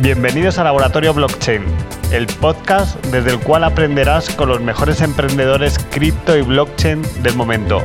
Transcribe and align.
Bienvenidos 0.00 0.58
a 0.58 0.64
Laboratorio 0.64 1.12
Blockchain, 1.12 1.64
el 2.12 2.28
podcast 2.28 3.04
desde 3.06 3.32
el 3.32 3.40
cual 3.40 3.64
aprenderás 3.64 4.30
con 4.30 4.48
los 4.48 4.60
mejores 4.60 5.00
emprendedores 5.00 5.76
cripto 5.90 6.38
y 6.38 6.42
blockchain 6.42 7.02
del 7.24 7.34
momento. 7.34 7.82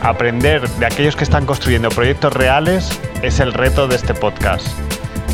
Aprender 0.00 0.66
de 0.66 0.86
aquellos 0.86 1.16
que 1.16 1.24
están 1.24 1.44
construyendo 1.44 1.90
proyectos 1.90 2.32
reales 2.32 2.98
es 3.20 3.40
el 3.40 3.52
reto 3.52 3.88
de 3.88 3.96
este 3.96 4.14
podcast. 4.14 4.66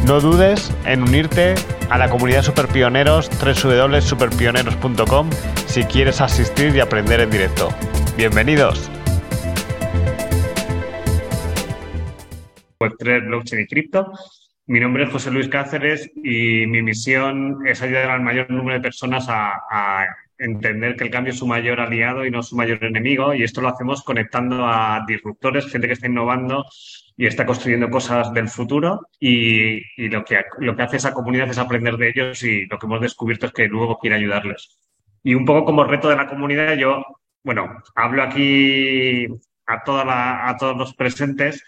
No 0.05 0.21
dudes 0.21 0.73
en 0.85 1.05
unirte 1.05 1.55
a 1.91 1.97
la 1.97 2.11
comunidad 2.11 2.43
Superpioneros 2.43 3.31
www.superpioneros.com 3.39 5.31
si 5.67 5.85
quieres 5.85 6.21
asistir 6.21 6.75
y 6.75 6.81
aprender 6.81 7.21
en 7.21 7.31
directo. 7.31 7.69
Bienvenidos. 8.17 8.91
Web 12.81 12.95
3, 12.99 13.27
blockchain 13.27 13.63
y 13.63 13.67
cripto. 13.69 14.13
Mi 14.69 14.81
nombre 14.81 15.05
es 15.05 15.11
José 15.11 15.31
Luis 15.31 15.49
Cáceres 15.49 16.11
y 16.17 16.67
mi 16.67 16.83
misión 16.83 17.65
es 17.69 17.83
ayudar 17.83 18.11
al 18.11 18.23
mayor 18.23 18.51
número 18.51 18.75
de 18.75 18.83
personas 18.83 19.27
a, 19.29 20.07
entender 20.39 20.97
que 20.97 21.05
el 21.05 21.11
cambio 21.11 21.33
es 21.33 21.39
su 21.39 21.47
mayor 21.47 21.81
aliado 21.81 22.27
y 22.27 22.31
no 22.31 22.43
su 22.43 22.57
mayor 22.57 22.85
enemigo. 22.85 23.33
Y 23.33 23.43
esto 23.43 23.63
lo 23.63 23.69
hacemos 23.69 24.03
conectando 24.03 24.67
a 24.67 25.03
disruptores, 25.07 25.71
gente 25.71 25.87
que 25.87 25.95
está 25.95 26.09
innovando 26.09 26.67
y 27.17 27.27
está 27.27 27.47
construyendo 27.47 27.89
cosas 27.89 28.35
del 28.35 28.49
futuro. 28.49 29.09
Y, 29.21 30.09
lo, 30.09 30.25
que, 30.25 30.43
lo 30.59 30.77
que 30.77 30.83
hace 30.83 30.97
esa 30.97 31.15
comunidad 31.15 31.49
es 31.49 31.59
aprender 31.59 31.97
de 31.97 32.09
ellos 32.11 32.43
y 32.43 32.67
lo 32.67 32.79
que 32.79 32.87
hemos 32.87 33.01
descubierto 33.01 33.47
es 33.47 33.53
que 33.53 33.69
luego 33.69 33.99
quiere 33.99 34.17
ayudarles. 34.17 34.79
Y 35.23 35.35
un 35.35 35.45
poco 35.47 35.65
como 35.65 35.85
reto 35.85 36.09
de 36.09 36.17
la 36.17 36.27
comunidad, 36.27 36.75
yo, 36.77 37.05
bueno, 37.45 37.83
hablo 37.95 38.23
aquí 38.23 39.27
a, 39.67 39.85
toda 39.85 40.49
a 40.49 40.57
todos 40.57 40.77
los 40.77 40.95
presentes 40.95 41.65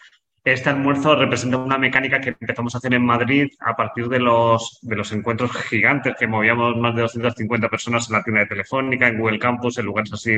este 0.53 0.71
almuerzo 0.71 1.17
representa 1.17 1.59
una 1.59 1.79
mecánica 1.79 2.21
que 2.21 2.31
empezamos 2.31 2.75
a 2.75 2.79
hacer 2.79 2.95
en 2.95 3.05
Madrid 3.05 3.49
a 3.61 3.75
partir 3.77 4.09
de 4.09 4.19
los, 4.19 4.79
de 4.83 4.97
los 4.97 5.13
encuentros 5.13 5.53
gigantes 5.65 6.15
que 6.19 6.27
movíamos 6.27 6.77
más 6.77 6.95
de 6.95 7.03
250 7.03 7.69
personas 7.69 8.09
en 8.09 8.17
la 8.17 8.23
tienda 8.23 8.41
de 8.41 8.47
Telefónica, 8.47 9.09
en 9.09 9.19
Google 9.19 9.39
Campus, 9.39 9.79
en 9.79 9.87
lugares 9.87 10.13
así 10.13 10.33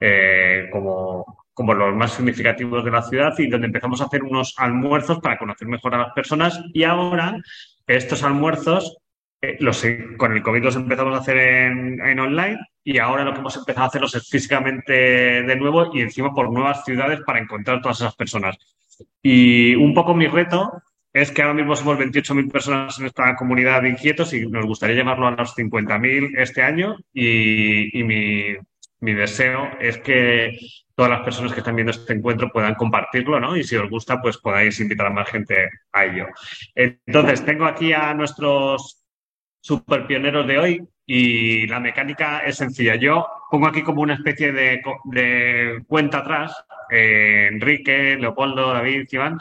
eh, 0.00 0.68
como, 0.72 1.46
como 1.52 1.74
los 1.74 1.94
más 1.94 2.12
significativos 2.12 2.84
de 2.84 2.90
la 2.90 3.02
ciudad 3.02 3.32
y 3.38 3.48
donde 3.48 3.68
empezamos 3.68 4.00
a 4.00 4.06
hacer 4.06 4.22
unos 4.22 4.54
almuerzos 4.58 5.20
para 5.20 5.38
conocer 5.38 5.68
mejor 5.68 5.94
a 5.94 5.98
las 5.98 6.12
personas 6.12 6.60
y 6.72 6.84
ahora 6.84 7.36
estos 7.86 8.22
almuerzos 8.22 8.96
eh, 9.40 9.56
los, 9.60 9.84
con 10.16 10.32
el 10.32 10.42
COVID 10.42 10.64
los 10.64 10.76
empezamos 10.76 11.14
a 11.14 11.20
hacer 11.20 11.36
en, 11.36 12.00
en, 12.00 12.18
online 12.18 12.58
y 12.82 12.98
ahora 12.98 13.24
lo 13.24 13.32
que 13.32 13.40
hemos 13.40 13.56
empezado 13.56 13.84
a 13.84 13.88
hacerlos 13.88 14.14
es 14.14 14.28
físicamente 14.28 14.92
de 14.92 15.56
nuevo 15.56 15.90
y 15.94 16.00
encima 16.00 16.34
por 16.34 16.50
nuevas 16.52 16.84
ciudades 16.84 17.20
para 17.24 17.38
encontrar 17.38 17.80
todas 17.80 18.00
esas 18.00 18.16
personas. 18.16 18.56
Y 19.22 19.74
un 19.74 19.94
poco 19.94 20.14
mi 20.14 20.26
reto 20.26 20.82
es 21.12 21.30
que 21.30 21.42
ahora 21.42 21.54
mismo 21.54 21.76
somos 21.76 21.96
28.000 21.98 22.50
personas 22.50 22.98
en 22.98 23.06
esta 23.06 23.36
comunidad 23.36 23.82
de 23.82 23.90
inquietos 23.90 24.32
y 24.34 24.46
nos 24.46 24.66
gustaría 24.66 24.96
llevarlo 24.96 25.28
a 25.28 25.30
los 25.30 25.56
50.000 25.56 26.34
este 26.36 26.62
año 26.62 26.96
y, 27.12 28.02
mi, 28.02 28.56
mi, 28.98 29.14
deseo 29.14 29.70
es 29.80 29.98
que 29.98 30.58
todas 30.96 31.12
las 31.12 31.22
personas 31.22 31.52
que 31.52 31.60
están 31.60 31.76
viendo 31.76 31.92
este 31.92 32.14
encuentro 32.14 32.50
puedan 32.50 32.74
compartirlo, 32.74 33.38
¿no? 33.38 33.56
Y 33.56 33.62
si 33.62 33.76
os 33.76 33.88
gusta, 33.88 34.20
pues 34.20 34.38
podáis 34.38 34.80
invitar 34.80 35.06
a 35.06 35.10
más 35.10 35.28
gente 35.30 35.68
a 35.92 36.04
ello. 36.04 36.26
Entonces, 36.74 37.44
tengo 37.44 37.66
aquí 37.66 37.92
a 37.92 38.12
nuestros 38.12 39.06
super 39.60 40.06
pioneros 40.08 40.46
de 40.48 40.58
hoy 40.58 40.88
y 41.06 41.66
la 41.66 41.80
mecánica 41.80 42.40
es 42.40 42.56
sencilla. 42.56 42.94
Yo 42.96 43.26
pongo 43.50 43.66
aquí 43.66 43.82
como 43.82 44.02
una 44.02 44.14
especie 44.14 44.52
de, 44.52 44.82
cuenta 45.86 46.18
atrás, 46.18 46.64
eh, 46.90 47.48
Enrique, 47.50 48.16
Leopoldo, 48.18 48.72
David, 48.72 49.08
Iván, 49.10 49.38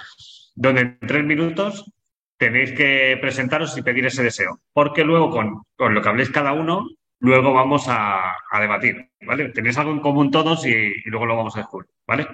donde 0.55 0.81
en 0.81 0.99
tres 0.99 1.23
minutos 1.23 1.91
tenéis 2.37 2.73
que 2.73 3.17
presentaros 3.21 3.77
y 3.77 3.81
pedir 3.81 4.05
ese 4.05 4.23
deseo. 4.23 4.59
Porque 4.73 5.03
luego 5.03 5.29
con, 5.29 5.63
con 5.75 5.93
lo 5.93 6.01
que 6.01 6.09
habléis 6.09 6.29
cada 6.29 6.53
uno, 6.53 6.87
luego 7.19 7.53
vamos 7.53 7.85
a, 7.87 8.35
debatir, 8.59 9.09
¿vale? 9.21 9.49
Tenéis 9.49 9.77
algo 9.77 9.91
en 9.91 9.99
común 9.99 10.29
todos 10.29 10.65
y, 10.65 10.71
y, 10.71 11.09
luego 11.09 11.25
lo 11.25 11.37
vamos 11.37 11.55
a 11.55 11.59
descubrir, 11.59 11.89
¿vale? 12.05 12.27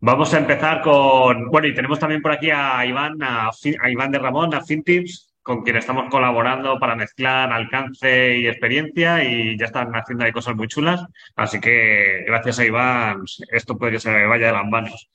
Vamos 0.00 0.32
a 0.32 0.38
empezar 0.38 0.80
con, 0.82 1.48
bueno, 1.48 1.66
y 1.66 1.74
tenemos 1.74 1.98
también 1.98 2.22
por 2.22 2.32
aquí 2.32 2.50
a 2.50 2.84
Iván, 2.86 3.20
a, 3.22 3.48
a 3.48 3.90
Iván 3.90 4.12
de 4.12 4.18
Ramón, 4.18 4.54
a 4.54 4.62
FinTips, 4.62 5.27
con 5.48 5.62
quien 5.62 5.76
estamos 5.76 6.10
colaborando 6.10 6.78
para 6.78 6.94
mezclar 6.94 7.50
alcance 7.50 8.36
y 8.36 8.46
experiencia 8.46 9.24
y 9.24 9.56
ya 9.58 9.64
están 9.64 9.90
haciendo 9.94 10.26
ahí 10.26 10.30
cosas 10.30 10.54
muy 10.54 10.68
chulas. 10.68 11.02
Así 11.36 11.58
que 11.58 12.22
gracias 12.26 12.58
a 12.58 12.66
Iván, 12.66 13.22
esto 13.50 13.78
puede 13.78 13.92
que 13.92 13.98
se 13.98 14.10
me 14.10 14.26
vaya 14.26 14.48
de 14.48 14.52
las 14.52 14.66
manos. 14.66 15.08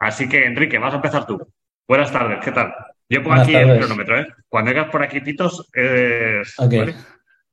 Así 0.00 0.28
que, 0.28 0.44
Enrique, 0.44 0.78
vas 0.78 0.92
a 0.92 0.96
empezar 0.96 1.24
tú. 1.24 1.38
Buenas 1.86 2.10
tardes, 2.10 2.40
¿qué 2.44 2.50
tal? 2.50 2.74
Yo 3.08 3.20
pongo 3.22 3.36
Buenas 3.36 3.46
aquí 3.46 3.52
tardes. 3.52 3.70
el 3.70 3.78
cronómetro, 3.78 4.18
¿eh? 4.18 4.26
Cuando 4.48 4.72
llegas 4.72 4.90
por 4.90 5.04
aquí, 5.04 5.20
Pitos, 5.20 5.70
es... 5.72 6.58
Okay. 6.58 6.78
¿vale? 6.80 6.94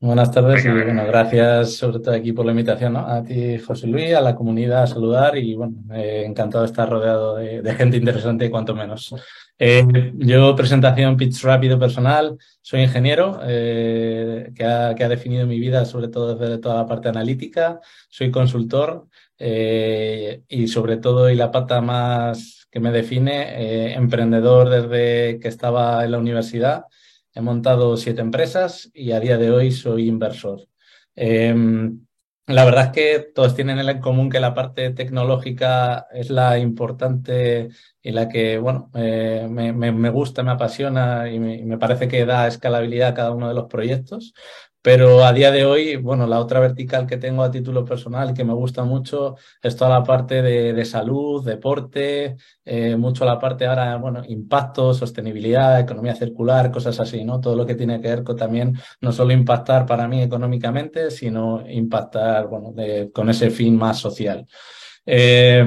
Buenas 0.04 0.32
tardes 0.32 0.66
y 0.66 0.68
bueno, 0.68 1.06
gracias 1.08 1.78
sobre 1.78 2.00
todo 2.00 2.14
aquí 2.14 2.34
por 2.34 2.46
la 2.46 2.52
invitación, 2.52 2.92
¿no? 2.92 3.08
A 3.08 3.24
ti, 3.24 3.58
José 3.58 3.88
Luis, 3.88 4.14
a 4.14 4.20
la 4.20 4.36
comunidad, 4.36 4.84
a 4.84 4.88
saludar 4.88 5.38
y 5.38 5.56
bueno, 5.56 5.76
eh, 5.94 6.26
encantado 6.26 6.66
de 6.66 6.70
estar 6.70 6.90
rodeado 6.90 7.38
de, 7.38 7.62
de 7.62 7.74
gente 7.74 7.96
interesante, 7.96 8.52
cuanto 8.52 8.76
menos. 8.76 9.16
Eh, 9.58 10.12
yo, 10.18 10.54
presentación 10.58 11.16
pitch 11.16 11.42
rápido 11.44 11.80
personal, 11.80 12.38
soy 12.62 12.82
ingeniero 12.82 13.40
eh, 13.44 14.52
que, 14.54 14.66
ha, 14.66 14.94
que, 14.94 15.06
ha, 15.06 15.08
definido 15.08 15.48
mi 15.48 15.58
vida 15.58 15.86
sobre 15.86 16.10
todo 16.10 16.36
desde 16.36 16.58
toda 16.58 16.76
la 16.76 16.86
parte 16.86 17.08
analítica, 17.08 17.80
soy 18.10 18.30
consultor 18.30 19.08
y 19.40 20.68
sobre 20.68 20.98
todo, 20.98 21.30
y 21.30 21.36
la 21.36 21.50
pata 21.50 21.80
más 21.80 22.68
que 22.70 22.82
me 22.82 22.92
define, 22.92 23.94
emprendedor 23.94 24.70
desde 24.70 25.40
que 25.40 25.48
estaba 25.48 26.04
en 26.04 26.12
la 26.12 26.18
universidad. 26.18 26.88
He 27.34 27.42
montado 27.42 27.98
siete 27.98 28.22
empresas 28.22 28.92
y 28.94 29.12
a 29.12 29.20
día 29.20 29.38
de 29.38 29.52
hoy 29.52 29.72
soy 29.72 30.08
inversor. 30.08 30.68
Em, 31.16 32.06
la 32.46 32.66
verdad 32.66 32.86
es 32.88 32.92
que 32.92 33.20
todos 33.34 33.56
tienen 33.56 33.80
en 33.80 34.00
común 34.02 34.30
que 34.30 34.40
la 34.40 34.54
parte 34.54 34.90
tecnológica 34.92 36.08
es 36.12 36.30
la 36.30 36.60
importante 36.60 37.70
y 38.02 38.12
la 38.12 38.28
que, 38.28 38.58
bueno, 38.58 38.92
eh, 38.96 39.48
me, 39.50 39.72
me, 39.74 40.10
gusta, 40.10 40.44
me 40.44 40.52
apasiona 40.52 41.32
y 41.32 41.40
me, 41.40 41.78
parece 41.78 42.08
que 42.08 42.26
da 42.26 42.48
escalabilidad 42.48 43.10
a 43.10 43.14
cada 43.14 43.32
uno 43.32 43.48
de 43.48 43.54
los 43.54 43.66
proyectos. 43.66 44.34
Pero 44.84 45.24
a 45.24 45.32
día 45.32 45.50
de 45.50 45.64
hoy, 45.64 45.96
bueno, 45.96 46.28
la 46.28 46.42
otra 46.42 46.60
vertical 46.60 47.08
que 47.08 47.16
tengo 47.16 47.42
a 47.42 47.50
título 47.52 47.86
personal 47.86 48.34
que 48.34 48.44
me 48.44 48.52
gusta 48.54 48.84
mucho 48.84 49.38
es 49.62 49.78
toda 49.78 49.92
la 49.92 50.04
parte 50.04 50.42
de, 50.42 50.74
de 50.74 50.84
salud, 50.84 51.42
deporte, 51.46 52.36
eh, 52.66 52.98
mucho 52.98 53.24
la 53.24 53.40
parte 53.40 53.66
ahora, 53.66 53.96
bueno, 53.96 54.22
impacto, 54.28 54.94
sostenibilidad, 54.94 55.80
economía 55.80 56.16
circular, 56.16 56.70
cosas 56.70 57.00
así, 57.00 57.24
¿no? 57.24 57.40
Todo 57.40 57.56
lo 57.56 57.66
que 57.66 57.76
tiene 57.76 58.02
que 58.02 58.10
ver 58.10 58.24
con 58.26 58.36
también 58.36 58.78
no 59.00 59.14
solo 59.14 59.32
impactar 59.32 59.86
para 59.86 60.06
mí 60.10 60.22
económicamente, 60.22 61.12
sino 61.12 61.64
impactar, 61.66 62.48
bueno, 62.48 62.74
de, 62.74 63.10
con 63.14 63.30
ese 63.30 63.52
fin 63.52 63.78
más 63.78 64.00
social. 64.00 64.46
Eh, 65.06 65.66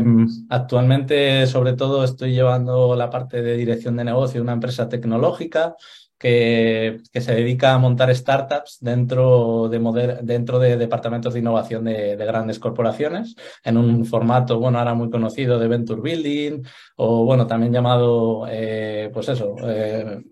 actualmente, 0.50 1.46
sobre 1.46 1.72
todo, 1.72 2.04
estoy 2.04 2.32
llevando 2.32 2.94
la 2.96 3.08
parte 3.08 3.40
de 3.40 3.56
dirección 3.56 3.96
de 3.96 4.04
negocio 4.04 4.40
de 4.40 4.42
una 4.42 4.52
empresa 4.52 4.90
tecnológica 4.90 5.74
que, 6.18 7.00
se 7.12 7.34
dedica 7.34 7.74
a 7.74 7.78
montar 7.78 8.14
startups 8.14 8.78
dentro 8.80 9.68
de, 9.68 9.78
moder, 9.78 10.22
dentro 10.22 10.58
de 10.58 10.76
departamentos 10.76 11.34
de 11.34 11.40
innovación 11.40 11.84
de, 11.84 12.16
de, 12.16 12.26
grandes 12.26 12.58
corporaciones, 12.58 13.36
en 13.64 13.76
un 13.76 14.04
formato, 14.06 14.58
bueno, 14.58 14.78
ahora 14.78 14.94
muy 14.94 15.10
conocido 15.10 15.58
de 15.58 15.68
Venture 15.68 16.00
Building, 16.00 16.62
o 16.96 17.24
bueno, 17.24 17.46
también 17.46 17.72
llamado, 17.72 18.46
eh, 18.48 19.10
pues 19.12 19.28
eso, 19.28 19.56
eh, 19.64 20.22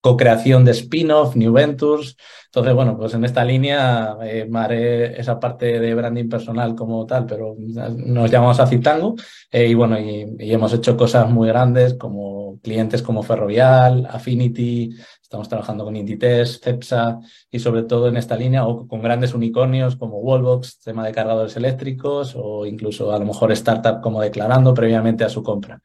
co-creación 0.00 0.64
de 0.64 0.72
spin-off, 0.72 1.36
New 1.36 1.52
Ventures. 1.52 2.16
Entonces, 2.46 2.74
bueno, 2.74 2.96
pues 2.96 3.12
en 3.14 3.24
esta 3.24 3.44
línea 3.44 4.16
eh, 4.22 4.48
haré 4.54 5.20
esa 5.20 5.38
parte 5.38 5.78
de 5.80 5.94
branding 5.94 6.28
personal 6.28 6.74
como 6.74 7.04
tal, 7.04 7.26
pero 7.26 7.56
nos 7.58 8.30
llamamos 8.30 8.58
a 8.60 8.66
Citango 8.66 9.16
eh, 9.50 9.66
y 9.68 9.74
bueno, 9.74 9.98
y, 9.98 10.26
y, 10.38 10.52
hemos 10.52 10.72
hecho 10.72 10.96
cosas 10.96 11.30
muy 11.30 11.48
grandes 11.48 11.94
como 11.94 12.58
clientes 12.62 13.02
como 13.02 13.22
Ferrovial, 13.22 14.06
Affinity, 14.10 14.96
estamos 15.28 15.50
trabajando 15.50 15.84
con 15.84 15.94
Inditex, 15.94 16.58
Cepsa 16.58 17.20
y 17.50 17.58
sobre 17.58 17.82
todo 17.82 18.08
en 18.08 18.16
esta 18.16 18.34
línea 18.34 18.66
o 18.66 18.88
con 18.88 19.02
grandes 19.02 19.34
unicornios 19.34 19.94
como 19.96 20.20
Wallbox, 20.20 20.80
tema 20.80 21.04
de 21.04 21.12
cargadores 21.12 21.54
eléctricos 21.54 22.34
o 22.34 22.64
incluso 22.64 23.12
a 23.12 23.18
lo 23.18 23.26
mejor 23.26 23.52
startup 23.52 24.00
como 24.00 24.22
declarando 24.22 24.72
previamente 24.72 25.24
a 25.24 25.28
su 25.28 25.42
compra. 25.42 25.82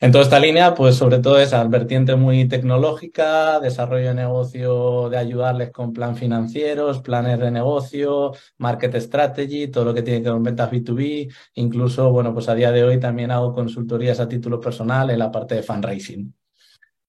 En 0.00 0.10
toda 0.10 0.24
esta 0.24 0.40
línea, 0.40 0.74
pues 0.74 0.96
sobre 0.96 1.18
todo 1.18 1.38
esa 1.38 1.62
vertiente 1.64 2.16
muy 2.16 2.48
tecnológica, 2.48 3.60
desarrollo 3.60 4.08
de 4.08 4.14
negocio, 4.14 5.10
de 5.10 5.18
ayudarles 5.18 5.70
con 5.70 5.92
plan 5.92 6.16
financieros, 6.16 7.02
planes 7.02 7.38
de 7.40 7.50
negocio, 7.50 8.32
market 8.56 8.96
strategy, 8.96 9.68
todo 9.68 9.84
lo 9.84 9.94
que 9.94 10.02
tiene 10.02 10.20
que 10.20 10.24
ver 10.24 10.32
con 10.32 10.42
ventas 10.44 10.70
B2B. 10.70 11.30
Incluso, 11.56 12.10
bueno, 12.10 12.32
pues 12.32 12.48
a 12.48 12.54
día 12.54 12.72
de 12.72 12.84
hoy 12.84 12.98
también 12.98 13.30
hago 13.30 13.52
consultorías 13.52 14.18
a 14.18 14.26
título 14.28 14.58
personal 14.58 15.10
en 15.10 15.18
la 15.18 15.30
parte 15.30 15.56
de 15.56 15.62
fundraising. 15.62 16.34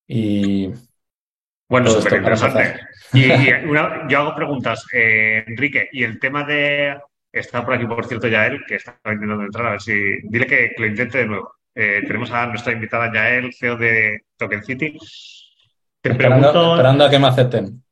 Y. 0.05 0.69
Bueno, 1.73 1.89
súper 1.89 2.19
interesante. 2.19 2.81
Y, 3.13 3.25
y 3.25 3.51
una, 3.67 4.07
yo 4.07 4.19
hago 4.19 4.35
preguntas, 4.35 4.85
eh, 4.93 5.43
Enrique, 5.47 5.89
y 5.91 6.03
el 6.03 6.19
tema 6.19 6.43
de. 6.43 6.99
Está 7.31 7.65
por 7.65 7.73
aquí, 7.73 7.87
por 7.87 8.05
cierto, 8.05 8.27
ya 8.27 8.45
él, 8.45 8.63
que 8.67 8.75
está 8.75 8.99
intentando 9.05 9.43
entrar, 9.43 9.65
a 9.65 9.71
ver 9.71 9.81
si. 9.81 10.19
Dile 10.21 10.45
que, 10.45 10.69
que 10.75 10.81
lo 10.83 10.85
intente 10.85 11.17
de 11.17 11.25
nuevo. 11.25 11.55
Eh, 11.73 12.03
tenemos 12.05 12.29
a 12.29 12.45
nuestra 12.45 12.73
invitada 12.73 13.11
Yael, 13.11 13.51
CEO 13.55 13.75
de 13.75 14.21
Token 14.37 14.63
City. 14.63 14.95
esperando, 16.03 16.75
a 16.75 17.09
que 17.09 17.17
me 17.17 17.27
acepten. 17.27 17.83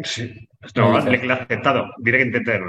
Sí. 0.00 0.46
No, 0.76 1.00
le, 1.00 1.16
he 1.16 1.32
aceptado. 1.32 1.94
Diré 1.96 2.18
que 2.18 2.24
intenté 2.24 2.60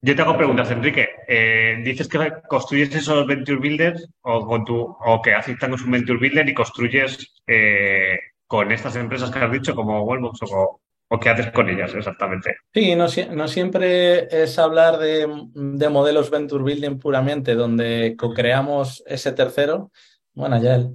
Yo 0.00 0.16
te 0.16 0.22
hago 0.22 0.38
preguntas, 0.38 0.70
Enrique. 0.70 1.10
Eh, 1.28 1.82
dices 1.84 2.08
que 2.08 2.32
construyes 2.48 2.94
esos 2.94 3.26
Venture 3.26 3.60
Builders 3.60 4.08
o, 4.22 4.46
con 4.46 4.64
tu, 4.64 4.80
o 4.80 5.20
que 5.20 5.34
aceptan 5.34 5.74
un 5.74 5.90
Venture 5.90 6.18
Builder 6.18 6.48
y 6.48 6.54
construyes 6.54 7.34
eh, 7.46 8.18
con 8.52 8.70
estas 8.70 8.96
empresas 8.96 9.30
que 9.30 9.38
has 9.38 9.50
dicho, 9.50 9.74
como 9.74 10.02
Wellbox 10.02 10.42
o, 10.42 10.78
o 11.08 11.18
qué 11.18 11.30
haces 11.30 11.50
con 11.52 11.70
ellas 11.70 11.94
exactamente. 11.94 12.54
Sí, 12.74 12.94
no, 12.94 13.06
no 13.34 13.48
siempre 13.48 14.28
es 14.30 14.58
hablar 14.58 14.98
de, 14.98 15.26
de, 15.54 15.88
modelos 15.88 16.28
Venture 16.28 16.62
Building 16.62 16.98
puramente, 16.98 17.54
donde 17.54 18.14
co-creamos 18.18 19.02
ese 19.06 19.32
tercero. 19.32 19.90
Bueno, 20.34 20.62
ya 20.62 20.86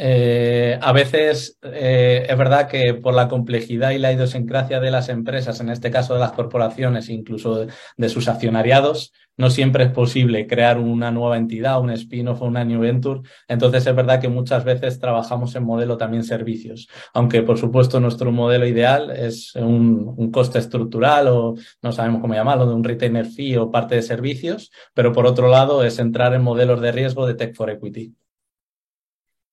eh, 0.00 0.78
a 0.80 0.92
veces 0.92 1.58
eh, 1.60 2.24
es 2.28 2.38
verdad 2.38 2.68
que 2.68 2.94
por 2.94 3.14
la 3.14 3.26
complejidad 3.26 3.90
y 3.90 3.98
la 3.98 4.12
idiosincrasia 4.12 4.78
de 4.78 4.92
las 4.92 5.08
empresas, 5.08 5.58
en 5.58 5.70
este 5.70 5.90
caso 5.90 6.14
de 6.14 6.20
las 6.20 6.32
corporaciones, 6.32 7.08
incluso 7.08 7.66
de, 7.96 8.08
sus 8.08 8.28
accionariados, 8.28 9.12
no 9.36 9.50
siempre 9.50 9.84
es 9.84 9.90
posible 9.90 10.46
crear 10.46 10.78
una 10.78 11.10
nueva 11.10 11.36
entidad, 11.36 11.80
un 11.80 11.90
spin-off 11.90 12.42
o 12.42 12.44
una 12.44 12.64
new 12.64 12.80
venture. 12.80 13.22
Entonces 13.48 13.88
es 13.88 13.94
verdad 13.96 14.20
que 14.20 14.28
muchas 14.28 14.62
veces 14.64 15.00
trabajamos 15.00 15.56
en 15.56 15.64
modelo 15.64 15.96
también 15.96 16.22
servicios, 16.22 16.88
aunque 17.12 17.42
por 17.42 17.58
supuesto 17.58 17.98
nuestro 17.98 18.30
modelo 18.30 18.66
ideal 18.68 19.10
es 19.10 19.52
un, 19.56 20.14
un 20.16 20.30
coste 20.30 20.60
estructural 20.60 21.26
o 21.26 21.56
no 21.82 21.90
sabemos 21.90 22.20
cómo 22.20 22.34
llamarlo, 22.34 22.66
de 22.66 22.74
un 22.74 22.84
retainer 22.84 23.26
fee 23.26 23.56
o 23.56 23.72
parte 23.72 23.96
de 23.96 24.02
servicios, 24.02 24.70
pero 24.94 25.12
por 25.12 25.26
otro 25.26 25.48
lado 25.48 25.82
es 25.82 25.98
entrar 25.98 26.34
en 26.34 26.42
modelos 26.42 26.80
de 26.80 26.92
riesgo 26.92 27.26
de 27.26 27.34
tech 27.34 27.56
for 27.56 27.68
equity. 27.70 28.14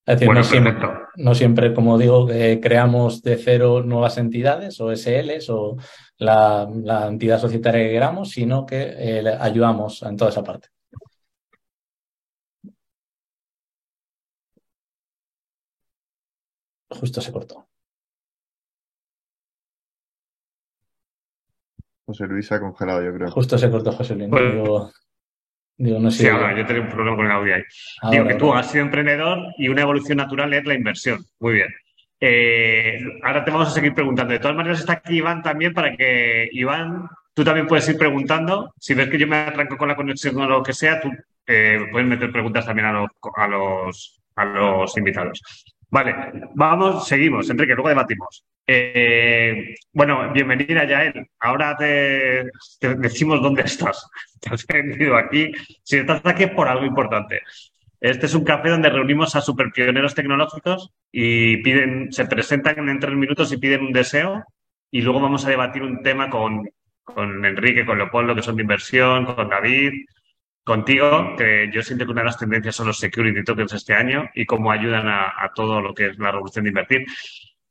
Es 0.07 0.19
decir, 0.19 0.63
no, 1.15 1.33
siempre, 1.33 1.73
como 1.73 1.97
digo, 1.97 2.27
creamos 2.27 3.23
de 3.23 3.37
cero 3.37 3.81
nuevas 3.83 4.19
entidades 4.19 4.79
o 4.79 4.91
SLs 4.91 5.49
o 5.49 5.77
la, 6.19 6.67
entidad 7.09 7.39
societaria 7.39 7.83
que 7.85 7.93
queramos, 7.93 8.29
sino 8.29 8.65
que 8.65 8.93
eh, 8.97 9.37
ayudamos 9.39 10.03
en 10.03 10.15
toda 10.15 10.29
esa 10.29 10.43
parte. 10.43 10.69
Justo 16.89 17.19
se 17.19 17.31
cortó. 17.31 17.67
José 22.05 22.27
Luis 22.27 22.45
se 22.47 22.53
ha 22.53 22.59
congelado, 22.59 23.03
yo 23.03 23.11
creo. 23.13 23.31
Justo 23.31 23.57
se 23.57 23.71
cortó 23.71 23.91
José 23.91 24.15
Luis. 24.15 24.29
Pues 24.29 24.53
Digo, 24.53 24.91
no 25.77 26.11
sé. 26.11 26.23
Sí, 26.23 26.27
ahora, 26.29 26.57
yo 26.57 26.65
tengo 26.65 26.81
un 26.81 26.89
problema 26.89 27.17
con 27.17 27.25
el 27.25 27.31
audio 27.31 27.55
ahí. 27.55 27.63
Digo 28.11 28.27
que 28.27 28.35
tú 28.35 28.53
has 28.53 28.71
sido 28.71 28.85
emprendedor 28.85 29.39
y 29.57 29.67
una 29.67 29.81
evolución 29.81 30.17
natural 30.17 30.53
es 30.53 30.65
la 30.65 30.73
inversión. 30.73 31.19
Muy 31.39 31.53
bien. 31.53 31.67
Eh, 32.19 32.99
ahora 33.23 33.43
te 33.43 33.51
vamos 33.51 33.67
a 33.67 33.71
seguir 33.71 33.93
preguntando. 33.93 34.33
De 34.33 34.39
todas 34.39 34.55
maneras, 34.55 34.79
está 34.79 34.93
aquí 34.93 35.17
Iván 35.17 35.41
también 35.41 35.73
para 35.73 35.95
que, 35.95 36.49
Iván, 36.51 37.07
tú 37.33 37.43
también 37.43 37.67
puedes 37.67 37.87
ir 37.89 37.97
preguntando. 37.97 38.73
Si 38.79 38.93
ves 38.93 39.09
que 39.09 39.17
yo 39.17 39.27
me 39.27 39.37
arranco 39.37 39.77
con 39.77 39.87
la 39.87 39.95
conexión 39.95 40.39
o 40.39 40.47
lo 40.47 40.63
que 40.63 40.73
sea, 40.73 41.01
tú 41.01 41.11
eh, 41.45 41.79
puedes 41.91 42.07
meter 42.07 42.31
preguntas 42.31 42.65
también 42.65 42.87
a 42.87 42.93
los, 42.93 43.09
a 43.35 43.47
los, 43.47 44.21
a 44.35 44.45
los 44.45 44.97
invitados. 44.97 45.41
Vale, 45.89 46.49
vamos, 46.55 47.07
seguimos, 47.07 47.49
Enrique, 47.49 47.73
luego 47.73 47.89
debatimos. 47.89 48.45
Eh, 48.67 49.75
bueno, 49.93 50.31
bienvenida 50.33 50.85
Yael. 50.85 51.27
Ahora 51.39 51.77
te, 51.77 52.49
decimos 52.97 53.41
dónde 53.41 53.63
estás. 53.63 54.09
Te 54.41 54.53
has 54.53 54.65
venido 54.65 55.15
aquí. 55.15 55.51
Si 55.83 55.97
estás 55.97 56.21
aquí 56.25 56.47
por 56.47 56.67
algo 56.67 56.85
importante. 56.85 57.41
Este 57.99 58.25
es 58.25 58.35
un 58.35 58.43
café 58.43 58.69
donde 58.69 58.89
reunimos 58.89 59.35
a 59.35 59.41
superpioneros 59.41 60.13
tecnológicos 60.13 60.91
y 61.11 61.57
piden, 61.57 62.11
se 62.11 62.25
presentan 62.25 62.89
en 62.89 62.99
tres 62.99 63.15
minutos 63.15 63.51
y 63.51 63.57
piden 63.57 63.81
un 63.81 63.93
deseo. 63.93 64.43
Y 64.91 65.01
luego 65.01 65.21
vamos 65.21 65.45
a 65.45 65.49
debatir 65.49 65.81
un 65.83 66.03
tema 66.03 66.29
con, 66.29 66.69
con 67.03 67.45
Enrique, 67.45 67.85
con 67.85 67.97
Leopoldo, 67.97 68.35
que 68.35 68.41
son 68.41 68.55
de 68.55 68.63
inversión, 68.63 69.25
con 69.25 69.49
David, 69.49 70.05
contigo, 70.65 71.35
que 71.37 71.69
yo 71.71 71.81
siento 71.83 72.05
que 72.05 72.11
una 72.11 72.21
de 72.21 72.25
las 72.25 72.39
tendencias 72.39 72.75
son 72.75 72.87
los 72.87 72.97
security 72.97 73.43
tokens 73.43 73.71
este 73.73 73.93
año 73.93 74.29
y 74.33 74.45
cómo 74.45 74.71
ayudan 74.71 75.07
a, 75.07 75.51
todo 75.53 75.79
lo 75.79 75.93
que 75.93 76.07
es 76.07 76.17
la 76.17 76.31
revolución 76.31 76.65
de 76.65 76.69
invertir. 76.69 77.05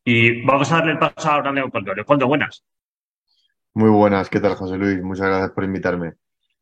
Y 0.05 0.43
vamos 0.43 0.71
a 0.71 0.77
darle 0.77 0.93
el 0.93 0.99
paso 0.99 1.29
ahora 1.29 1.51
a 1.51 1.53
Leopoldo. 1.53 1.93
Leopoldo, 1.93 2.29
buenas. 2.29 2.65
Muy 3.75 3.91
buenas, 3.91 4.31
¿qué 4.31 4.39
tal, 4.39 4.55
José 4.55 4.77
Luis? 4.79 5.03
Muchas 5.03 5.27
gracias 5.27 5.51
por 5.51 5.65
invitarme. 5.65 6.13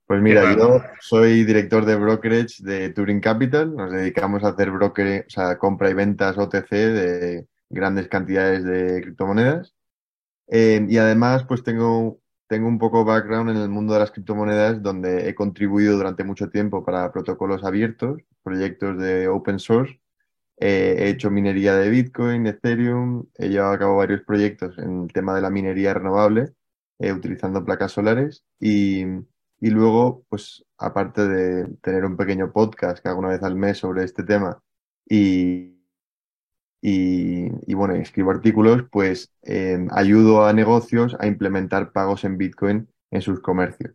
Pues 0.06 0.22
mira, 0.22 0.56
yo 0.56 0.82
soy 1.00 1.44
director 1.44 1.84
de 1.84 1.96
brokerage 1.96 2.62
de 2.62 2.90
Turing 2.90 3.20
Capital. 3.20 3.76
Nos 3.76 3.92
dedicamos 3.92 4.42
a 4.42 4.48
hacer 4.48 4.70
broker, 4.70 5.26
o 5.26 5.30
sea, 5.30 5.58
compra 5.58 5.90
y 5.90 5.94
ventas 5.94 6.38
OTC 6.38 6.70
de 6.70 7.46
grandes 7.68 8.08
cantidades 8.08 8.64
de 8.64 9.02
criptomonedas. 9.02 9.74
Eh, 10.48 10.84
y 10.88 10.96
además, 10.96 11.44
pues 11.46 11.62
tengo 11.62 12.21
tengo 12.52 12.68
un 12.68 12.78
poco 12.78 13.02
background 13.02 13.48
en 13.48 13.56
el 13.56 13.70
mundo 13.70 13.94
de 13.94 14.00
las 14.00 14.10
criptomonedas, 14.10 14.82
donde 14.82 15.26
he 15.26 15.34
contribuido 15.34 15.96
durante 15.96 16.22
mucho 16.22 16.50
tiempo 16.50 16.84
para 16.84 17.10
protocolos 17.10 17.64
abiertos, 17.64 18.20
proyectos 18.42 18.98
de 18.98 19.26
open 19.26 19.58
source. 19.58 19.98
Eh, 20.58 20.96
he 20.98 21.08
hecho 21.08 21.30
minería 21.30 21.74
de 21.76 21.88
Bitcoin, 21.88 22.46
Ethereum, 22.46 23.24
he 23.38 23.48
llevado 23.48 23.72
a 23.72 23.78
cabo 23.78 23.96
varios 23.96 24.20
proyectos 24.20 24.76
en 24.78 25.04
el 25.04 25.12
tema 25.14 25.34
de 25.34 25.40
la 25.40 25.48
minería 25.48 25.94
renovable, 25.94 26.52
eh, 26.98 27.14
utilizando 27.14 27.64
placas 27.64 27.92
solares. 27.92 28.44
Y, 28.60 29.02
y 29.58 29.70
luego, 29.70 30.26
pues 30.28 30.62
aparte 30.76 31.26
de 31.26 31.66
tener 31.80 32.04
un 32.04 32.18
pequeño 32.18 32.52
podcast 32.52 33.02
que 33.02 33.08
hago 33.08 33.20
una 33.20 33.30
vez 33.30 33.42
al 33.42 33.56
mes 33.56 33.78
sobre 33.78 34.04
este 34.04 34.24
tema 34.24 34.62
y, 35.08 35.71
y, 36.84 37.74
bueno, 37.74 37.94
escribo 37.94 38.32
artículos, 38.32 38.84
pues 38.90 39.32
em, 39.42 39.88
ayudo 39.92 40.44
a 40.44 40.52
negocios 40.52 41.16
a 41.20 41.28
implementar 41.28 41.92
pagos 41.92 42.24
en 42.24 42.36
Bitcoin 42.38 42.88
en 43.12 43.22
sus 43.22 43.40
comercios. 43.40 43.94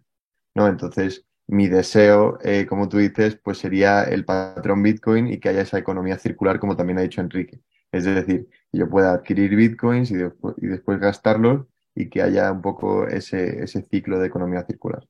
¿no? 0.55 0.67
Entonces, 0.67 1.25
mi 1.47 1.67
deseo, 1.67 2.39
eh, 2.43 2.65
como 2.67 2.89
tú 2.89 2.97
dices, 2.97 3.37
pues 3.43 3.57
sería 3.57 4.03
el 4.03 4.25
patrón 4.25 4.83
Bitcoin 4.83 5.27
y 5.27 5.39
que 5.39 5.49
haya 5.49 5.61
esa 5.61 5.77
economía 5.79 6.17
circular, 6.17 6.59
como 6.59 6.77
también 6.77 6.99
ha 6.99 7.01
dicho 7.01 7.21
Enrique. 7.21 7.59
Es 7.91 8.05
decir, 8.05 8.47
que 8.71 8.77
yo 8.77 8.89
pueda 8.89 9.13
adquirir 9.13 9.55
Bitcoins 9.55 10.11
y, 10.11 10.15
después, 10.15 10.55
y 10.57 10.67
después 10.67 10.99
gastarlos 10.99 11.67
y 11.95 12.09
que 12.09 12.21
haya 12.21 12.51
un 12.51 12.61
poco 12.61 13.07
ese, 13.07 13.63
ese 13.63 13.81
ciclo 13.83 14.19
de 14.19 14.27
economía 14.27 14.63
circular. 14.65 15.05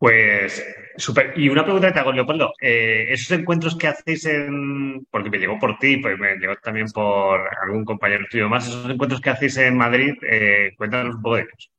Pues 0.00 0.64
súper. 0.96 1.34
Y 1.38 1.50
una 1.50 1.62
pregunta 1.62 1.88
que 1.88 1.92
te 1.92 2.00
hago, 2.00 2.12
Leopoldo. 2.12 2.54
Eh, 2.58 3.08
esos 3.10 3.38
encuentros 3.38 3.76
que 3.76 3.86
hacéis 3.86 4.24
en. 4.24 5.04
Porque 5.10 5.28
me 5.28 5.36
llegó 5.36 5.58
por 5.58 5.78
ti, 5.78 5.98
pues 5.98 6.18
me 6.18 6.36
llegó 6.36 6.54
también 6.62 6.86
por 6.86 7.38
algún 7.62 7.84
compañero 7.84 8.24
tuyo 8.30 8.48
más. 8.48 8.66
Esos 8.66 8.88
encuentros 8.88 9.20
que 9.20 9.28
hacéis 9.28 9.58
en 9.58 9.76
Madrid, 9.76 10.14
eh, 10.22 10.72
cuéntanos 10.78 11.16
un 11.16 11.22
poco 11.22 11.36
de 11.36 11.42
ellos. 11.42 11.70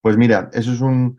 Pues 0.00 0.16
mira, 0.16 0.48
eso 0.54 0.72
es 0.72 0.80
un. 0.80 1.18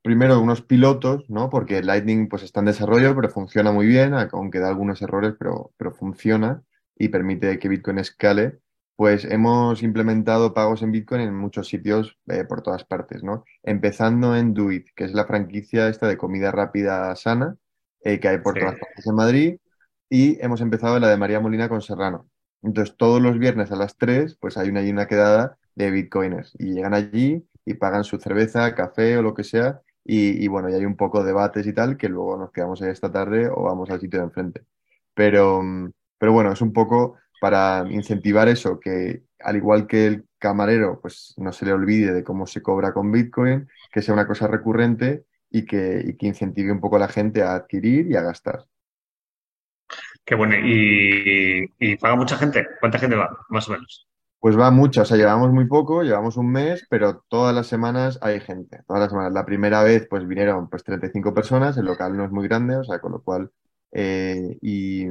Primero, 0.00 0.40
unos 0.40 0.62
pilotos, 0.62 1.28
¿no? 1.28 1.50
Porque 1.50 1.82
Lightning 1.82 2.26
pues 2.30 2.42
está 2.42 2.60
en 2.60 2.66
desarrollo, 2.66 3.14
pero 3.14 3.28
funciona 3.28 3.70
muy 3.70 3.86
bien, 3.86 4.14
aunque 4.14 4.60
da 4.60 4.68
algunos 4.68 5.02
errores, 5.02 5.34
pero, 5.38 5.72
pero 5.76 5.92
funciona 5.92 6.62
y 6.96 7.08
permite 7.08 7.58
que 7.58 7.68
Bitcoin 7.68 7.98
escale 7.98 8.60
pues 8.96 9.24
hemos 9.24 9.82
implementado 9.82 10.54
pagos 10.54 10.82
en 10.82 10.92
Bitcoin 10.92 11.22
en 11.22 11.34
muchos 11.34 11.68
sitios 11.68 12.16
eh, 12.28 12.44
por 12.44 12.62
todas 12.62 12.84
partes, 12.84 13.22
¿no? 13.24 13.44
Empezando 13.62 14.36
en 14.36 14.54
Duit, 14.54 14.88
que 14.94 15.04
es 15.04 15.12
la 15.14 15.26
franquicia 15.26 15.88
esta 15.88 16.06
de 16.08 16.16
comida 16.16 16.52
rápida 16.52 17.14
sana 17.16 17.56
eh, 18.00 18.20
que 18.20 18.28
hay 18.28 18.38
por 18.38 18.58
todas 18.58 18.76
partes 18.78 19.06
en 19.06 19.14
Madrid, 19.14 19.58
y 20.08 20.42
hemos 20.44 20.60
empezado 20.60 20.96
en 20.96 21.02
la 21.02 21.08
de 21.08 21.16
María 21.16 21.40
Molina 21.40 21.68
con 21.68 21.82
Serrano. 21.82 22.28
Entonces, 22.62 22.96
todos 22.96 23.20
los 23.20 23.38
viernes 23.38 23.72
a 23.72 23.76
las 23.76 23.96
3, 23.96 24.36
pues 24.40 24.56
hay 24.56 24.68
una, 24.68 24.80
hay 24.80 24.90
una 24.90 25.06
quedada 25.06 25.58
de 25.74 25.90
bitcoiners 25.90 26.54
y 26.58 26.72
llegan 26.74 26.94
allí 26.94 27.46
y 27.64 27.74
pagan 27.74 28.04
su 28.04 28.18
cerveza, 28.18 28.74
café 28.74 29.16
o 29.18 29.22
lo 29.22 29.34
que 29.34 29.44
sea, 29.44 29.80
y, 30.04 30.42
y 30.44 30.48
bueno, 30.48 30.68
y 30.70 30.74
hay 30.74 30.84
un 30.84 30.96
poco 30.96 31.20
de 31.20 31.26
debates 31.28 31.66
y 31.66 31.72
tal, 31.72 31.96
que 31.96 32.08
luego 32.08 32.36
nos 32.36 32.52
quedamos 32.52 32.80
ahí 32.82 32.90
esta 32.90 33.10
tarde 33.12 33.48
o 33.48 33.62
vamos 33.64 33.90
al 33.90 34.00
sitio 34.00 34.20
de 34.20 34.26
enfrente. 34.26 34.62
Pero, 35.14 35.62
pero 36.18 36.32
bueno, 36.32 36.52
es 36.52 36.60
un 36.60 36.72
poco 36.72 37.16
para 37.44 37.84
incentivar 37.90 38.48
eso, 38.48 38.80
que 38.80 39.24
al 39.40 39.56
igual 39.56 39.86
que 39.86 40.06
el 40.06 40.24
camarero, 40.38 40.98
pues 41.02 41.34
no 41.36 41.52
se 41.52 41.66
le 41.66 41.74
olvide 41.74 42.10
de 42.10 42.24
cómo 42.24 42.46
se 42.46 42.62
cobra 42.62 42.94
con 42.94 43.12
Bitcoin, 43.12 43.68
que 43.92 44.00
sea 44.00 44.14
una 44.14 44.26
cosa 44.26 44.46
recurrente 44.46 45.26
y 45.50 45.66
que, 45.66 46.16
incentive 46.20 46.72
un 46.72 46.80
poco 46.80 46.96
a 46.96 47.00
la 47.00 47.08
gente 47.08 47.42
a 47.42 47.54
adquirir 47.54 48.10
y 48.10 48.16
a 48.16 48.22
gastar. 48.22 48.64
Qué 50.24 50.34
bueno. 50.34 50.54
¿Y, 50.56 51.96
paga 51.96 52.16
mucha 52.16 52.38
gente? 52.38 52.66
¿Cuánta 52.80 52.98
gente 52.98 53.14
va, 53.14 53.28
más 53.50 53.68
o 53.68 53.72
menos? 53.72 54.08
Pues 54.40 54.58
va 54.58 54.70
mucha, 54.70 55.02
o 55.02 55.04
sea, 55.04 55.18
llevamos 55.18 55.52
muy 55.52 55.66
poco, 55.66 56.02
llevamos 56.02 56.38
un 56.38 56.50
mes, 56.50 56.86
pero 56.88 57.26
todas 57.28 57.54
las 57.54 57.66
semanas 57.66 58.18
hay 58.22 58.40
gente, 58.40 58.80
todas 58.86 59.02
las 59.02 59.10
semanas. 59.10 59.34
La 59.34 59.44
primera 59.44 59.82
vez, 59.82 60.06
pues 60.08 60.26
vinieron 60.26 60.70
pues 60.70 60.82
35 60.82 61.34
personas, 61.34 61.76
el 61.76 61.84
local 61.84 62.16
no 62.16 62.24
es 62.24 62.30
muy 62.30 62.48
grande, 62.48 62.78
o 62.78 62.84
sea, 62.84 63.00
con 63.00 63.12
lo 63.12 63.20
cual 63.20 63.50
eh, 63.96 64.58
y, 64.60 65.06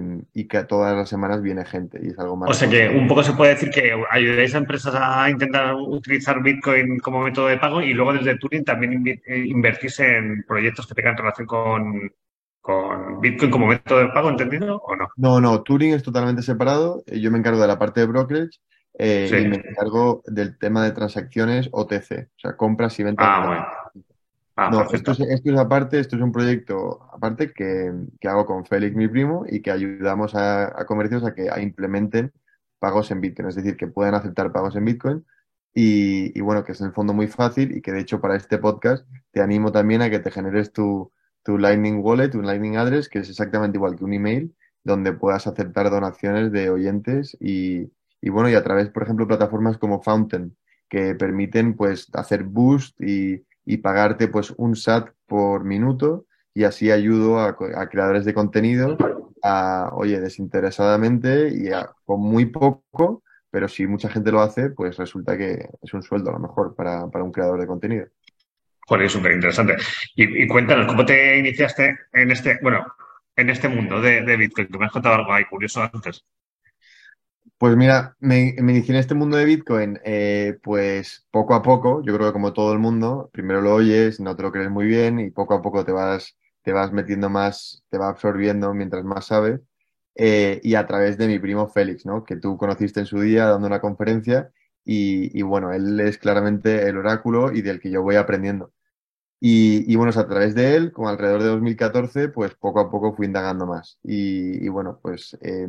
que 0.46 0.63
todas 0.66 0.94
las 0.94 1.08
semanas 1.08 1.42
viene 1.42 1.63
gente 1.63 2.00
y 2.04 2.10
es 2.10 2.20
algo 2.20 2.36
más. 2.36 2.50
O 2.50 2.54
sea 2.54 2.70
que 2.70 2.90
un 2.90 3.08
poco 3.08 3.24
se 3.24 3.32
puede 3.32 3.54
decir 3.54 3.70
que 3.70 3.94
ayudáis 4.12 4.54
a 4.54 4.58
empresas 4.58 4.94
a 4.94 5.30
intentar 5.30 5.74
utilizar 5.75 6.44
Bitcoin 6.44 7.00
como 7.00 7.22
método 7.22 7.48
de 7.48 7.58
pago 7.58 7.82
y 7.82 7.94
luego 7.94 8.12
desde 8.12 8.38
Turing 8.38 8.66
también 8.66 9.08
eh, 9.08 9.46
invertís 9.48 10.02
en 10.02 10.44
proyectos 10.46 10.86
que 10.86 10.96
tengan 10.96 11.16
relación 11.16 11.48
con, 11.48 12.12
con 12.60 13.22
Bitcoin 13.22 13.52
como 13.52 13.68
método 13.68 14.00
de 14.00 14.10
pago, 14.10 14.30
¿entendido 14.30 14.75
o 14.75 14.96
no? 14.98 15.08
No, 15.16 15.40
no, 15.40 15.63
Turing 15.63 15.94
es 15.94 16.04
totalmente 16.04 16.42
separado. 16.42 17.06
Yo 17.08 17.32
me 17.32 17.38
encargo 17.38 17.62
de 17.62 17.68
la 17.68 17.80
parte 17.80 18.02
de 18.02 18.08
brokerage 18.08 18.60
eh, 19.00 19.30
y 19.32 19.48
me 19.48 19.56
encargo 19.56 20.24
del 20.25 20.58
tema 20.58 20.84
de 20.84 20.92
transacciones 20.92 21.70
OTC, 21.72 22.28
o 22.36 22.40
sea, 22.40 22.58
compras 22.58 23.00
y 23.00 23.04
ventas. 23.04 23.25
Ah, 23.30 23.48
bueno. 23.48 24.06
Ah, 24.55 24.69
no, 24.69 24.83
esto 24.91 25.12
es, 25.12 25.19
esto 25.19 25.51
es, 25.51 25.57
aparte, 25.57 26.00
esto 26.00 26.15
es 26.15 26.22
un 26.22 26.31
proyecto 26.31 27.01
aparte 27.12 27.51
que, 27.53 27.91
que 28.19 28.27
hago 28.27 28.45
con 28.45 28.65
Félix, 28.65 28.95
mi 28.95 29.07
primo, 29.07 29.45
y 29.50 29.62
que 29.62 29.72
ayudamos 29.72 30.36
a, 30.36 30.79
a, 30.79 30.86
comercios 30.86 31.24
a 31.24 31.33
que 31.33 31.50
a 31.50 31.60
implementen 31.60 32.31
pagos 32.77 33.10
en 33.10 33.19
Bitcoin, 33.19 33.48
es 33.48 33.55
decir, 33.55 33.77
que 33.77 33.88
puedan 33.88 34.13
aceptar 34.13 34.51
pagos 34.51 34.75
en 34.75 34.86
Bitcoin. 34.86 35.25
Y, 35.74 36.38
y, 36.38 36.41
bueno, 36.41 36.63
que 36.63 36.74
es 36.74 36.81
en 36.81 36.88
el 36.88 36.93
fondo 36.93 37.13
muy 37.13 37.27
fácil 37.27 37.75
y 37.75 37.81
que 37.81 37.91
de 37.91 38.01
hecho 38.01 38.22
para 38.22 38.36
este 38.36 38.60
podcast 38.60 39.07
te 39.31 39.41
animo 39.41 39.72
también 39.72 40.03
a 40.03 40.10
que 40.12 40.19
te 40.19 40.29
generes 40.29 40.72
tu, 40.72 41.12
tu 41.43 41.57
Lightning 41.57 42.00
Wallet, 42.03 42.36
un 42.36 42.45
Lightning 42.45 42.77
Address, 42.77 43.10
que 43.10 43.19
es 43.19 43.29
exactamente 43.29 43.77
igual 43.77 43.95
que 43.95 44.03
un 44.03 44.13
email, 44.13 44.55
donde 44.83 45.13
puedas 45.13 45.48
aceptar 45.48 45.89
donaciones 45.89 46.51
de 46.51 46.69
oyentes 46.69 47.36
y, 47.39 47.91
y 48.22 48.29
bueno, 48.29 48.50
y 48.50 48.53
a 48.53 48.63
través, 48.63 48.89
por 48.89 49.01
ejemplo, 49.01 49.27
plataformas 49.27 49.79
como 49.79 50.03
Fountain, 50.03 50.55
que 50.89 51.15
permiten 51.15 51.75
pues 51.75 52.07
hacer 52.13 52.43
boost 52.43 53.01
y, 53.01 53.43
y 53.65 53.77
pagarte 53.77 54.27
pues 54.27 54.51
un 54.58 54.75
SAT 54.75 55.10
por 55.25 55.63
minuto 55.63 56.25
y 56.53 56.63
así 56.63 56.91
ayudo 56.91 57.39
a, 57.39 57.55
creadores 57.89 58.25
de 58.25 58.34
contenido 58.34 58.98
a, 59.41 59.89
oye, 59.93 60.20
desinteresadamente 60.20 61.50
y 61.50 61.70
a, 61.72 61.89
con 62.05 62.22
muy 62.22 62.46
poco, 62.46 63.24
pero 63.50 63.67
si 63.67 63.88
mucha 63.88 64.10
gente 64.10 64.32
lo 64.32 64.41
hace, 64.41 64.70
pues 64.70 64.98
resulta 64.98 65.38
que 65.38 65.70
es 65.82 65.93
un 65.93 66.03
sueldo 66.03 66.29
a 66.29 66.34
lo 66.34 66.39
mejor 66.39 66.75
para, 66.75 67.08
para 67.08 67.24
un 67.24 67.32
creador 67.32 67.60
de 67.60 67.67
contenido. 67.67 68.08
Joder, 68.86 69.10
súper 69.10 69.34
interesante. 69.34 69.77
Y, 70.15 70.48
cuéntanos, 70.48 70.88
¿cómo 70.88 71.05
te 71.05 71.38
iniciaste 71.38 71.98
en 72.12 72.32
este, 72.32 72.60
bueno, 72.62 72.86
en 73.36 73.50
este 73.50 73.70
mundo 73.70 74.01
de, 74.01 74.22
de 74.22 74.38
Bitcoin? 74.38 74.67
Tú 74.67 74.77
me 74.77 74.86
has 74.86 74.91
contado 74.91 75.15
algo 75.15 75.34
ahí 75.34 75.46
curioso 75.46 75.82
antes. 75.82 76.25
Pues 77.57 77.77
mira, 77.77 78.15
me, 78.19 78.55
me, 78.62 78.74
inicié 78.74 78.93
en 78.93 79.00
este 79.00 79.15
mundo 79.15 79.38
de 79.38 79.45
Bitcoin, 79.45 79.98
eh, 80.03 80.57
pues 80.63 81.25
poco 81.31 81.53
a 81.55 81.62
poco, 81.62 82.01
yo 82.03 82.13
creo 82.13 82.27
que 82.27 82.33
como 82.33 82.51
todo 82.51 82.74
el 82.74 82.79
mundo, 82.79 83.29
primero 83.31 83.62
lo 83.62 83.74
oyes, 83.74 84.19
no 84.19 84.36
te 84.36 84.43
lo 84.43 84.51
crees 84.51 84.69
muy 84.69 84.86
bien 84.86 85.19
y 85.19 85.31
poco 85.31 85.53
a 85.53 85.62
poco 85.62 85.86
te 85.86 85.93
vas, 85.93 86.36
te 86.62 86.74
vas 86.74 86.91
metiendo 86.91 87.29
más, 87.29 87.81
te 87.89 87.98
va 87.98 88.10
absorbiendo 88.10 88.74
mientras 88.74 89.05
más 89.05 89.27
sabes. 89.27 89.62
Eh, 90.15 90.60
y 90.63 90.75
a 90.75 90.86
través 90.86 91.17
de 91.17 91.27
mi 91.27 91.39
primo 91.39 91.67
Félix, 91.69 92.05
¿no? 92.05 92.24
Que 92.25 92.36
tú 92.36 92.57
conociste 92.57 93.00
en 93.00 93.05
su 93.05 93.19
día 93.22 93.45
dando 93.48 93.67
una 93.67 93.79
conferencia 93.81 94.51
y, 94.86 95.41
bueno, 95.43 95.72
él 95.74 96.00
es 96.01 96.17
claramente 96.17 96.88
el 96.89 96.98
oráculo 96.98 97.51
y 97.53 97.62
del 97.62 97.79
que 97.79 97.89
yo 97.91 98.01
voy 98.03 98.15
aprendiendo. 98.17 98.74
Y, 99.39 99.91
y 99.91 99.95
bueno, 99.98 100.12
es 100.12 100.17
a 100.17 100.27
través 100.27 100.55
de 100.55 100.75
él, 100.75 100.91
como 100.93 101.10
alrededor 101.10 101.43
de 101.43 101.50
2014, 101.50 102.29
pues 102.29 102.55
poco 102.55 102.79
a 102.81 102.89
poco 102.91 103.13
fui 103.15 103.27
indagando 103.27 103.65
más. 103.67 104.00
Y, 104.03 104.65
y 104.65 104.69
bueno, 104.69 105.00
pues 105.01 105.38
eh, 105.41 105.67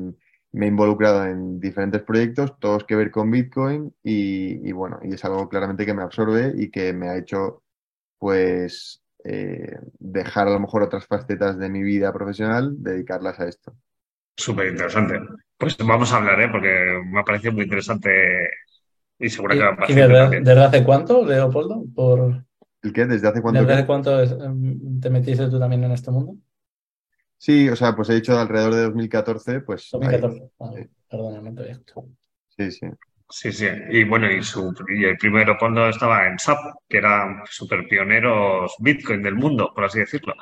me 0.55 0.67
he 0.67 0.69
involucrado 0.69 1.27
en 1.27 1.59
diferentes 1.59 2.01
proyectos, 2.03 2.59
todos 2.61 2.85
que 2.85 2.95
ver 2.95 3.11
con 3.11 3.29
Bitcoin 3.29 3.93
y, 4.05 4.69
y, 4.69 4.73
bueno, 4.73 5.01
y 5.03 5.13
es 5.13 5.25
algo 5.25 5.49
claramente 5.49 5.85
que 5.85 5.95
me 5.95 6.03
absorbe 6.03 6.53
y 6.57 6.71
que 6.71 6.93
me 6.93 7.09
ha 7.09 7.19
hecho 7.19 7.65
pues 8.19 9.03
eh, 9.25 9.79
dejar 9.99 10.47
a 10.47 10.53
lo 10.53 10.61
mejor 10.61 10.85
otras 10.85 11.07
facetas 11.07 11.59
de 11.59 11.69
mi 11.69 11.83
vida 11.83 12.13
profesional, 12.13 12.73
dedicarlas 12.79 13.41
a 13.41 13.49
esto. 13.49 13.75
Súper 14.37 14.69
interesante. 14.69 15.21
Pues 15.59 15.77
vamos 15.79 16.13
a 16.13 16.19
hablar, 16.19 16.41
¿eh? 16.41 16.49
porque 16.51 17.03
me 17.05 17.21
ha 17.21 17.25
parecido 17.25 17.53
muy 17.53 17.65
interesante 17.65 18.49
y 19.19 19.29
seguro 19.31 19.55
que 19.55 19.61
va 19.61 19.71
a 19.71 19.77
pasar. 19.77 19.91
¿Y 19.91 19.95
desde, 19.95 20.41
desde, 20.41 20.65
hace 20.65 20.85
cuánto, 20.85 21.27
Leopoldo? 21.27 21.83
Por... 21.93 22.45
¿El 22.81 22.93
qué? 22.93 23.07
¿Desde 23.07 23.27
hace 23.27 23.43
cuánto? 23.43 23.61
¿Desde 23.61 23.73
hace 23.73 23.87
cuánto 23.87 24.23
em, 24.23 25.01
te 25.01 25.11
metiste 25.11 25.49
tú 25.49 25.59
también 25.59 25.83
en 25.83 25.91
este 25.91 26.13
mundo? 26.13 26.37
Sí, 27.45 27.69
o 27.69 27.77
sea, 27.77 27.95
pues 27.95 28.09
he 28.09 28.15
dicho 28.15 28.39
alrededor 28.39 28.75
de 28.75 28.83
2014, 28.85 29.61
pues... 29.61 29.91
2014, 29.93 30.41
ahí, 30.41 30.49
ah, 30.61 31.07
perdóname, 31.11 31.53
proyecto. 31.53 32.07
Sí, 32.57 32.71
sí. 32.71 32.87
Sí, 33.29 33.53
sí. 33.53 33.67
Y 33.91 34.05
bueno, 34.05 34.33
y, 34.33 34.43
su, 34.43 34.75
y 34.89 35.05
el 35.05 35.19
primero 35.19 35.59
fondo 35.59 35.87
estaba 35.87 36.27
en 36.27 36.39
SAP, 36.39 36.59
que 36.89 36.97
eran 36.97 37.43
super 37.51 37.87
pioneros 37.87 38.75
Bitcoin 38.79 39.23
del 39.23 39.35
mundo, 39.35 39.73
por 39.75 39.85
así 39.85 39.99
decirlo. 39.99 40.33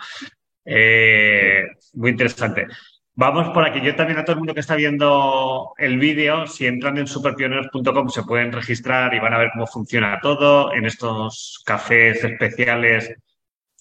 Eh, 0.64 1.64
muy 1.94 2.10
interesante. 2.10 2.68
Vamos 3.14 3.52
por 3.52 3.66
aquí. 3.66 3.80
Yo 3.80 3.96
también 3.96 4.20
a 4.20 4.24
todo 4.24 4.34
el 4.34 4.38
mundo 4.38 4.54
que 4.54 4.60
está 4.60 4.76
viendo 4.76 5.72
el 5.78 5.98
vídeo, 5.98 6.46
si 6.46 6.66
entran 6.66 6.98
en 6.98 7.08
superpioneros.com 7.08 8.10
se 8.10 8.22
pueden 8.22 8.52
registrar 8.52 9.12
y 9.12 9.18
van 9.18 9.34
a 9.34 9.38
ver 9.38 9.50
cómo 9.52 9.66
funciona 9.66 10.20
todo. 10.22 10.72
En 10.72 10.86
estos 10.86 11.64
cafés 11.66 12.22
especiales 12.22 13.12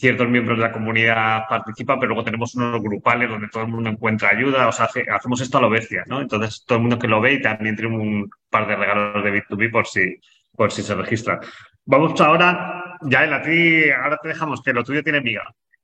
ciertos 0.01 0.27
miembros 0.27 0.57
de 0.57 0.63
la 0.63 0.71
comunidad 0.71 1.43
participan, 1.47 1.99
pero 1.99 2.09
luego 2.09 2.23
tenemos 2.23 2.55
unos 2.55 2.81
grupales 2.81 3.29
donde 3.29 3.47
todo 3.49 3.63
el 3.63 3.69
mundo 3.69 3.91
encuentra 3.91 4.29
ayuda, 4.29 4.67
o 4.67 4.71
sea, 4.71 4.85
hace, 4.85 5.05
hacemos 5.07 5.39
esto 5.41 5.59
a 5.59 5.61
lo 5.61 5.69
bestia, 5.69 6.03
¿no? 6.07 6.19
Entonces, 6.21 6.65
todo 6.65 6.77
el 6.77 6.81
mundo 6.81 6.97
que 6.97 7.07
lo 7.07 7.21
ve 7.21 7.33
y 7.33 7.41
también 7.41 7.75
tiene 7.75 7.95
un 7.95 8.29
par 8.49 8.67
de 8.67 8.75
regalos 8.75 9.23
de 9.23 9.31
Bit2B 9.31 9.71
por 9.71 9.85
si, 9.85 10.19
por 10.55 10.71
si 10.71 10.81
se 10.81 10.95
registran. 10.95 11.39
Vamos 11.85 12.19
ahora, 12.19 12.97
ya 13.03 13.35
a 13.35 13.41
ti, 13.43 13.91
ahora 13.91 14.17
te 14.17 14.29
dejamos 14.29 14.63
que 14.63 14.73
lo 14.73 14.83
tuyo 14.83 15.03
tiene 15.03 15.21
miga. 15.21 15.43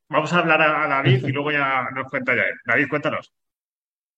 Vamos 0.10 0.34
a 0.34 0.40
hablar 0.40 0.64
a 0.64 0.88
David 0.88 1.24
y 1.24 1.32
luego 1.32 1.52
ya 1.52 1.88
nos 1.94 2.10
cuenta 2.10 2.36
ya. 2.36 2.44
David, 2.66 2.88
cuéntanos. 2.90 3.32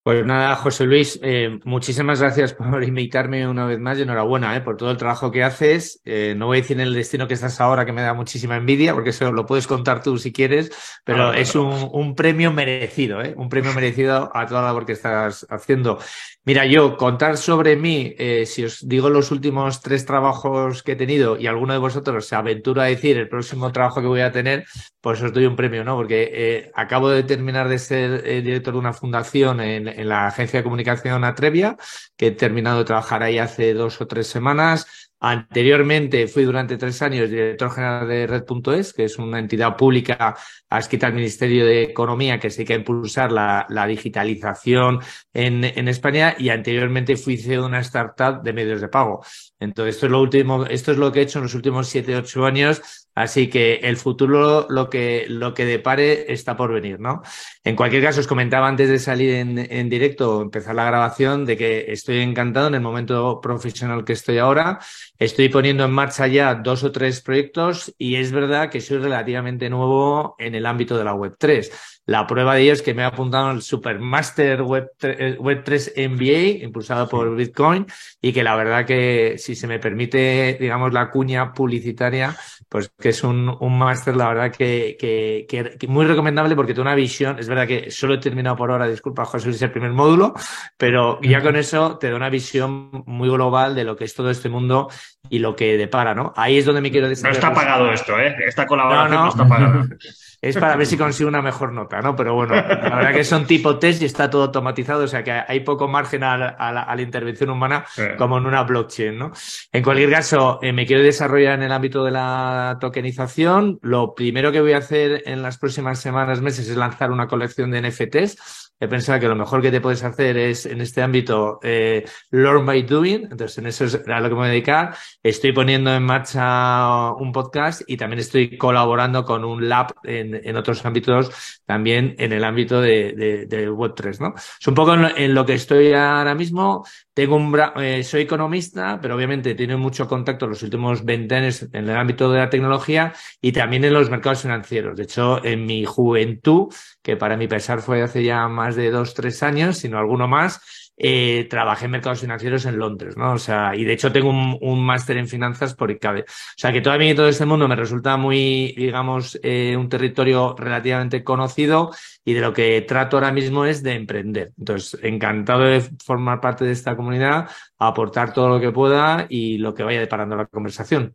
Pues 0.02 0.26
nada, 0.26 0.56
José 0.56 0.86
Luis, 0.86 1.20
eh, 1.22 1.60
muchísimas 1.66 2.22
gracias 2.22 2.54
por 2.54 2.82
invitarme 2.86 3.46
una 3.46 3.66
vez 3.66 3.80
más 3.80 4.00
y 4.00 4.04
enhorabuena 4.04 4.56
eh, 4.56 4.62
por 4.62 4.78
todo 4.78 4.92
el 4.92 4.98
trabajo 4.98 5.30
que 5.30 5.44
haces. 5.44 6.02
Eh, 6.06 6.36
no 6.38 6.46
voy 6.46 6.60
a 6.60 6.62
decir 6.62 6.80
en 6.80 6.88
el 6.88 6.94
destino 6.94 7.28
que 7.28 7.34
estás 7.34 7.60
ahora, 7.60 7.86
que 7.86 7.92
me 7.92 8.02
da 8.02 8.14
muchísima 8.14 8.56
envidia, 8.56 8.94
porque 8.94 9.10
eso 9.10 9.30
lo 9.34 9.46
puedes 9.46 9.68
contar 9.68 10.02
tú 10.02 10.18
si 10.18 10.32
quieres, 10.32 10.72
pero 11.04 11.34
es 11.34 11.54
un, 11.54 11.90
un, 11.92 12.16
premio 12.16 12.54
merecido, 12.54 13.22
¿eh? 13.22 13.34
un 13.36 13.50
premio 13.50 13.74
merecido 13.74 14.32
a 14.34 14.46
toda 14.48 14.62
la 14.62 14.68
labor 14.68 14.86
que 14.86 14.94
estás 14.94 15.46
haciendo. 15.50 16.00
Mira, 16.46 16.66
yo 16.66 16.96
contar 16.96 17.38
sobre 17.38 17.76
mí, 17.76 18.16
si 18.46 18.64
os 18.64 18.88
digo 18.88 19.10
los 19.10 19.30
últimos 19.30 19.82
tres 19.82 20.06
trabajos 20.06 20.82
que 20.82 20.94
he 20.94 20.96
tenido 20.96 21.38
y 21.38 21.46
alguno 21.46 21.74
de 21.74 21.80
vosotros 21.80 22.26
se 22.26 22.36
aventura 22.36 22.84
a 22.84 22.88
decir 22.88 23.18
el 23.18 23.30
próximo 23.30 23.72
trabajo 23.72 24.02
que 24.02 24.08
voy 24.08 24.22
a 24.22 24.32
tener, 24.32 24.66
pues 25.02 25.22
os 25.22 25.32
doy 25.32 25.46
un 25.46 25.56
premio, 25.56 25.84
¿no? 25.84 25.96
Porque 25.96 26.72
acabo 26.74 27.10
de 27.10 27.22
terminar 27.24 27.70
de 27.70 27.78
ser 27.78 28.24
director 28.42 28.74
de 28.74 28.80
una 28.80 28.94
fundación 28.94 29.60
en, 29.60 29.89
en 29.98 30.10
la 30.10 30.28
agencia 30.28 30.60
de 30.60 30.64
comunicación 30.64 31.24
Atrevia, 31.24 31.78
que 32.16 32.28
he 32.28 32.32
terminado 32.32 32.80
de 32.80 32.86
trabajar 32.86 33.24
ahí 33.24 33.38
hace 33.38 33.74
dos 33.74 34.00
o 34.02 34.08
tres 34.08 34.28
semanas. 34.28 35.10
Anteriormente 35.22 36.28
fui 36.28 36.46
durante 36.46 36.78
tres 36.78 37.02
años 37.02 37.30
director 37.30 37.70
general 37.72 38.08
de 38.08 38.26
Red.es, 38.26 38.94
que 38.94 39.04
es 39.04 39.18
una 39.18 39.40
entidad 39.40 39.76
pública 39.76 40.36
adscrita 40.70 41.08
al 41.08 41.14
Ministerio 41.14 41.66
de 41.66 41.84
Economía 41.84 42.40
que 42.40 42.50
se 42.50 42.60
dedica 42.60 42.74
a 42.74 42.78
impulsar 42.78 43.32
la, 43.32 43.86
digitalización 43.86 45.00
en, 45.34 45.66
en, 45.66 45.88
España 45.90 46.36
y 46.38 46.50
anteriormente 46.50 47.18
fui 47.18 47.36
CEO 47.36 47.62
de 47.62 47.68
una 47.68 47.80
startup 47.82 48.42
de 48.44 48.54
medios 48.54 48.80
de 48.80 48.88
pago. 48.88 49.22
Entonces, 49.60 49.96
esto 49.96 50.06
es 50.06 50.12
lo 50.14 50.22
último, 50.22 50.66
esto 50.66 50.94
es 50.94 50.98
lo 50.98 51.12
que 51.12 51.20
he 51.20 51.24
hecho 51.24 51.40
en 51.40 51.44
los 51.44 51.56
últimos 51.56 51.90
siete, 51.90 52.16
ocho 52.16 52.46
años. 52.46 53.09
Así 53.20 53.50
que 53.50 53.82
el 53.84 53.98
futuro, 53.98 54.66
lo 54.70 54.90
que, 54.90 55.26
lo 55.28 55.54
que 55.54 55.66
depare 55.66 56.32
está 56.32 56.56
por 56.56 56.72
venir, 56.72 57.02
¿no? 57.02 57.22
En 57.66 57.76
cualquier 57.76 58.02
caso, 58.02 58.22
os 58.22 58.28
comentaba 58.28 58.70
antes 58.70 58.88
de 58.88 58.98
salir 58.98 59.34
en, 59.34 59.60
en 59.60 59.90
directo, 59.90 60.42
empezar 60.42 60.74
la 60.74 60.86
grabación, 60.86 61.46
de 61.46 61.58
que 61.58 61.92
estoy 61.92 62.20
encantado 62.20 62.68
en 62.68 62.76
el 62.76 62.82
momento 62.82 63.42
profesional 63.42 64.06
que 64.06 64.14
estoy 64.14 64.38
ahora. 64.38 64.80
Estoy 65.18 65.50
poniendo 65.50 65.84
en 65.84 65.92
marcha 65.92 66.28
ya 66.28 66.56
dos 66.56 66.86
o 66.86 66.94
tres 66.94 67.20
proyectos 67.20 67.94
y 67.98 68.16
es 68.16 68.32
verdad 68.32 68.70
que 68.70 68.80
soy 68.80 69.00
relativamente 69.00 69.70
nuevo 69.70 70.36
en 70.40 70.56
el 70.56 70.66
ámbito 70.66 70.98
de 70.98 71.04
la 71.04 71.14
Web3. 71.14 71.70
La 72.10 72.26
prueba 72.26 72.56
de 72.56 72.64
ello 72.64 72.74
es 72.74 72.82
que 72.82 72.96
me 72.96 73.04
he 73.04 73.06
apuntado 73.06 73.50
al 73.50 73.62
Supermaster 73.62 74.64
Web 74.64 74.94
3, 74.98 75.38
Web 75.38 75.62
3 75.64 75.94
MBA, 76.10 76.64
impulsado 76.64 77.08
por 77.08 77.36
Bitcoin, 77.36 77.86
y 78.20 78.34
que 78.34 78.42
la 78.42 78.56
verdad 78.56 78.84
que, 78.84 79.36
si 79.38 79.56
se 79.56 79.68
me 79.68 79.78
permite, 79.78 80.58
digamos, 80.60 80.92
la 80.92 81.12
cuña 81.12 81.54
publicitaria, 81.54 82.36
pues 82.68 82.92
que 83.00 83.10
es 83.10 83.24
un, 83.24 83.56
un 83.60 83.78
máster, 83.78 84.16
la 84.16 84.30
verdad 84.30 84.52
que, 84.52 84.98
que, 85.00 85.46
que, 85.48 85.78
que, 85.78 85.88
muy 85.88 86.08
recomendable 86.08 86.56
porque 86.56 86.74
tiene 86.74 86.90
una 86.90 86.96
visión, 86.96 87.38
es 87.38 87.48
verdad 87.48 87.68
que 87.68 87.92
solo 87.92 88.16
he 88.16 88.18
terminado 88.18 88.56
por 88.56 88.72
ahora, 88.72 88.88
disculpa, 88.88 89.24
José 89.26 89.46
Luis, 89.46 89.62
el 89.62 89.70
primer 89.70 89.92
módulo, 89.92 90.34
pero 90.78 91.22
ya 91.22 91.44
con 91.44 91.58
eso 91.58 92.00
te 92.00 92.10
da 92.10 92.16
una 92.16 92.32
visión 92.32 92.90
muy 93.06 93.30
global 93.30 93.76
de 93.76 93.84
lo 93.84 93.96
que 93.96 94.06
es 94.06 94.16
todo 94.16 94.32
este 94.32 94.50
mundo 94.50 94.90
y 95.30 95.38
lo 95.38 95.56
que 95.56 95.78
depara, 95.78 96.16
¿no? 96.16 96.34
Ahí 96.36 96.58
es 96.58 96.66
donde 96.66 96.82
me 96.82 96.90
quiero 96.90 97.08
desarrollar. 97.08 97.44
No 97.44 97.50
está 97.50 97.62
pagado 97.62 97.92
esto, 97.92 98.20
¿eh? 98.20 98.36
Esta 98.48 98.66
colaboración 98.66 99.12
no, 99.12 99.18
no. 99.18 99.24
no 99.26 99.30
está 99.30 99.48
pagada. 99.48 99.88
es 100.42 100.58
para 100.58 100.76
ver 100.76 100.86
si 100.86 100.98
consigo 100.98 101.30
una 101.30 101.42
mejor 101.42 101.74
nota, 101.74 102.02
¿no? 102.02 102.16
Pero 102.16 102.34
bueno, 102.34 102.56
la 102.56 102.96
verdad 102.96 103.14
que 103.14 103.24
son 103.24 103.46
tipo 103.46 103.78
test 103.78 104.02
y 104.02 104.06
está 104.06 104.30
todo 104.30 104.44
automatizado, 104.44 105.04
o 105.04 105.08
sea 105.08 105.24
que 105.24 105.32
hay 105.32 105.62
poco 105.62 105.88
margen 105.88 106.24
a 106.24 106.38
la, 106.38 106.48
a 106.50 106.72
la, 106.72 106.84
a 106.84 106.96
la 106.96 107.02
intervención 107.02 107.50
humana 107.50 107.86
como 108.18 108.38
en 108.38 108.46
una 108.46 108.64
blockchain, 108.64 109.18
¿no? 109.18 109.32
En 109.72 109.84
cualquier 109.84 110.10
caso, 110.10 110.60
eh, 110.62 110.74
me 110.74 110.86
quiero 110.86 111.04
desarrollar 111.04 111.56
en 111.56 111.64
el 111.64 111.72
ámbito 111.72 112.04
de 112.04 112.12
la 112.12 112.78
tokenización. 112.80 113.80
Lo 113.82 114.14
primero 114.14 114.52
que 114.52 114.62
voy 114.62 114.74
a 114.74 114.78
hacer 114.78 115.24
en 115.26 115.42
las 115.42 115.58
próximas 115.58 116.00
semanas, 116.00 116.42
meses, 116.42 116.68
es 116.70 116.78
lanzar 116.78 117.12
una 117.12 117.28
colección 117.28 117.72
de 117.72 117.82
NFTs 117.82 118.69
he 118.80 118.88
pensado 118.88 119.20
que 119.20 119.28
lo 119.28 119.36
mejor 119.36 119.62
que 119.62 119.72
te 119.72 119.82
puedes 119.82 120.04
hacer 120.04 120.38
es 120.38 120.66
en 120.66 120.82
este 120.82 121.02
ámbito 121.02 121.60
eh, 121.64 122.06
learn 122.32 122.66
by 122.66 122.84
doing, 122.84 123.24
entonces 123.24 123.58
en 123.58 123.68
eso 123.68 123.86
es 123.86 123.96
a 124.08 124.20
lo 124.20 124.30
que 124.30 124.36
me 124.36 124.42
voy 124.42 124.48
a 124.48 124.52
dedicar. 124.52 124.96
Estoy 125.22 125.52
poniendo 125.52 125.94
en 125.94 126.04
marcha 126.04 127.14
un 127.14 127.32
podcast 127.32 127.82
y 127.88 127.98
también 127.98 128.20
estoy 128.20 128.58
colaborando 128.58 129.26
con 129.26 129.44
un 129.44 129.68
lab 129.68 129.94
en, 130.04 130.56
otros 130.56 130.86
ámbitos, 130.86 131.62
también 131.66 132.16
en 132.18 132.34
el 132.34 132.44
ámbito 132.44 132.82
de, 132.82 133.48
Web3, 133.50 134.20
¿no? 134.20 134.34
Es 134.36 134.68
un 134.68 134.74
poco 134.74 134.94
en 134.94 135.34
lo, 135.34 135.46
que 135.46 135.54
estoy 135.54 135.94
ahora 135.94 136.36
mismo. 136.36 136.86
Tengo 137.20 137.36
un 137.36 137.54
eh, 137.76 138.02
soy 138.06 138.22
economista, 138.22 138.98
pero 139.02 139.14
obviamente 139.14 139.54
tiene 139.54 139.76
mucho 139.76 140.08
contacto 140.08 140.48
los 140.48 140.64
últimos 140.64 141.04
20 141.04 141.36
años 141.36 141.64
en 141.74 141.90
el 141.90 141.98
ámbito 141.98 142.32
de 142.32 142.40
la 142.40 142.50
tecnología 142.50 143.12
y 143.42 143.52
también 143.52 143.84
en 143.84 143.92
los 143.92 144.10
mercados 144.10 144.44
financieros. 144.44 144.96
De 144.96 145.04
hecho, 145.04 145.44
en 145.44 145.66
mi 145.66 145.84
juventud, 145.84 146.74
que 147.02 147.18
para 147.18 147.36
mi 147.36 147.50
pesar 147.50 147.82
fue 147.82 148.02
hace 148.02 148.24
ya 148.24 148.48
más 148.48 148.78
de 148.78 148.90
dos, 148.90 149.16
tres 149.16 149.44
años, 149.44 149.80
sino 149.80 149.98
alguno 149.98 150.30
más, 150.30 150.62
eh, 151.02 151.48
trabajé 151.50 151.86
en 151.86 151.92
mercados 151.92 152.20
financieros 152.20 152.66
en 152.66 152.78
Londres, 152.78 153.16
¿no? 153.16 153.32
O 153.32 153.38
sea, 153.38 153.74
y 153.74 153.86
de 153.86 153.94
hecho 153.94 154.12
tengo 154.12 154.30
un, 154.30 154.84
máster 154.86 155.18
en 155.18 155.30
finanzas 155.30 155.74
por 155.74 155.92
ICABE. 155.92 156.22
O 156.22 156.26
sea, 156.58 156.74
que 156.74 156.82
todavía 156.82 157.16
todo 157.16 157.30
este 157.30 157.46
mundo 157.46 157.70
me 157.70 157.76
resulta 157.78 158.18
muy, 158.18 158.74
digamos, 158.78 159.40
eh, 159.42 159.78
un 159.78 159.88
territorio 159.88 160.56
relativamente 160.58 161.24
conocido 161.24 161.92
y 162.26 162.34
de 162.34 162.42
lo 162.42 162.52
que 162.54 162.82
trato 162.82 163.16
ahora 163.18 163.32
mismo 163.32 163.64
es 163.66 163.82
de 163.82 163.94
emprender. 163.94 164.52
Entonces, 164.58 165.00
encantado 165.02 165.62
de 165.62 165.82
formar 166.04 166.42
parte 166.42 166.66
de 166.66 166.72
esta 166.74 166.98
comunidad, 166.98 167.50
aportar 167.78 168.34
todo 168.34 168.50
lo 168.50 168.60
que 168.60 168.72
pueda 168.72 169.26
y 169.30 169.58
lo 169.58 169.74
que 169.74 169.84
vaya 169.84 170.02
deparando 170.02 170.36
la 170.36 170.48
conversación. 170.48 171.14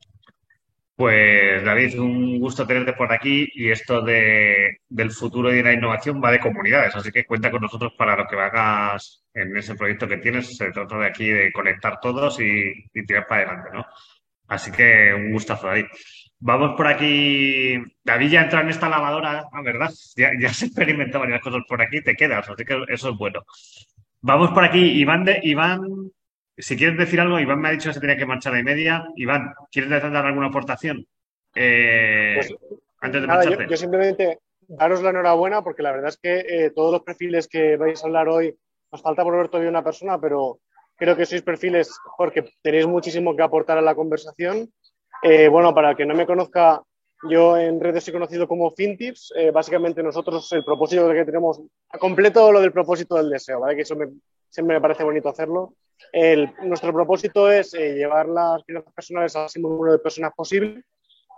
Pues 0.96 1.64
David, 1.64 1.98
un 1.98 2.38
gusto 2.38 2.66
tenerte 2.66 2.92
por 2.92 3.12
aquí 3.12 3.48
y 3.54 3.70
esto 3.70 4.00
de, 4.00 4.78
del 4.88 5.10
futuro 5.10 5.52
y 5.52 5.56
de 5.56 5.62
la 5.64 5.72
innovación 5.72 6.22
va 6.22 6.30
de 6.30 6.38
comunidades, 6.38 6.94
así 6.94 7.10
que 7.10 7.24
cuenta 7.24 7.50
con 7.50 7.62
nosotros 7.62 7.94
para 7.98 8.16
lo 8.16 8.28
que 8.28 8.36
hagas 8.36 9.24
en 9.34 9.56
ese 9.56 9.74
proyecto 9.74 10.06
que 10.06 10.18
tienes. 10.18 10.56
Se 10.56 10.70
trata 10.70 10.96
de 10.98 11.06
aquí 11.06 11.28
de 11.28 11.52
conectar 11.52 11.98
todos 12.00 12.38
y, 12.40 12.72
tirar 13.06 13.26
para 13.26 13.42
adelante, 13.42 13.70
¿no? 13.74 13.86
Así 14.46 14.70
que 14.70 15.12
un 15.14 15.32
gustazo, 15.32 15.66
David. 15.66 15.86
Vamos 16.38 16.76
por 16.76 16.86
aquí. 16.86 17.76
David 18.04 18.28
ya 18.30 18.42
entra 18.42 18.60
en 18.60 18.68
esta 18.68 18.88
lavadora, 18.88 19.44
la 19.52 19.62
verdad. 19.62 19.90
Ya, 20.16 20.30
ya 20.38 20.50
se 20.50 20.66
experimentado 20.66 21.24
varias 21.24 21.40
cosas 21.40 21.62
por 21.68 21.82
aquí, 21.82 22.02
te 22.02 22.14
quedas, 22.14 22.48
así 22.48 22.64
que 22.64 22.84
eso 22.88 23.10
es 23.10 23.16
bueno. 23.16 23.42
Vamos 24.20 24.50
por 24.52 24.64
aquí, 24.64 24.78
Iván, 24.78 25.24
de, 25.24 25.40
Iván 25.42 25.80
si 26.56 26.76
quieres 26.76 26.96
decir 26.96 27.20
algo, 27.20 27.40
Iván 27.40 27.60
me 27.60 27.68
ha 27.68 27.72
dicho 27.72 27.88
que 27.88 27.94
se 27.94 28.00
tenía 28.00 28.16
que 28.16 28.26
marchar 28.26 28.54
a 28.54 28.62
media. 28.62 29.04
Iván, 29.16 29.54
¿quieres 29.70 29.90
dar 29.90 30.26
alguna 30.26 30.46
aportación? 30.46 31.06
Eh, 31.54 32.34
pues, 32.36 32.54
antes 33.00 33.20
de 33.20 33.26
nada, 33.26 33.44
yo, 33.44 33.76
simplemente 33.76 34.40
daros 34.66 35.02
la 35.02 35.10
enhorabuena 35.10 35.62
porque 35.62 35.82
la 35.82 35.92
verdad 35.92 36.08
es 36.08 36.16
que 36.16 36.38
eh, 36.40 36.70
todos 36.70 36.92
los 36.92 37.02
perfiles 37.02 37.48
que 37.48 37.76
vais 37.76 38.02
a 38.02 38.06
hablar 38.06 38.28
hoy, 38.28 38.56
nos 38.90 39.02
falta 39.02 39.22
por 39.22 39.36
ver 39.36 39.48
todavía 39.48 39.70
una 39.70 39.84
persona, 39.84 40.20
pero 40.20 40.60
creo 40.96 41.16
que 41.16 41.26
sois 41.26 41.42
perfiles 41.42 41.90
porque 42.16 42.44
tenéis 42.62 42.86
muchísimo 42.86 43.34
que 43.36 43.42
aportar 43.42 43.78
a 43.78 43.82
la 43.82 43.94
conversación. 43.94 44.72
Eh, 45.22 45.48
bueno, 45.48 45.74
para 45.74 45.90
el 45.90 45.96
que 45.96 46.06
no 46.06 46.14
me 46.14 46.26
conozca, 46.26 46.82
yo 47.28 47.56
en 47.56 47.80
redes 47.80 48.06
he 48.08 48.12
conocido 48.12 48.46
como 48.46 48.70
FinTips. 48.70 49.32
básicamente 49.52 50.02
nosotros 50.02 50.50
el 50.52 50.64
propósito 50.64 51.08
que 51.10 51.24
tenemos, 51.24 51.60
completo 51.98 52.52
lo 52.52 52.60
del 52.60 52.72
propósito 52.72 53.16
del 53.16 53.30
deseo, 53.30 53.60
¿vale? 53.60 53.76
Que 53.76 53.82
eso 53.82 53.96
me, 53.96 54.08
siempre 54.54 54.76
me 54.76 54.80
parece 54.80 55.02
bonito 55.02 55.28
hacerlo. 55.28 55.74
nuestro 56.62 56.92
propósito 56.92 57.50
es 57.50 57.74
eh, 57.74 57.94
llevar 57.94 58.28
las 58.28 58.64
finanzas 58.64 58.92
personales 58.94 59.34
al 59.34 59.42
máximo 59.42 59.68
número 59.68 59.92
de 59.92 59.98
personas 59.98 60.32
posible. 60.34 60.84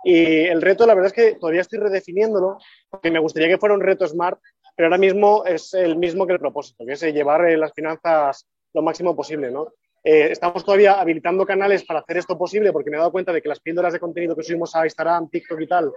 Y 0.03 0.45
el 0.45 0.61
reto, 0.61 0.85
la 0.85 0.93
verdad 0.93 1.07
es 1.07 1.13
que 1.13 1.39
todavía 1.39 1.61
estoy 1.61 1.79
redefiniéndolo, 1.79 2.59
porque 2.89 3.09
me 3.09 3.19
gustaría 3.19 3.49
que 3.49 3.57
fuera 3.57 3.73
un 3.73 3.81
reto 3.81 4.07
smart, 4.07 4.39
pero 4.75 4.87
ahora 4.87 4.99
mismo 4.99 5.43
es 5.45 5.73
el 5.73 5.97
mismo 5.97 6.27
que 6.27 6.33
el 6.33 6.39
propósito, 6.39 6.85
que 6.85 6.93
es 6.93 7.03
eh, 7.03 7.11
llevar 7.11 7.49
eh, 7.49 7.57
las 7.57 7.73
finanzas 7.73 8.47
lo 8.73 8.83
máximo 8.83 9.15
posible. 9.15 9.49
¿no? 9.49 9.73
Estamos 10.03 10.63
todavía 10.63 10.99
habilitando 10.99 11.45
canales 11.45 11.83
para 11.83 11.99
hacer 11.99 12.17
esto 12.17 12.37
posible, 12.37 12.71
porque 12.71 12.89
me 12.89 12.97
he 12.97 12.99
dado 12.99 13.11
cuenta 13.11 13.33
de 13.33 13.41
que 13.41 13.49
las 13.49 13.59
píldoras 13.59 13.93
de 13.93 13.99
contenido 13.99 14.35
que 14.35 14.43
subimos 14.43 14.75
a 14.75 14.85
Instagram, 14.85 15.29
TikTok 15.29 15.59
y 15.61 15.67
tal, 15.67 15.91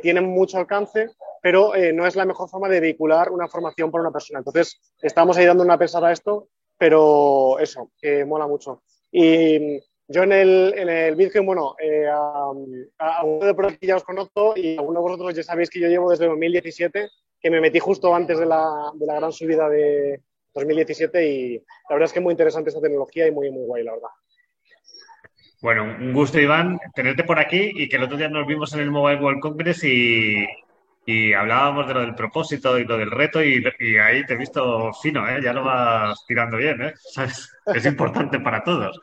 tienen 0.00 0.24
mucho 0.24 0.56
alcance, 0.56 1.10
pero 1.42 1.72
no 1.92 2.06
es 2.06 2.16
la 2.16 2.24
mejor 2.24 2.48
forma 2.48 2.68
de 2.68 2.80
vehicular 2.80 3.30
una 3.30 3.48
formación 3.48 3.90
para 3.90 4.02
una 4.02 4.12
persona. 4.12 4.38
Entonces, 4.38 4.80
estamos 5.02 5.36
ahí 5.36 5.44
dando 5.44 5.62
una 5.62 5.76
pensada 5.76 6.08
a 6.08 6.12
esto 6.12 6.48
pero 6.78 7.58
eso, 7.58 7.90
que 8.00 8.24
mola 8.24 8.46
mucho. 8.46 8.82
Y 9.10 9.78
yo 10.08 10.22
en 10.22 10.32
el, 10.32 10.74
en 10.76 10.88
el 10.88 11.16
Bitcoin, 11.16 11.46
bueno, 11.46 11.76
eh, 11.80 12.06
a, 12.08 12.50
uno 13.22 13.46
de 13.46 13.54
por 13.54 13.78
ya 13.80 13.96
os 13.96 14.04
conozco 14.04 14.54
y 14.56 14.76
a 14.76 14.82
uno 14.82 15.00
de 15.00 15.02
vosotros 15.02 15.34
ya 15.34 15.42
sabéis 15.42 15.70
que 15.70 15.80
yo 15.80 15.88
llevo 15.88 16.10
desde 16.10 16.26
2017, 16.26 17.08
que 17.40 17.50
me 17.50 17.60
metí 17.60 17.78
justo 17.78 18.14
antes 18.14 18.38
de 18.38 18.46
la, 18.46 18.92
de 18.94 19.06
la 19.06 19.14
gran 19.14 19.32
subida 19.32 19.68
de 19.68 20.20
2017 20.54 21.26
y 21.26 21.58
la 21.58 21.96
verdad 21.96 22.06
es 22.06 22.12
que 22.12 22.18
es 22.20 22.22
muy 22.22 22.32
interesante 22.32 22.70
esta 22.70 22.80
tecnología 22.80 23.26
y 23.26 23.32
muy, 23.32 23.50
muy 23.50 23.64
guay, 23.64 23.84
la 23.84 23.92
verdad. 23.92 24.08
Bueno, 25.60 25.84
un 25.84 26.12
gusto, 26.12 26.38
Iván, 26.38 26.78
tenerte 26.94 27.24
por 27.24 27.38
aquí 27.38 27.72
y 27.74 27.88
que 27.88 27.96
el 27.96 28.02
otro 28.02 28.16
día 28.16 28.28
nos 28.28 28.46
vimos 28.46 28.74
en 28.74 28.80
el 28.80 28.90
Mobile 28.90 29.20
World 29.20 29.40
Congress 29.40 29.82
y, 29.84 30.46
y 31.06 31.32
hablábamos 31.32 31.86
de 31.86 31.94
lo 31.94 32.00
del 32.00 32.14
propósito 32.14 32.78
y 32.78 32.84
lo 32.84 32.96
del 32.96 33.10
reto 33.10 33.42
y, 33.42 33.64
ahí 33.98 34.24
te 34.26 34.34
he 34.34 34.36
visto 34.36 34.92
fino, 34.92 35.28
¿eh? 35.28 35.40
ya 35.42 35.52
lo 35.52 35.64
vas 35.64 36.24
tirando 36.26 36.56
bien, 36.56 36.82
¿eh? 36.82 36.94
es 37.74 37.86
importante 37.86 38.40
para 38.40 38.62
todos. 38.62 39.00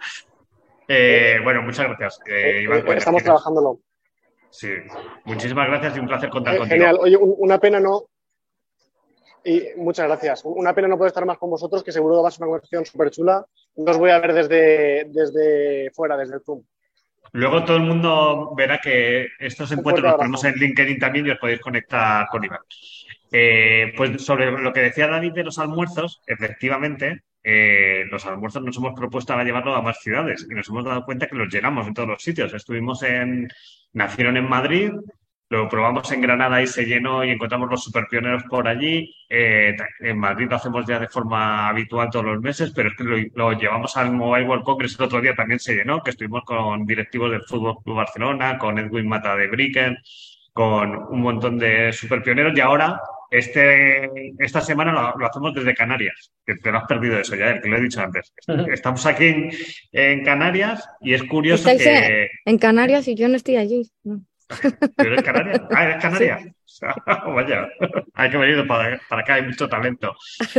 Eh, 0.88 1.40
bueno, 1.44 1.62
muchas 1.62 1.88
gracias. 1.88 2.20
Eh, 2.28 2.64
Iván 2.64 2.88
Estamos 2.98 3.24
trabajándolo. 3.24 3.80
Sí, 4.50 4.70
muchísimas 5.24 5.68
gracias 5.68 5.96
y 5.96 6.00
un 6.00 6.08
placer 6.08 6.30
contar 6.30 6.58
contigo. 6.58 6.76
Genial, 6.76 6.98
oye, 7.00 7.18
una 7.18 7.60
pena 7.60 7.80
no... 7.80 8.04
Y 9.44 9.64
muchas 9.78 10.08
gracias. 10.08 10.42
Una 10.46 10.74
pena 10.74 10.88
no 10.88 10.98
poder 10.98 11.10
estar 11.10 11.26
más 11.26 11.38
con 11.38 11.50
vosotros, 11.50 11.84
que 11.84 11.92
seguro 11.92 12.22
va 12.22 12.30
a 12.30 12.32
ser 12.32 12.44
una 12.44 12.52
conversación 12.52 12.86
súper 12.86 13.10
chula. 13.10 13.46
Nos 13.76 13.98
voy 13.98 14.12
a 14.12 14.20
ver 14.20 14.34
desde, 14.34 15.06
desde 15.06 15.92
fuera, 15.92 16.16
desde 16.18 16.36
el 16.36 16.42
Zoom. 16.42 16.64
Luego 17.34 17.64
todo 17.64 17.78
el 17.78 17.84
mundo 17.84 18.54
verá 18.56 18.80
que 18.80 19.28
estos 19.40 19.72
encuentros 19.72 20.06
los 20.06 20.16
ponemos 20.16 20.44
en 20.44 20.56
LinkedIn 20.56 21.00
también 21.00 21.28
y 21.28 21.32
os 21.32 21.40
podéis 21.40 21.62
conectar 21.62 22.28
con 22.28 22.44
Iván. 22.44 22.60
Eh, 23.32 23.94
pues 23.96 24.24
sobre 24.24 24.52
lo 24.52 24.74
que 24.74 24.82
decía 24.82 25.08
David 25.08 25.32
de 25.32 25.46
los 25.46 25.58
almuerzos, 25.58 26.22
efectivamente, 26.28 27.24
eh, 27.44 28.04
los 28.12 28.26
almuerzos 28.26 28.62
nos 28.62 28.78
hemos 28.78 28.94
propuesto 28.94 29.32
ahora 29.32 29.46
llevarlo 29.46 29.74
a 29.74 29.82
más 29.82 30.00
ciudades 30.00 30.46
y 30.50 30.54
nos 30.54 30.68
hemos 30.68 30.84
dado 30.84 31.06
cuenta 31.06 31.28
que 31.28 31.36
los 31.36 31.52
llenamos 31.52 31.88
en 31.88 31.94
todos 31.94 32.10
los 32.10 32.22
sitios. 32.22 32.54
Estuvimos 32.54 33.02
en, 33.04 33.48
nacieron 33.94 34.36
en 34.36 34.50
Madrid, 34.50 34.92
lo 35.52 35.68
probamos 35.68 36.10
en 36.14 36.22
Granada 36.22 36.62
y 36.62 36.68
se 36.68 36.86
llenó 36.86 37.26
y 37.26 37.30
encontramos 37.30 37.70
los 37.70 37.84
superpioneros 37.84 38.44
por 38.44 38.70
allí. 38.70 39.14
Eh, 39.28 39.76
en 40.00 40.18
Madrid 40.18 40.48
lo 40.50 40.56
hacemos 40.56 40.86
ya 40.88 40.98
de 40.98 41.10
forma 41.10 41.68
habitual 41.68 42.10
todos 42.10 42.24
los 42.24 42.42
meses, 42.42 42.72
pero 42.74 42.88
es 42.88 42.96
que 42.96 43.30
lo, 43.36 43.52
llevamos 43.52 43.98
al 43.98 44.14
Mobile 44.14 44.48
World 44.48 44.64
Congress 44.64 44.96
el 44.98 45.06
otro 45.08 45.20
día 45.20 45.36
también 45.36 45.60
se 45.60 45.76
llenó, 45.76 46.02
que 46.02 46.12
estuvimos 46.12 46.46
con 46.46 46.86
directivos 46.86 47.32
del 47.32 47.44
Fútbol 47.44 47.84
Club 47.84 47.98
Barcelona, 47.98 48.58
con 48.58 48.80
Edwin 48.80 49.10
Mata 49.10 49.36
de 49.36 49.48
Bricken, 49.50 49.98
con 50.54 50.96
un 50.96 51.22
montón 51.22 51.60
de 51.60 51.92
superpioneros 51.92 52.56
y 52.56 52.62
ahora 52.62 53.02
este, 53.30 54.10
esta 54.40 54.62
semana 54.62 55.14
lo, 55.18 55.26
hacemos 55.26 55.54
desde 55.54 55.76
Canarias, 55.76 56.32
que 56.46 56.56
te 56.56 56.72
lo 56.72 56.78
has 56.78 56.86
perdido 56.86 57.20
eso 57.20 57.36
ya, 57.36 57.60
que 57.60 57.68
lo 57.68 57.76
he 57.76 57.82
dicho 57.82 58.00
antes. 58.00 58.32
Estamos 58.72 59.06
aquí 59.06 59.50
en, 59.92 60.24
Canarias 60.24 60.88
y 61.02 61.14
es 61.14 61.24
curioso 61.24 61.70
que... 61.78 62.30
En 62.46 62.58
Canarias 62.58 63.06
y 63.10 63.16
yo 63.16 63.28
no 63.28 63.36
estoy 63.36 63.58
allí. 63.58 63.92
¿Eres 64.98 65.24
Canaria? 65.24 65.68
Ah, 65.72 65.84
¿eres 65.84 66.02
Canaria? 66.02 66.54
Vaya, 67.36 67.68
hay 68.14 68.30
que 68.30 68.38
venir 68.38 68.68
para, 68.68 69.00
acá, 69.10 69.36
hay 69.36 69.44
mucho 69.44 69.68
talento. 69.68 70.16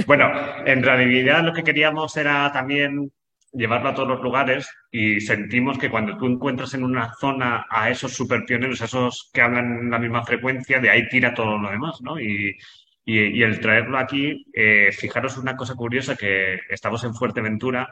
Bueno, 0.07 0.31
en 0.65 0.83
realidad 0.83 1.43
lo 1.43 1.53
que 1.53 1.65
queríamos 1.65 2.17
era 2.17 2.53
también 2.53 3.11
llevarlo 3.53 3.91
a 3.91 3.95
todos 3.95 4.09
los 4.09 4.23
lugares 4.23 4.69
y 4.91 5.21
sentimos 5.21 5.79
que 5.79 5.91
cuando 5.91 6.17
tú 6.17 6.27
encuentras 6.27 6.73
en 6.75 6.85
una 6.85 7.13
zona 7.15 7.67
a 7.69 7.91
esos 7.91 8.13
super 8.13 8.45
pioneros, 8.45 8.81
a 8.81 8.87
esos 8.87 9.31
que 9.33 9.43
hablan 9.43 9.91
la 9.91 9.99
misma 9.99 10.25
frecuencia, 10.25 10.81
de 10.81 10.91
ahí 10.91 11.09
tira 11.09 11.35
todo 11.35 11.59
lo 11.59 11.71
demás, 11.71 12.01
¿no? 12.03 12.19
Y, 12.21 12.57
el 13.05 13.59
traerlo 13.59 13.99
aquí, 13.99 14.47
eh, 14.55 14.91
fijaros 14.93 15.37
una 15.37 15.57
cosa 15.57 15.75
curiosa, 15.75 16.15
que 16.15 16.61
estamos 16.71 17.03
en 17.03 17.15
Fuerteventura 17.15 17.89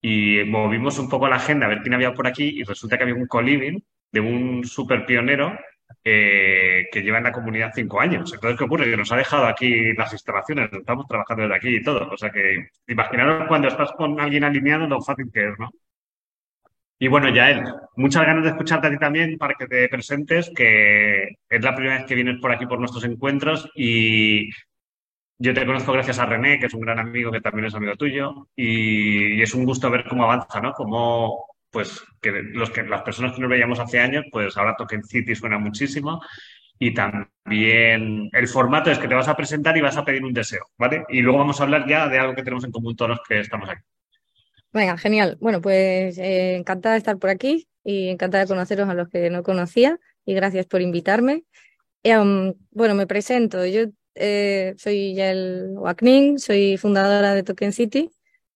y 0.00 0.42
movimos 0.44 0.98
un 0.98 1.08
poco 1.08 1.28
la 1.28 1.36
agenda 1.36 1.66
a 1.66 1.68
ver 1.68 1.80
quién 1.80 1.94
había 1.94 2.12
por 2.12 2.26
aquí 2.26 2.58
y 2.58 2.64
resulta 2.64 2.96
que 2.96 3.04
había 3.04 3.14
un 3.14 3.28
coliving 3.28 3.82
de 4.12 4.20
un 4.20 4.64
super 4.64 5.04
pionero 5.06 5.58
eh, 6.04 6.88
que 6.92 7.02
lleva 7.02 7.18
en 7.18 7.24
la 7.24 7.32
comunidad 7.32 7.72
cinco 7.74 8.00
años. 8.00 8.32
Entonces, 8.32 8.58
¿qué 8.58 8.64
ocurre? 8.64 8.90
Que 8.90 8.96
nos 8.96 9.10
ha 9.12 9.16
dejado 9.16 9.46
aquí 9.46 9.92
las 9.94 10.12
instalaciones, 10.12 10.70
estamos 10.72 11.06
trabajando 11.06 11.44
desde 11.44 11.56
aquí 11.56 11.76
y 11.76 11.82
todo. 11.82 12.08
O 12.10 12.16
sea 12.16 12.30
que 12.30 12.68
imaginaros 12.88 13.48
cuando 13.48 13.68
estás 13.68 13.92
con 13.92 14.20
alguien 14.20 14.44
alineado 14.44 14.86
lo 14.86 15.00
fácil 15.00 15.30
que 15.32 15.48
es, 15.48 15.58
¿no? 15.58 15.70
Y 16.98 17.08
bueno, 17.08 17.34
Yael, 17.34 17.64
muchas 17.96 18.24
ganas 18.24 18.44
de 18.44 18.50
escucharte 18.50 18.86
a 18.86 18.90
ti 18.90 18.98
también 18.98 19.36
para 19.36 19.54
que 19.54 19.66
te 19.66 19.88
presentes, 19.88 20.52
que 20.54 21.36
es 21.48 21.62
la 21.62 21.74
primera 21.74 21.96
vez 21.98 22.06
que 22.06 22.14
vienes 22.14 22.40
por 22.40 22.52
aquí 22.52 22.64
por 22.66 22.78
nuestros 22.78 23.02
encuentros 23.04 23.68
y 23.74 24.50
yo 25.42 25.52
te 25.52 25.66
conozco 25.66 25.92
gracias 25.92 26.20
a 26.20 26.26
René, 26.26 26.60
que 26.60 26.66
es 26.66 26.74
un 26.74 26.82
gran 26.82 27.00
amigo 27.00 27.32
que 27.32 27.40
también 27.40 27.66
es 27.66 27.74
amigo 27.74 27.96
tuyo, 27.96 28.46
y, 28.54 29.42
es 29.42 29.52
un 29.54 29.64
gusto 29.64 29.90
ver 29.90 30.04
cómo 30.08 30.22
avanza, 30.22 30.60
¿no? 30.60 30.72
Cómo 30.72 31.51
pues 31.72 32.04
que, 32.20 32.30
los 32.30 32.70
que 32.70 32.82
las 32.82 33.02
personas 33.02 33.32
que 33.32 33.40
nos 33.40 33.50
veíamos 33.50 33.80
hace 33.80 33.98
años, 33.98 34.26
pues 34.30 34.56
ahora 34.56 34.76
Token 34.76 35.02
City 35.02 35.34
suena 35.34 35.58
muchísimo 35.58 36.20
y 36.78 36.92
también 36.92 38.28
el 38.32 38.48
formato 38.48 38.90
es 38.90 38.98
que 38.98 39.08
te 39.08 39.14
vas 39.14 39.28
a 39.28 39.36
presentar 39.36 39.76
y 39.76 39.80
vas 39.80 39.96
a 39.96 40.04
pedir 40.04 40.22
un 40.24 40.34
deseo, 40.34 40.70
¿vale? 40.76 41.04
Y 41.08 41.22
luego 41.22 41.38
vamos 41.38 41.60
a 41.60 41.64
hablar 41.64 41.88
ya 41.88 42.08
de 42.08 42.18
algo 42.18 42.34
que 42.34 42.42
tenemos 42.42 42.64
en 42.64 42.72
común 42.72 42.94
todos 42.94 43.10
los 43.10 43.20
que 43.26 43.40
estamos 43.40 43.68
aquí. 43.68 43.82
Venga, 44.72 44.96
genial. 44.98 45.38
Bueno, 45.40 45.60
pues 45.60 46.18
eh, 46.18 46.56
encantada 46.56 46.94
de 46.94 46.98
estar 46.98 47.18
por 47.18 47.30
aquí 47.30 47.68
y 47.84 48.08
encantada 48.08 48.44
de 48.44 48.48
conoceros 48.48 48.88
a 48.88 48.94
los 48.94 49.08
que 49.08 49.30
no 49.30 49.42
conocía 49.42 49.98
y 50.24 50.34
gracias 50.34 50.66
por 50.66 50.82
invitarme. 50.82 51.44
Um, 52.04 52.54
bueno, 52.70 52.94
me 52.94 53.06
presento. 53.06 53.64
Yo 53.64 53.84
eh, 54.14 54.74
soy 54.76 55.14
Yael 55.14 55.74
Wakning, 55.76 56.38
soy 56.38 56.76
fundadora 56.76 57.34
de 57.34 57.42
Token 57.42 57.72
City. 57.72 58.10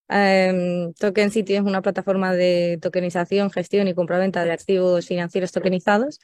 Um, 0.09 0.93
Token 0.95 1.31
City 1.31 1.57
es 1.57 1.63
una 1.63 1.83
plataforma 1.83 2.33
de 2.35 2.79
tokenización, 2.81 3.51
gestión 3.51 3.89
y 3.89 3.95
compraventa 3.95 4.45
de 4.45 4.53
activos 4.53 5.07
financieros 5.07 5.53
tokenizados. 5.53 6.21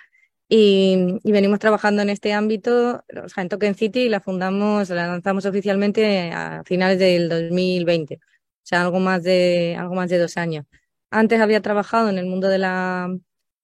Y, 0.49 1.19
venimos 1.25 1.59
trabajando 1.59 2.03
en 2.03 2.11
este 2.11 2.33
ámbito, 2.33 3.05
o 3.25 3.29
sea, 3.29 3.43
en 3.43 3.49
Token 3.49 3.75
City 3.75 4.09
la 4.09 4.21
fundamos, 4.21 4.91
la 4.91 5.07
lanzamos 5.07 5.47
oficialmente 5.47 6.31
a 6.31 6.63
finales 6.65 6.99
del 6.99 7.29
2020, 7.29 8.17
o 8.17 8.19
sea, 8.63 8.83
algo 8.83 9.01
más 9.01 9.23
de, 9.23 9.77
algo 9.79 9.95
más 9.95 10.11
de 10.11 10.19
dos 10.19 10.37
años. 10.37 10.67
Antes 11.11 11.41
había 11.41 11.63
trabajado 11.63 12.11
en 12.11 12.19
el 12.19 12.27
mundo 12.27 12.49
de 12.49 12.59
la, 12.59 13.09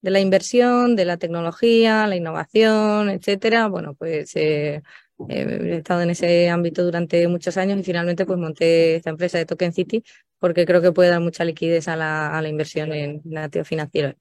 de 0.01 0.11
la 0.11 0.19
inversión, 0.19 0.95
de 0.95 1.05
la 1.05 1.17
tecnología, 1.17 2.07
la 2.07 2.15
innovación, 2.15 3.09
etcétera. 3.09 3.67
Bueno, 3.67 3.93
pues 3.95 4.35
eh, 4.35 4.81
he 5.27 5.75
estado 5.77 6.01
en 6.01 6.11
ese 6.11 6.49
ámbito 6.49 6.83
durante 6.83 7.27
muchos 7.27 7.57
años 7.57 7.79
y 7.79 7.83
finalmente 7.83 8.25
pues 8.25 8.39
monté 8.39 8.95
esta 8.95 9.09
empresa 9.09 9.37
de 9.37 9.45
Token 9.45 9.73
City 9.73 10.03
porque 10.39 10.65
creo 10.65 10.81
que 10.81 10.91
puede 10.91 11.09
dar 11.09 11.19
mucha 11.19 11.43
liquidez 11.43 11.87
a 11.87 11.95
la, 11.95 12.37
a 12.37 12.41
la 12.41 12.47
inversión 12.47 12.93
en 12.93 13.37
activos 13.37 13.67
financieros. 13.67 14.15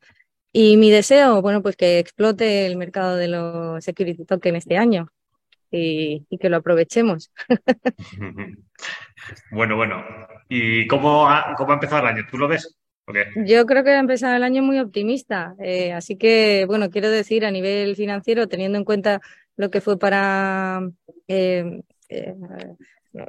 Y 0.52 0.76
mi 0.76 0.90
deseo, 0.90 1.42
bueno, 1.42 1.62
pues 1.62 1.76
que 1.76 1.98
explote 1.98 2.66
el 2.66 2.76
mercado 2.76 3.16
de 3.16 3.28
los 3.28 3.84
security 3.84 4.24
token 4.24 4.56
este 4.56 4.78
año 4.78 5.08
y, 5.70 6.26
que 6.40 6.48
lo 6.48 6.56
aprovechemos. 6.56 7.30
bueno, 9.50 9.76
bueno. 9.76 10.02
¿Y 10.48 10.87
cómo 10.87 11.28
ha, 11.28 11.54
cómo 11.56 11.72
ha 11.72 11.74
empezado 11.74 12.02
el 12.02 12.14
año? 12.14 12.26
¿Tú 12.30 12.38
lo 12.38 12.48
ves? 12.48 12.74
Yo 13.46 13.64
creo 13.66 13.84
que 13.84 13.90
ha 13.90 14.00
empezado 14.00 14.37
el 14.37 14.42
año 14.42 14.62
muy 14.62 14.78
optimista. 14.78 15.54
Eh, 15.61 15.92
así 15.92 16.16
que, 16.16 16.64
bueno, 16.66 16.90
quiero 16.90 17.11
decir 17.11 17.44
a 17.44 17.50
nivel 17.50 17.96
financiero, 17.96 18.48
teniendo 18.48 18.78
en 18.78 18.84
cuenta 18.84 19.20
lo 19.59 19.71
que 19.71 19.81
fue 19.81 19.99
para, 19.99 20.88
eh, 21.27 21.83
eh, 22.09 22.35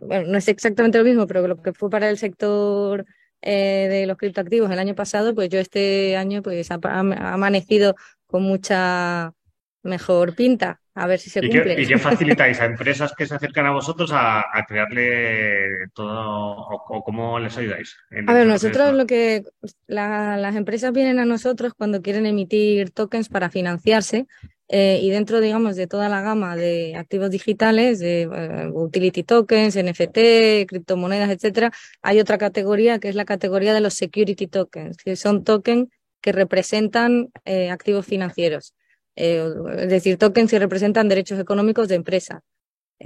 bueno, 0.01 0.27
no 0.29 0.37
es 0.37 0.47
exactamente 0.47 0.99
lo 0.99 1.03
mismo, 1.03 1.27
pero 1.27 1.45
lo 1.47 1.61
que 1.61 1.73
fue 1.73 1.89
para 1.89 2.07
el 2.09 2.17
sector 2.17 3.05
eh, 3.41 3.87
de 3.89 4.05
los 4.05 4.15
criptoactivos 4.15 4.69
el 4.69 4.79
año 4.79 4.93
pasado, 4.93 5.33
pues 5.33 5.49
yo 5.49 5.59
este 5.59 6.15
año 6.15 6.43
pues 6.43 6.69
ha, 6.69 6.79
amanecido 6.83 7.95
con 8.27 8.43
mucha 8.43 9.33
mejor 9.81 10.35
pinta. 10.35 10.79
A 10.93 11.07
ver 11.07 11.17
si 11.17 11.29
se 11.29 11.39
cumple. 11.39 11.81
¿Y 11.81 11.87
qué 11.87 11.97
facilitáis 11.97 12.59
a 12.59 12.65
empresas 12.65 13.13
que 13.17 13.25
se 13.25 13.33
acercan 13.33 13.65
a 13.65 13.71
vosotros 13.71 14.11
a, 14.13 14.43
crearle 14.67 15.87
todo 15.93 16.57
o, 16.57 17.03
cómo 17.03 17.39
les 17.39 17.57
ayudáis? 17.57 17.95
A 18.27 18.33
ver, 18.33 18.45
nosotros 18.45 18.93
lo 18.93 19.07
que 19.07 19.43
las 19.87 20.55
empresas 20.55 20.91
vienen 20.91 21.17
a 21.17 21.25
nosotros 21.25 21.73
cuando 21.73 22.01
quieren 22.01 22.25
emitir 22.25 22.91
tokens 22.91 23.29
para 23.29 23.49
financiarse 23.49 24.27
eh, 24.71 24.99
y 25.01 25.09
dentro, 25.09 25.41
digamos, 25.41 25.75
de 25.75 25.87
toda 25.87 26.09
la 26.09 26.21
gama 26.21 26.55
de 26.55 26.95
activos 26.95 27.31
digitales, 27.31 27.97
de 27.97 28.21
eh, 28.21 28.69
utility 28.71 29.23
tokens, 29.23 29.75
NFT, 29.75 30.67
criptomonedas, 30.67 31.31
etcétera, 31.31 31.71
hay 32.03 32.19
otra 32.19 32.37
categoría 32.37 32.99
que 32.99 33.09
es 33.09 33.15
la 33.15 33.25
categoría 33.25 33.73
de 33.73 33.81
los 33.81 33.95
security 33.95 34.45
tokens, 34.45 34.97
que 34.97 35.15
son 35.15 35.43
tokens 35.43 35.89
que 36.21 36.31
representan 36.33 37.29
eh, 37.45 37.71
activos 37.71 38.05
financieros. 38.05 38.75
es 39.15 39.89
decir, 39.89 40.17
tokens 40.17 40.51
que 40.51 40.59
representan 40.59 41.09
derechos 41.09 41.39
económicos 41.39 41.87
de 41.87 41.95
empresa. 41.95 42.41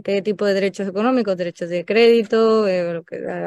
¿Qué 0.03 0.21
tipo 0.21 0.45
de 0.45 0.53
derechos 0.55 0.87
económicos? 0.87 1.37
Derechos 1.37 1.69
de 1.69 1.85
crédito, 1.85 2.65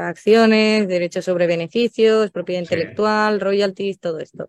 acciones, 0.00 0.88
derechos 0.88 1.24
sobre 1.24 1.46
beneficios, 1.46 2.31
propiedad 2.31 2.62
intelectual, 2.62 3.40
royalties, 3.40 4.00
todo 4.00 4.20
esto. 4.20 4.48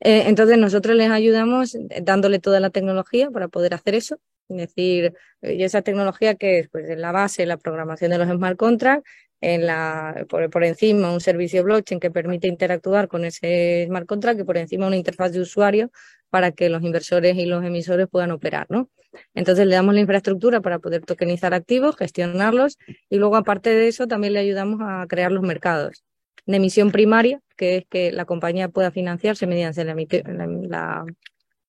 Eh, 0.00 0.24
entonces 0.26 0.58
nosotros 0.58 0.96
les 0.96 1.10
ayudamos 1.10 1.76
dándole 2.02 2.38
toda 2.38 2.60
la 2.60 2.70
tecnología 2.70 3.30
para 3.30 3.48
poder 3.48 3.74
hacer 3.74 3.94
eso. 3.94 4.20
Es 4.48 4.56
decir, 4.56 5.14
y 5.42 5.62
esa 5.62 5.82
tecnología 5.82 6.34
que 6.34 6.60
es 6.60 6.68
pues, 6.68 6.88
en 6.88 7.00
la 7.02 7.12
base, 7.12 7.44
la 7.46 7.58
programación 7.58 8.10
de 8.10 8.18
los 8.18 8.28
smart 8.28 8.56
contracts, 8.56 9.08
en 9.40 9.66
la, 9.66 10.26
por, 10.28 10.64
encima 10.64 11.12
un 11.12 11.20
servicio 11.20 11.62
blockchain 11.62 12.00
que 12.00 12.10
permite 12.10 12.48
interactuar 12.48 13.08
con 13.08 13.24
ese 13.24 13.84
smart 13.86 14.06
contract 14.06 14.40
y 14.40 14.44
por 14.44 14.56
encima 14.56 14.86
una 14.86 14.96
interfaz 14.96 15.32
de 15.32 15.40
usuario 15.40 15.90
para 16.30 16.52
que 16.52 16.68
los 16.68 16.82
inversores 16.82 17.36
y 17.36 17.46
los 17.46 17.64
emisores 17.64 18.08
puedan 18.10 18.32
operar, 18.32 18.66
¿no? 18.68 18.90
Entonces 19.34 19.66
le 19.66 19.74
damos 19.74 19.94
la 19.94 20.00
infraestructura 20.00 20.60
para 20.60 20.80
poder 20.80 21.04
tokenizar 21.04 21.54
activos, 21.54 21.96
gestionarlos 21.96 22.78
y 23.08 23.16
luego 23.16 23.36
aparte 23.36 23.70
de 23.70 23.88
eso 23.88 24.06
también 24.06 24.34
le 24.34 24.40
ayudamos 24.40 24.80
a 24.82 25.06
crear 25.08 25.32
los 25.32 25.42
mercados 25.42 26.04
de 26.48 26.56
emisión 26.56 26.90
primaria, 26.90 27.40
que 27.56 27.76
es 27.76 27.84
que 27.88 28.10
la 28.10 28.24
compañía 28.24 28.70
pueda 28.70 28.90
financiarse 28.90 29.46
mediante 29.46 29.84
la, 29.84 31.04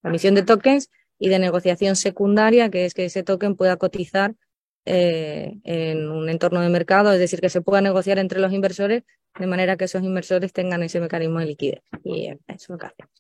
emisión 0.04 0.36
de 0.36 0.44
tokens, 0.44 0.90
y 1.22 1.28
de 1.28 1.38
negociación 1.38 1.98
secundaria, 1.98 2.70
que 2.70 2.86
es 2.86 2.94
que 2.94 3.04
ese 3.04 3.24
token 3.24 3.58
pueda 3.58 3.76
cotizar 3.76 4.36
eh, 4.86 5.58
en 5.66 6.10
un 6.10 6.30
entorno 6.30 6.62
de 6.62 6.70
mercado, 6.70 7.12
es 7.12 7.20
decir, 7.20 7.42
que 7.42 7.50
se 7.50 7.62
pueda 7.62 7.82
negociar 7.82 8.20
entre 8.20 8.40
los 8.40 8.54
inversores 8.54 9.04
de 9.38 9.48
manera 9.48 9.76
que 9.76 9.84
esos 9.84 10.02
inversores 10.02 10.54
tengan 10.54 10.82
ese 10.82 11.02
mecanismo 11.02 11.40
de 11.40 11.46
liquidez. 11.46 11.82
Y 12.06 12.28
eso 12.28 12.40
es 12.48 12.70
lo 12.70 12.78
que 12.78 12.88
hacemos. 12.88 13.14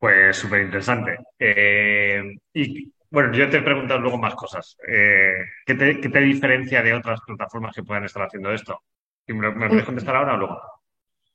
Pues 0.00 0.36
súper 0.36 0.62
interesante. 0.62 1.18
Eh, 1.38 2.34
y 2.52 2.92
bueno, 3.10 3.32
yo 3.32 3.48
te 3.48 3.58
he 3.58 3.62
preguntado 3.62 4.00
luego 4.00 4.18
más 4.18 4.34
cosas. 4.34 4.76
Eh, 4.88 5.36
¿qué, 5.64 5.76
te, 5.76 6.00
¿Qué 6.00 6.08
te 6.08 6.20
diferencia 6.20 6.82
de 6.82 6.94
otras 6.94 7.20
plataformas 7.24 7.76
que 7.76 7.84
puedan 7.84 8.04
estar 8.04 8.24
haciendo 8.24 8.52
esto? 8.52 8.82
¿Me, 9.26 9.50
me 9.54 9.68
puedes 9.68 9.84
contestar 9.84 10.16
ahora 10.16 10.34
o 10.34 10.36
luego? 10.38 10.60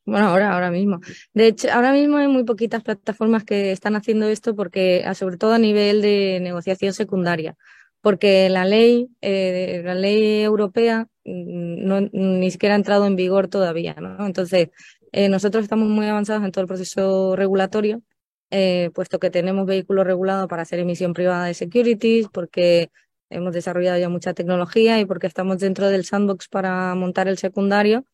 Bueno, 0.06 0.28
ahora, 0.28 0.54
ahora 0.54 0.72
mismo. 0.72 1.00
De 1.34 1.48
hecho, 1.48 1.68
ahora 1.72 1.94
mismo 1.94 2.18
hay 2.18 2.28
muy 2.28 2.44
poquitas 2.44 2.84
plataformas 2.84 3.44
que 3.44 3.72
están 3.72 3.96
haciendo 3.96 4.28
esto 4.28 4.56
porque, 4.56 5.04
ah, 5.06 5.14
sobre 5.14 5.38
todo 5.38 5.54
a 5.54 5.60
nivel 5.60 6.02
de 6.02 6.40
negociación 6.42 6.94
secundaria, 6.94 7.56
porque 8.02 8.50
la 8.50 8.66
ley, 8.66 9.10
eh, 9.22 9.82
la 9.86 9.94
ley 9.96 10.42
europea 10.42 11.08
mm, 11.24 11.86
no, 11.86 12.02
ni 12.12 12.50
siquiera 12.50 12.76
ha 12.76 12.78
entrado 12.78 13.06
en 13.06 13.16
vigor 13.16 13.48
todavía, 13.48 13.94
¿no? 13.96 14.26
Entonces, 14.26 14.70
eh, 15.12 15.30
nosotros 15.30 15.64
estamos 15.64 15.88
muy 15.88 16.08
avanzados 16.08 16.44
en 16.44 16.52
todo 16.52 16.64
el 16.64 16.68
proceso 16.68 17.36
regulatorio, 17.36 18.02
eh, 18.50 18.90
puesto 18.96 19.20
que 19.20 19.30
tenemos 19.30 19.66
vehículos 19.66 20.06
regulados 20.06 20.48
para 20.48 20.64
hacer 20.64 20.80
emisión 20.80 21.14
privada 21.14 21.46
de 21.46 21.54
securities, 21.54 22.28
porque 22.30 22.90
hemos 23.32 23.54
desarrollado 23.54 23.98
ya 23.98 24.10
mucha 24.10 24.34
tecnología 24.34 25.00
y 25.00 25.06
porque 25.06 25.28
estamos 25.28 25.60
dentro 25.60 25.90
del 25.90 26.06
sandbox 26.06 26.48
para 26.48 26.94
montar 26.96 27.28
el 27.28 27.38
secundario 27.38 28.06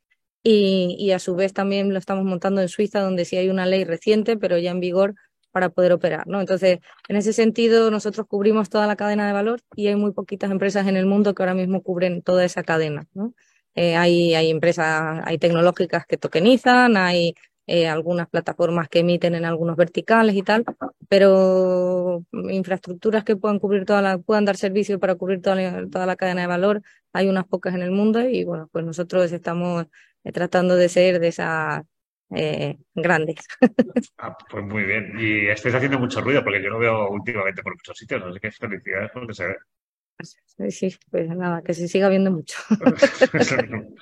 y, 0.43 1.11
a 1.11 1.19
su 1.19 1.35
vez 1.35 1.51
también 1.53 1.91
lo 1.91 1.99
estamos 1.99 2.23
montando 2.23 2.61
en 2.61 2.69
Suiza 2.69 3.01
donde 3.01 3.25
sí 3.25 3.35
hay 3.35 3.49
una 3.49 3.65
ley 3.65 3.83
reciente 3.83 4.37
pero 4.37 4.57
ya 4.57 4.71
en 4.71 4.79
vigor 4.79 5.15
para 5.51 5.69
poder 5.69 5.91
operar, 5.91 6.27
¿no? 6.27 6.39
Entonces, 6.39 6.79
en 7.07 7.15
ese 7.15 7.33
sentido, 7.33 7.89
nosotros 7.89 8.27
cubrimos 8.27 8.69
toda 8.69 8.85
la 8.85 8.95
cadena 8.95 9.25
de 9.25 9.33
valor 9.33 9.61
y 9.75 9.87
hay 9.87 9.95
muy 9.95 10.11
poquitas 10.13 10.51
empresas 10.51 10.87
en 10.87 10.95
el 10.95 11.07
mundo 11.07 11.33
que 11.33 11.41
ahora 11.41 11.55
mismo 11.55 11.81
cubren 11.81 12.21
toda 12.21 12.45
esa 12.45 12.63
cadena, 12.63 13.07
¿no? 13.13 13.33
Eh, 13.73 13.95
hay, 13.95 14.35
hay 14.35 14.51
empresas, 14.51 15.21
hay 15.25 15.37
tecnológicas 15.39 16.05
que 16.05 16.17
tokenizan, 16.17 16.95
hay 16.97 17.33
eh, 17.65 17.87
algunas 17.87 18.27
plataformas 18.29 18.87
que 18.87 18.99
emiten 18.99 19.35
en 19.35 19.45
algunos 19.45 19.75
verticales 19.75 20.35
y 20.35 20.43
tal, 20.43 20.63
pero 21.09 22.25
infraestructuras 22.49 23.23
que 23.23 23.35
puedan 23.35 23.59
cubrir 23.59 23.85
toda 23.85 24.01
la, 24.01 24.17
puedan 24.17 24.45
dar 24.45 24.57
servicio 24.57 24.99
para 24.99 25.15
cubrir 25.15 25.41
toda 25.41 25.55
la, 25.55 25.87
toda 25.87 26.05
la 26.05 26.15
cadena 26.15 26.41
de 26.41 26.47
valor, 26.47 26.81
hay 27.13 27.29
unas 27.29 27.45
pocas 27.45 27.73
en 27.73 27.81
el 27.81 27.91
mundo 27.91 28.21
y 28.21 28.43
bueno, 28.43 28.69
pues 28.71 28.85
nosotros 28.85 29.31
estamos 29.31 29.85
eh, 30.23 30.31
tratando 30.31 30.75
de 30.75 30.89
ser 30.89 31.19
de 31.19 31.27
esas 31.29 31.83
eh, 32.31 32.77
grandes. 32.93 33.37
Ah, 34.19 34.35
pues 34.49 34.65
muy 34.65 34.83
bien. 34.83 35.13
Y 35.19 35.47
estáis 35.47 35.75
haciendo 35.75 35.99
mucho 35.99 36.21
ruido 36.21 36.43
porque 36.43 36.61
yo 36.61 36.71
lo 36.71 36.79
veo 36.79 37.07
últimamente 37.09 37.61
por 37.61 37.75
muchos 37.75 37.95
sitios, 37.95 38.23
así 38.23 38.39
que 38.39 38.51
felicidades 38.51 39.11
porque 39.13 39.33
se 39.35 39.45
ve. 39.45 40.71
Sí, 40.71 40.97
pues 41.11 41.29
nada, 41.29 41.61
que 41.61 41.75
se 41.75 41.87
siga 41.87 42.09
viendo 42.09 42.31
mucho. 42.31 42.57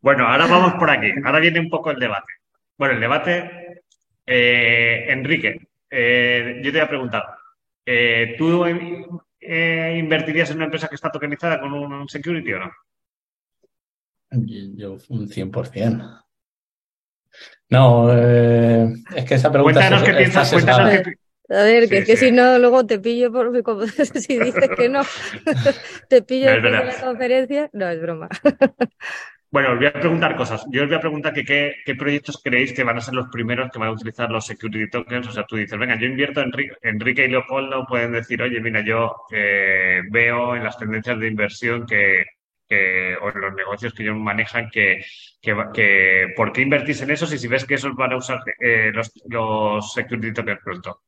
bueno, 0.00 0.28
ahora 0.28 0.46
vamos 0.46 0.74
por 0.74 0.88
aquí. 0.88 1.10
Ahora 1.24 1.40
viene 1.40 1.58
un 1.58 1.68
poco 1.68 1.90
el 1.90 1.98
debate. 1.98 2.32
Bueno, 2.78 2.94
el 2.94 3.00
debate, 3.00 3.82
eh, 4.24 5.06
Enrique, 5.08 5.65
eh, 5.90 6.60
yo 6.62 6.72
te 6.72 6.78
voy 6.78 6.84
a 6.84 6.88
preguntar, 6.88 7.24
eh, 7.84 8.34
¿tú 8.38 8.66
invertirías 8.66 10.50
en 10.50 10.56
una 10.56 10.64
empresa 10.66 10.88
que 10.88 10.94
está 10.96 11.10
tokenizada 11.10 11.60
con 11.60 11.72
un 11.72 12.08
security 12.08 12.52
o 12.52 12.58
no? 12.58 12.72
Yo 14.30 14.96
un 15.08 15.28
100%. 15.28 16.24
No, 17.68 18.12
es 18.12 19.24
que 19.24 19.34
esa 19.34 19.50
pregunta... 19.50 19.80
Cuéntanos 19.80 20.02
qué 20.04 20.14
piensas, 20.14 20.52
cuéntanos 20.52 20.92
A 21.48 21.62
ver, 21.62 21.88
que, 21.88 22.04
que 22.04 22.16
si 22.16 22.32
no, 22.32 22.58
luego 22.58 22.86
te 22.86 22.98
pillo 22.98 23.32
por 23.32 23.52
si 24.20 24.38
dices 24.38 24.68
que 24.76 24.88
no, 24.88 25.02
te 26.08 26.22
pillo 26.22 26.50
en 26.50 26.72
la 26.72 27.00
conferencia. 27.00 27.70
No, 27.72 27.88
es 27.88 28.00
broma. 28.00 28.28
Bueno, 29.56 29.72
os 29.72 29.78
voy 29.78 29.86
a 29.86 29.92
preguntar 29.94 30.36
cosas. 30.36 30.66
Yo 30.70 30.82
os 30.82 30.88
voy 30.88 30.98
a 30.98 31.00
preguntar 31.00 31.32
que 31.32 31.42
qué, 31.42 31.94
proyectos 31.94 32.42
creéis 32.44 32.74
que 32.74 32.84
van 32.84 32.98
a 32.98 33.00
ser 33.00 33.14
los 33.14 33.28
primeros 33.28 33.70
que 33.70 33.78
van 33.78 33.88
a 33.88 33.92
utilizar 33.92 34.30
los 34.30 34.44
security 34.44 34.90
tokens. 34.90 35.28
O 35.28 35.32
sea, 35.32 35.46
tú 35.46 35.56
dices, 35.56 35.78
venga, 35.78 35.98
yo 35.98 36.04
invierto 36.04 36.42
en 36.42 36.52
Enrique 36.82 37.24
y 37.24 37.28
Leopoldo, 37.28 37.86
pueden 37.86 38.12
decir, 38.12 38.42
oye, 38.42 38.60
mira, 38.60 38.82
yo 38.82 39.16
eh, 39.32 40.02
veo 40.10 40.54
en 40.56 40.62
las 40.62 40.76
tendencias 40.76 41.18
de 41.18 41.28
inversión 41.28 41.86
que, 41.86 42.26
o 43.22 43.30
en 43.30 43.40
los 43.40 43.54
negocios 43.54 43.94
que 43.94 44.02
ellos 44.02 44.16
manejan 44.18 44.68
que, 44.68 45.02
que, 45.40 46.34
¿por 46.36 46.52
qué 46.52 46.60
invertís 46.60 47.00
en 47.00 47.12
esos 47.12 47.32
y 47.32 47.38
si 47.38 47.48
ves 47.48 47.64
que 47.64 47.76
esos 47.76 47.94
van 47.94 48.12
a 48.12 48.18
usar 48.18 48.40
eh, 48.60 48.90
los, 48.92 49.10
los 49.26 49.90
security 49.90 50.34
tokens 50.34 50.60
pronto? 50.62 51.00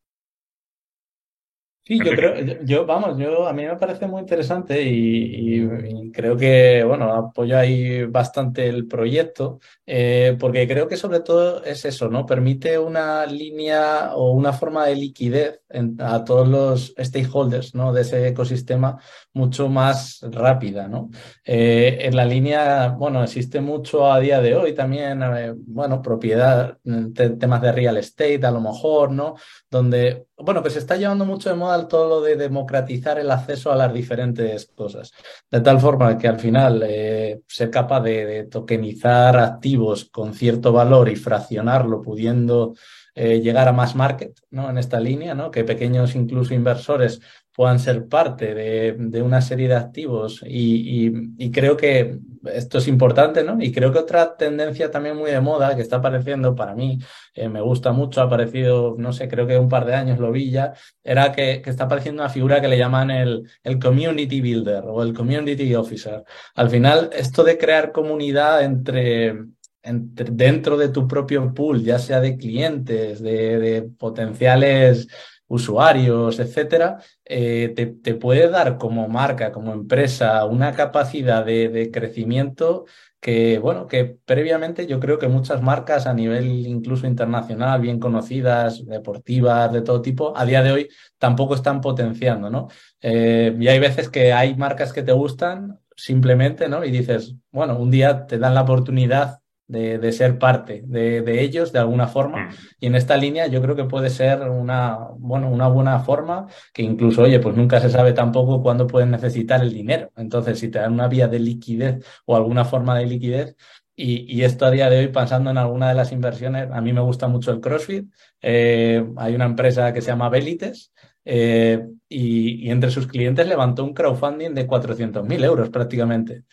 Sí, 1.89 1.99
yo 2.05 2.11
creo, 2.15 2.35
yo, 2.65 2.85
vamos, 2.85 3.17
yo 3.17 3.49
a 3.49 3.55
mí 3.55 3.65
me 3.65 3.77
parece 3.77 4.07
muy 4.07 4.21
interesante 4.21 4.83
y, 4.83 6.11
creo 6.13 6.37
que, 6.37 6.85
bueno, 6.85 7.15
apoyo 7.15 7.57
ahí 7.57 8.05
bastante 8.05 8.69
el 8.69 8.87
proyecto, 8.87 9.59
eh, 9.87 10.37
porque 10.39 10.69
creo 10.69 10.87
que 10.87 10.99
sobre 10.99 11.21
todo 11.21 11.65
es 11.65 11.87
eso, 11.87 12.11
¿no? 12.11 12.27
Permite 12.27 12.79
una 12.79 13.25
línea 13.25 14.15
o 14.15 14.33
una 14.33 14.53
forma 14.53 14.85
de 14.85 14.97
liquidez 14.97 15.63
a 16.01 16.25
todos 16.25 16.47
los 16.47 16.95
stakeholders, 16.99 17.75
¿no? 17.75 17.95
De 17.95 18.03
ese 18.03 18.29
ecosistema 18.29 19.01
mucho 19.33 19.71
más 19.71 20.21
rápida, 20.31 20.89
¿no? 20.89 21.09
Eh, 21.43 22.01
en 22.03 22.15
la 22.15 22.27
línea, 22.27 22.89
bueno, 22.89 23.25
existe 23.25 23.63
mucho 23.63 24.13
a 24.13 24.21
día 24.21 24.43
de 24.43 24.55
hoy 24.55 24.75
también, 24.75 25.23
eh, 25.23 25.55
bueno, 25.57 26.03
propiedad, 26.03 26.77
temas 27.15 27.63
de 27.63 27.73
real 27.73 27.97
estate 27.97 28.45
a 28.45 28.51
lo 28.51 28.61
mejor, 28.61 29.11
¿no? 29.11 29.37
Donde, 29.71 30.28
bueno, 30.39 30.61
pues 30.63 30.75
se 30.75 30.79
está 30.79 30.97
llevando 30.97 31.25
mucho 31.25 31.49
de 31.49 31.57
moda 31.57 31.89
todo 31.89 32.09
lo 32.09 32.21
de 32.21 32.37
democratizar 32.37 33.19
el 33.19 33.31
acceso 33.31 33.73
a 33.73 33.77
las 33.77 33.93
diferentes 33.93 34.67
cosas, 34.75 35.13
de 35.51 35.61
tal 35.61 35.81
forma 35.81 36.17
que 36.17 36.29
al 36.29 36.39
final 36.39 36.83
eh, 36.87 37.41
ser 37.47 37.71
capaz 37.71 38.01
de, 38.03 38.45
tokenizar 38.51 39.37
activos 39.39 40.05
con 40.07 40.35
cierto 40.35 40.73
valor 40.73 41.09
y 41.09 41.17
fraccionarlo 41.17 42.03
pudiendo 42.03 42.75
llegar 43.15 43.67
a 43.67 43.73
más 43.73 43.97
market 43.97 44.39
¿no? 44.51 44.71
en 44.71 44.79
esta 44.79 45.01
línea, 45.01 45.35
¿no? 45.35 45.51
que 45.51 45.65
pequeños 45.65 46.15
incluso 46.15 46.55
inversores 46.55 47.21
puedan 47.59 47.81
ser 47.81 48.07
parte 48.07 48.55
de, 48.55 49.21
una 49.21 49.41
serie 49.41 49.67
de 49.67 49.75
activos 49.75 50.45
y, 50.47 51.51
creo 51.51 51.77
que 51.77 52.21
esto 52.55 52.79
es 52.79 52.87
importante, 52.87 53.43
¿no? 53.43 53.61
Y 53.61 53.73
creo 53.73 53.93
que 53.93 53.99
otra 53.99 54.37
tendencia 54.37 54.93
también 54.93 55.17
muy 55.17 55.33
de 55.33 55.41
moda 55.41 55.75
que 55.75 55.83
está 55.83 55.97
apareciendo 55.97 56.55
para 56.55 56.77
mí, 56.77 57.01
eh, 57.35 57.49
me 57.49 57.61
gusta 57.61 57.91
mucho, 57.91 58.21
ha 58.21 58.25
aparecido, 58.27 58.95
no 58.97 59.13
sé, 59.13 59.27
creo 59.27 59.49
que 59.49 59.59
un 59.59 59.69
par 59.69 59.87
de 59.87 59.97
años 59.97 60.21
lo 60.21 60.31
vi 60.31 60.53
ya, 60.53 60.73
era 61.03 61.33
que, 61.33 61.61
está 61.67 61.87
apareciendo 61.87 62.23
una 62.23 62.31
figura 62.31 62.61
que 62.61 62.69
le 62.69 62.79
llaman 62.79 63.11
el, 63.11 63.51
el 63.65 63.81
community 63.81 64.41
builder 64.41 64.85
o 64.87 65.03
el 65.03 65.13
community 65.13 65.75
officer. 65.75 66.23
Al 66.55 66.71
final, 66.71 67.11
esto 67.13 67.43
de 67.43 67.59
crear 67.59 67.91
comunidad 67.91 68.63
entre, 68.63 69.37
dentro 69.83 70.77
de 70.77 70.91
tu 70.91 71.09
propio 71.09 71.53
pool, 71.53 71.83
ya 71.83 71.99
sea 71.99 72.21
de 72.21 72.37
clientes, 72.37 73.21
de, 73.21 73.59
de 73.59 73.83
potenciales 73.83 75.09
usuarios, 75.49 76.39
etcétera, 76.39 76.99
eh, 77.25 77.73
te, 77.75 78.15
puede 78.15 78.49
dar 78.49 78.79
como 78.79 79.09
marca, 79.09 79.51
como 79.51 79.73
empresa, 79.73 80.45
una 80.45 80.73
capacidad 80.75 81.45
de, 81.45 81.91
crecimiento 81.93 82.85
que, 83.21 83.59
bueno, 83.59 83.87
que 83.87 84.05
previamente 84.25 84.87
yo 84.87 85.01
creo 85.01 85.19
que 85.19 85.29
muchas 85.29 85.63
marcas 85.63 86.07
a 86.07 86.15
nivel 86.15 86.47
incluso 86.67 87.07
internacional, 87.07 87.81
bien 87.81 87.99
conocidas, 87.99 88.87
deportivas, 88.87 89.73
de 89.73 89.83
todo 89.83 90.03
tipo, 90.03 90.37
a 90.37 90.45
día 90.45 90.63
de 90.63 90.73
hoy 90.73 90.89
tampoco 91.19 91.55
están 91.55 91.81
potenciando, 91.81 92.51
¿no? 92.51 92.69
Eh, 93.01 93.57
y 93.59 93.69
hay 93.69 93.79
veces 93.81 94.09
que 94.09 94.33
hay 94.33 94.55
marcas 94.55 94.93
que 94.93 95.03
te 95.03 95.13
gustan 95.13 95.81
simplemente, 95.97 96.69
¿no? 96.69 96.85
Y 96.85 96.91
dices, 96.91 97.35
bueno, 97.51 97.79
un 97.79 97.91
día 97.91 98.27
te 98.27 98.39
dan 98.39 98.55
la 98.55 98.63
oportunidad 98.63 99.41
de, 99.69 100.13
ser 100.13 100.39
parte 100.39 100.83
de, 100.85 101.43
ellos 101.43 101.73
de 101.73 101.79
alguna 101.79 102.09
forma. 102.09 102.47
Mm. 102.47 102.55
Y 102.81 102.87
en 102.87 102.95
esta 102.95 103.17
línea 103.17 103.47
yo 103.47 103.63
creo 103.63 103.77
que 103.77 103.85
puede 103.85 104.11
ser 104.11 104.41
una, 104.49 104.99
bueno, 105.19 105.51
una 105.51 105.69
buena 105.69 106.01
forma 106.01 106.47
que 106.73 106.83
incluso, 106.83 107.23
oye, 107.23 107.39
pues 107.39 107.55
nunca 107.55 107.79
se 107.81 107.91
sabe 107.91 108.13
tampoco 108.13 108.63
cuándo 108.63 108.87
pueden 108.87 109.11
necesitar 109.11 109.63
el 109.63 109.73
dinero. 109.73 110.11
Entonces, 110.17 110.59
si 110.59 110.69
te 110.69 110.79
dan 110.79 110.95
una 110.95 111.09
vía 111.09 111.29
de 111.29 111.39
liquidez 111.39 112.05
o 112.25 112.35
alguna 112.35 112.65
forma 112.65 112.99
de 112.99 113.07
liquidez, 113.07 113.57
y, 114.01 114.45
esto 114.45 114.65
a 114.65 114.71
día 114.71 114.89
de 114.89 114.99
hoy, 115.01 115.09
pensando 115.09 115.51
en 115.51 115.59
alguna 115.59 115.89
de 115.89 115.97
las 115.97 116.13
inversiones, 116.13 116.69
a 116.71 116.81
mí 116.81 116.93
me 116.93 117.01
gusta 117.01 117.27
mucho 117.27 117.51
el 117.51 117.61
CrossFit. 117.61 118.09
Eh, 118.41 119.05
hay 119.17 119.35
una 119.35 119.45
empresa 119.45 119.93
que 119.93 120.01
se 120.01 120.07
llama 120.07 120.29
Belites 120.29 120.93
eh, 121.25 121.85
y, 122.09 122.71
entre 122.71 122.93
sus 122.93 123.09
clientes 123.09 123.49
levantó 123.49 123.83
un 123.83 123.95
crowdfunding 123.95 124.55
de 124.55 124.69
400.000 124.69 125.45
euros 125.45 125.71
prácticamente. 125.71 126.45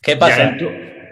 ¿Qué 0.00 0.16
pasa? 0.16 0.56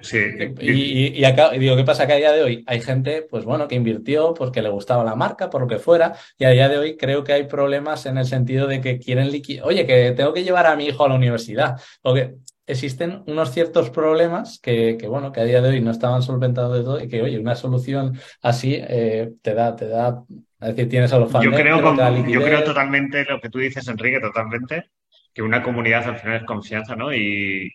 Sí. 0.03 0.19
Y, 0.61 1.25
acá, 1.25 1.51
digo, 1.51 1.77
¿qué 1.77 1.85
pasa? 1.85 2.07
Que 2.07 2.15
a 2.15 2.17
día 2.17 2.33
de 2.33 2.43
hoy 2.43 2.65
hay 2.67 2.81
gente, 2.81 3.23
pues 3.23 3.45
bueno, 3.45 3.69
que 3.69 3.75
invirtió 3.75 4.35
porque 4.35 4.63
le 4.63 4.69
gustaba 4.69 5.05
la 5.05 5.15
marca, 5.15 5.51
por 5.51 5.63
lo 5.63 5.67
que 5.67 5.79
fuera, 5.79 6.15
y 6.39 6.45
a 6.45 6.51
día 6.51 6.69
de 6.69 6.79
hoy 6.79 6.97
creo 6.97 7.25
que 7.25 7.33
hay 7.33 7.45
problemas 7.45 8.07
en 8.07 8.19
el 8.19 8.27
sentido 8.27 8.67
de 8.67 8.81
que 8.81 8.99
quieren 8.99 9.31
liquidar, 9.31 9.67
oye, 9.67 9.87
que 9.87 10.13
tengo 10.13 10.33
que 10.33 10.45
llevar 10.45 10.67
a 10.67 10.77
mi 10.77 10.87
hijo 10.87 11.05
a 11.05 11.09
la 11.09 11.15
universidad, 11.15 11.81
porque 12.03 12.35
existen 12.67 13.23
unos 13.27 13.53
ciertos 13.53 13.91
problemas 13.91 14.61
que, 14.61 14.97
que, 14.99 15.09
bueno, 15.09 15.33
que 15.33 15.41
a 15.41 15.45
día 15.45 15.63
de 15.63 15.71
hoy 15.71 15.81
no 15.81 15.91
estaban 15.91 16.23
solventados 16.23 16.77
de 16.77 16.85
todo 16.85 17.03
y 17.03 17.09
que, 17.09 17.23
oye, 17.23 17.39
una 17.39 17.55
solución 17.55 18.19
así 18.43 18.75
eh, 18.79 19.33
te 19.43 19.55
da, 19.55 19.75
te 19.75 19.89
da, 19.89 20.23
es 20.61 20.69
decir, 20.69 20.89
tienes 20.89 21.13
a 21.13 21.19
los 21.19 21.33
fans. 21.33 21.45
Yo 21.45 21.53
creo, 21.53 21.79
yo 22.27 22.43
creo 22.43 22.65
totalmente 22.65 23.25
lo 23.25 23.41
que 23.41 23.49
tú 23.49 23.59
dices, 23.59 23.89
Enrique, 23.89 24.21
totalmente 24.21 24.91
que 25.39 25.43
una 25.45 25.63
comunidad 25.63 26.05
al 26.05 26.17
final 26.17 26.39
es 26.39 26.43
confianza, 26.43 26.97
¿no? 26.97 27.15
Y, 27.15 27.73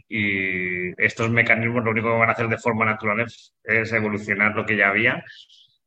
estos 0.98 1.30
mecanismos 1.30 1.82
lo 1.86 1.92
único 1.92 2.12
que 2.12 2.20
van 2.20 2.28
a 2.28 2.34
hacer 2.34 2.50
de 2.50 2.58
forma 2.58 2.84
natural 2.84 3.22
es, 3.22 3.54
evolucionar 3.94 4.54
lo 4.54 4.66
que 4.66 4.76
ya 4.76 4.90
había. 4.90 5.24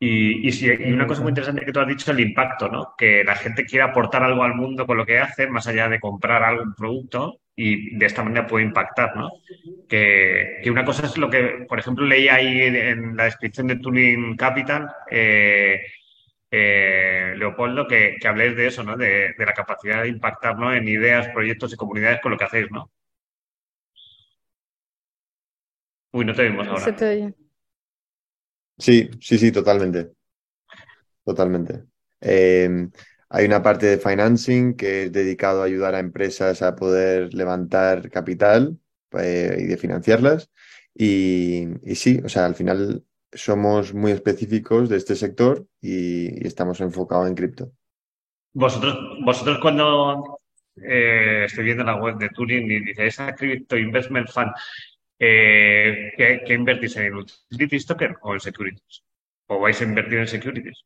Y, 0.00 0.50
si, 0.52 0.70
una 0.70 1.06
cosa 1.06 1.20
muy 1.20 1.32
interesante 1.32 1.66
que 1.66 1.72
tú 1.72 1.80
has 1.80 1.86
dicho, 1.86 2.12
el 2.12 2.20
impacto, 2.20 2.70
¿no? 2.70 2.94
Que 2.96 3.22
la 3.24 3.34
gente 3.34 3.66
quiere 3.66 3.84
aportar 3.84 4.22
algo 4.22 4.42
al 4.42 4.54
mundo 4.54 4.86
con 4.86 4.96
lo 4.96 5.04
que 5.04 5.18
hace, 5.18 5.48
más 5.48 5.66
allá 5.66 5.86
de 5.90 6.00
comprar 6.00 6.42
algún 6.44 6.74
producto, 6.74 7.42
y 7.54 7.94
de 7.94 8.06
esta 8.06 8.24
manera 8.24 8.46
puede 8.46 8.64
impactar, 8.64 9.14
¿no? 9.14 9.32
Que, 9.86 10.62
una 10.70 10.86
cosa 10.86 11.04
es 11.04 11.18
lo 11.18 11.28
que, 11.28 11.66
por 11.68 11.78
ejemplo, 11.78 12.06
leí 12.06 12.28
ahí 12.28 12.58
en 12.58 13.14
la 13.18 13.24
descripción 13.24 13.66
de 13.66 13.76
Tuning 13.76 14.34
Capital, 14.34 14.88
eh, 15.10 15.82
eh, 16.50 17.34
Leopoldo, 17.36 17.86
que, 17.86 18.16
que, 18.20 18.28
habléis 18.28 18.56
de 18.56 18.68
eso, 18.68 18.82
¿no? 18.82 18.96
De, 18.96 19.34
la 19.38 19.52
capacidad 19.52 20.02
de 20.02 20.08
impactar 20.08 20.56
en 20.74 20.88
ideas, 20.88 21.28
proyectos 21.28 21.72
y 21.72 21.76
comunidades 21.76 22.20
con 22.20 22.32
lo 22.32 22.38
que 22.38 22.44
hacéis, 22.44 22.70
¿no? 22.70 22.90
Uy, 26.12 26.24
no 26.24 26.34
te 26.34 26.44
vimos 26.44 26.66
ahora. 26.66 26.96
Sí, 28.78 29.10
sí, 29.20 29.38
sí, 29.38 29.52
totalmente. 29.52 30.12
Totalmente. 31.24 31.84
Eh, 32.20 32.88
hay 33.28 33.44
una 33.44 33.62
parte 33.62 33.86
de 33.86 33.98
financing 33.98 34.74
que 34.74 35.04
es 35.04 35.12
dedicado 35.12 35.62
a 35.62 35.66
ayudar 35.66 35.94
a 35.94 35.98
empresas 35.98 36.62
a 36.62 36.76
poder 36.76 37.34
levantar 37.34 38.10
capital 38.10 38.78
eh, 39.18 39.56
y 39.58 39.64
de 39.64 39.76
financiarlas. 39.76 40.50
Y, 40.94 41.66
y, 41.82 41.94
sí, 41.96 42.20
o 42.24 42.28
sea, 42.28 42.46
al 42.46 42.54
final 42.54 43.04
somos 43.32 43.94
muy 43.94 44.12
específicos 44.12 44.88
de 44.88 44.96
este 44.96 45.14
sector 45.16 45.66
y, 45.80 46.46
estamos 46.46 46.80
enfocados 46.80 47.28
en 47.28 47.34
cripto. 47.34 47.72
Vosotros, 48.52 48.98
vosotros 49.24 49.58
cuando 49.60 50.40
eh, 50.76 51.44
estoy 51.46 51.64
viendo 51.64 51.84
la 51.84 51.96
web 51.96 52.16
de 52.16 52.30
Turing 52.30 52.70
y 52.70 52.80
dice 52.80 53.06
esa 53.06 53.34
Crypto 53.34 53.76
Investment 53.76 54.28
Fund, 54.30 54.52
eh, 55.18 56.12
¿qué, 56.16 56.54
invertís 56.54 56.96
en 56.96 57.14
utilities 57.14 57.86
token 57.86 58.16
o 58.22 58.34
en 58.34 58.40
securities? 58.40 59.04
¿O 59.48 59.60
vais 59.60 59.80
a 59.80 59.84
invertir 59.84 60.18
en 60.18 60.28
securities? 60.28 60.84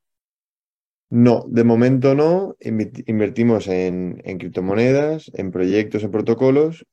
No, 1.11 1.45
de 1.49 1.65
momento 1.65 2.15
no. 2.15 2.57
Invertimos 2.61 3.67
en, 3.67 4.23
en 4.25 4.39
criptomonedas, 4.39 5.31
en 5.35 5.51
proyectos, 5.51 6.05
en 6.05 6.11
protocolos. 6.13 6.87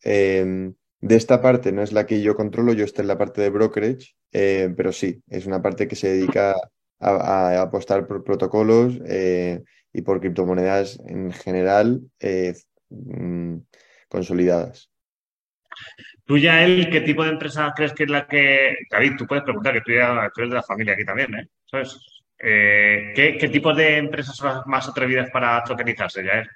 De 1.00 1.16
esta 1.16 1.42
parte 1.42 1.72
no 1.72 1.84
es 1.84 1.92
la 1.92 2.06
que 2.08 2.22
yo 2.22 2.36
controlo, 2.36 2.74
yo 2.74 2.84
estoy 2.84 3.04
en 3.04 3.10
la 3.10 3.18
parte 3.18 3.42
de 3.42 3.50
brokerage, 3.50 4.16
eh, 4.32 4.74
pero 4.76 4.92
sí, 4.92 5.22
es 5.28 5.46
una 5.46 5.62
parte 5.62 5.88
que 5.88 5.96
se 5.96 6.10
dedica 6.10 6.56
a, 7.00 7.62
apostar 7.62 8.08
por 8.08 8.24
protocolos 8.24 9.00
eh, 9.08 9.64
y 9.94 10.02
por 10.02 10.20
criptomonedas 10.20 11.00
en 11.06 11.32
general 11.32 12.02
eh, 12.20 12.56
mm, 12.90 13.58
consolidadas. 14.10 14.90
¿Tú 16.26 16.40
ya 16.40 16.66
qué 16.66 17.02
tipo 17.02 17.24
de 17.24 17.30
empresa 17.30 17.72
crees 17.76 17.94
que 17.94 18.04
es 18.04 18.10
la 18.10 18.28
que... 18.28 18.76
David, 18.90 19.14
tú 19.18 19.28
puedes 19.28 19.44
preguntar, 19.44 19.74
que 19.74 19.82
tú, 19.82 19.92
ya, 19.92 20.30
eres 20.36 20.50
de 20.50 20.56
la 20.56 20.64
familia 20.64 20.94
aquí 20.94 21.06
también, 21.06 21.34
¿eh? 21.36 21.48
¿qué, 22.40 23.38
¿Qué 23.40 23.50
tipo 23.50 23.72
de 23.74 23.98
empresas 23.98 24.36
son 24.36 24.50
las 24.50 24.66
más 24.66 24.90
atrevidas 24.90 25.30
para 25.30 25.64
tokenizarse, 25.64 26.24
ya 26.24 26.40
él? 26.40 26.48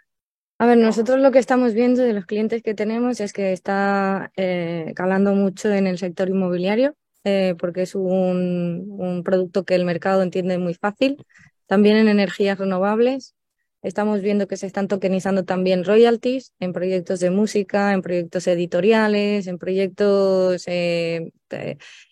A 0.61 0.67
ver, 0.67 0.77
nosotros 0.77 1.19
lo 1.19 1.31
que 1.31 1.39
estamos 1.39 1.73
viendo 1.73 2.03
de 2.03 2.13
los 2.13 2.27
clientes 2.27 2.61
que 2.61 2.75
tenemos 2.75 3.19
es 3.19 3.33
que 3.33 3.51
está 3.51 4.31
eh, 4.35 4.93
calando 4.95 5.33
mucho 5.33 5.73
en 5.73 5.87
el 5.87 5.97
sector 5.97 6.29
inmobiliario, 6.29 6.95
eh, 7.23 7.55
porque 7.57 7.81
es 7.81 7.95
un, 7.95 9.23
producto 9.25 9.65
que 9.65 9.73
el 9.73 9.85
mercado 9.85 10.21
entiende 10.21 10.59
muy 10.59 10.75
fácil. 10.75 11.25
También 11.65 11.97
en 11.97 12.07
energías 12.09 12.59
renovables, 12.59 13.33
Estamos 13.81 14.21
viendo 14.21 14.47
que 14.47 14.57
se 14.57 14.67
están 14.67 14.87
tokenizando 14.87 15.43
también 15.43 15.83
royalties 15.83 16.53
en 16.59 16.71
proyectos 16.71 17.19
de 17.19 17.31
música, 17.31 17.93
en 17.93 18.03
proyectos 18.03 18.45
editoriales, 18.45 19.47
en 19.47 19.57
proyectos 19.57 20.65
eh, 20.67 21.31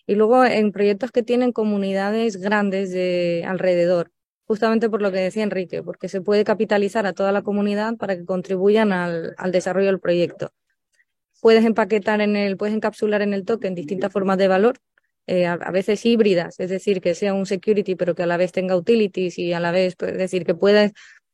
y 0.06 0.14
luego 0.16 0.44
en 0.44 0.72
proyectos 0.72 1.12
que 1.12 1.22
tienen 1.22 1.52
comunidades 1.52 2.38
grandes 2.38 2.90
de 2.90 3.44
alrededor, 3.46 4.10
justamente 4.50 4.90
por 4.90 5.00
lo 5.00 5.12
que 5.12 5.18
decía 5.18 5.44
Enrique, 5.44 5.80
porque 5.80 6.08
se 6.08 6.20
puede 6.22 6.42
capitalizar 6.42 7.06
a 7.06 7.12
toda 7.12 7.30
la 7.30 7.42
comunidad 7.42 7.96
para 7.96 8.16
que 8.16 8.24
contribuyan 8.24 8.90
al, 8.90 9.32
al 9.38 9.52
desarrollo 9.52 9.86
del 9.86 10.00
proyecto. 10.00 10.50
Puedes 11.40 11.64
empaquetar 11.64 12.20
en 12.20 12.34
el, 12.34 12.56
puedes 12.56 12.74
encapsular 12.74 13.22
en 13.22 13.32
el 13.32 13.44
token 13.44 13.76
distintas 13.76 14.12
formas 14.12 14.38
de 14.38 14.48
valor, 14.48 14.78
eh, 15.28 15.46
a, 15.46 15.70
veces 15.70 16.04
híbridas, 16.04 16.58
es 16.58 16.68
decir, 16.68 17.00
que 17.00 17.14
sea 17.14 17.32
un 17.32 17.46
security 17.46 17.94
pero 17.94 18.16
que 18.16 18.24
a 18.24 18.26
la 18.26 18.36
vez 18.36 18.50
tenga 18.50 18.76
utilities 18.76 19.38
y 19.38 19.52
a 19.52 19.60
la 19.60 19.70
vez, 19.70 19.94
pues, 19.94 20.10
es 20.10 20.18
decir, 20.18 20.44
que 20.44 20.56
puedas 20.56 20.90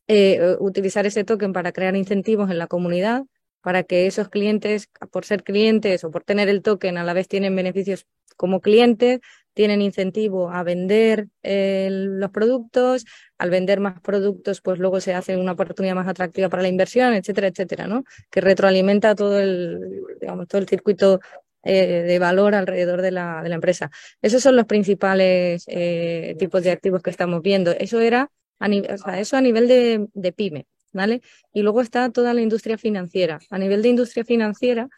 eh, 0.09 0.55
utilizar 0.61 1.07
ese 1.07 1.25
token 1.25 1.55
para 1.55 1.73
crear 1.73 1.97
incentivos 1.97 2.51
en 2.51 2.59
la 2.59 2.67
comunidad, 2.67 3.23
para 3.63 3.83
que 3.83 4.07
esos 4.07 4.29
clientes, 4.29 4.91
por 5.11 5.25
ser 5.25 5.43
clientes 5.43 6.05
o 6.05 6.11
por 6.11 6.23
tener 6.23 6.51
el 6.51 6.61
token, 6.61 6.99
a 6.99 7.03
la 7.05 7.15
vez 7.15 7.29
tienen 7.29 7.57
beneficios 7.57 8.05
como 8.37 8.61
clientes, 8.61 9.21
tienen 9.57 9.81
incentivo 9.81 10.51
a 10.51 10.63
vender 10.63 11.29
eh, 11.43 11.89
los 11.91 12.31
productos, 12.31 13.07
al 13.39 13.49
vender 13.49 13.81
más 13.81 13.99
productos, 14.03 14.61
pues 14.61 14.79
luego 14.79 15.01
se 15.01 15.15
hace 15.15 15.39
una 15.39 15.53
oportunidad 15.53 15.95
más 15.95 16.07
atractiva 16.07 16.51
para 16.51 16.61
la 16.61 16.69
inversión, 16.69 17.15
etcétera, 17.15 17.47
etcétera, 17.47 17.87
¿no? 17.87 18.05
Que 18.31 18.43
retroalimenta 18.43 19.15
todo 19.15 19.41
el, 19.41 19.81
digamos, 20.21 20.47
todo 20.47 20.61
el 20.61 20.69
circuito 20.69 21.21
eh, 21.65 22.03
de 22.03 22.19
valor 22.19 22.55
alrededor 22.55 23.01
de 23.01 23.13
la, 23.13 23.41
de 23.43 23.49
la, 23.49 23.55
empresa. 23.55 23.91
Esos 24.21 24.43
son 24.43 24.57
los 24.57 24.67
principales 24.67 25.65
eh, 25.69 26.37
tipos 26.39 26.63
de 26.63 26.73
activos 26.73 27.03
que 27.03 27.09
estamos 27.09 27.41
viendo. 27.41 27.71
Eso 27.71 27.99
era 28.01 28.31
a 28.59 28.69
o 28.69 29.11
eso 29.13 29.37
a 29.39 29.41
nivel 29.41 29.69
de, 29.69 30.07
de 30.13 30.33
pyme, 30.33 30.67
¿vale? 30.93 31.23
Y 31.55 31.63
luego 31.63 31.81
está 31.81 32.11
toda 32.11 32.35
la 32.35 32.43
industria 32.43 32.77
financiera. 32.77 33.39
A 33.49 33.59
nivel 33.59 33.81
de 33.81 33.89
industria 33.89 34.23
financiera, 34.23 34.91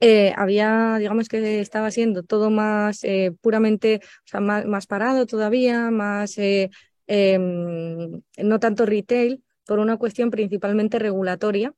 eh, 0.00 0.32
había, 0.36 0.96
digamos 0.98 1.28
que 1.28 1.60
estaba 1.60 1.90
siendo 1.90 2.22
todo 2.22 2.50
más 2.50 3.02
eh, 3.02 3.32
puramente, 3.40 4.00
o 4.04 4.28
sea, 4.28 4.40
más, 4.40 4.64
más, 4.66 4.86
parado 4.86 5.26
todavía, 5.26 5.90
más, 5.90 6.38
eh, 6.38 6.70
em, 7.06 8.22
no 8.38 8.60
tanto 8.60 8.86
retail, 8.86 9.42
por 9.66 9.80
una 9.80 9.96
cuestión 9.98 10.30
principalmente 10.30 10.98
regulatoria, 10.98 11.74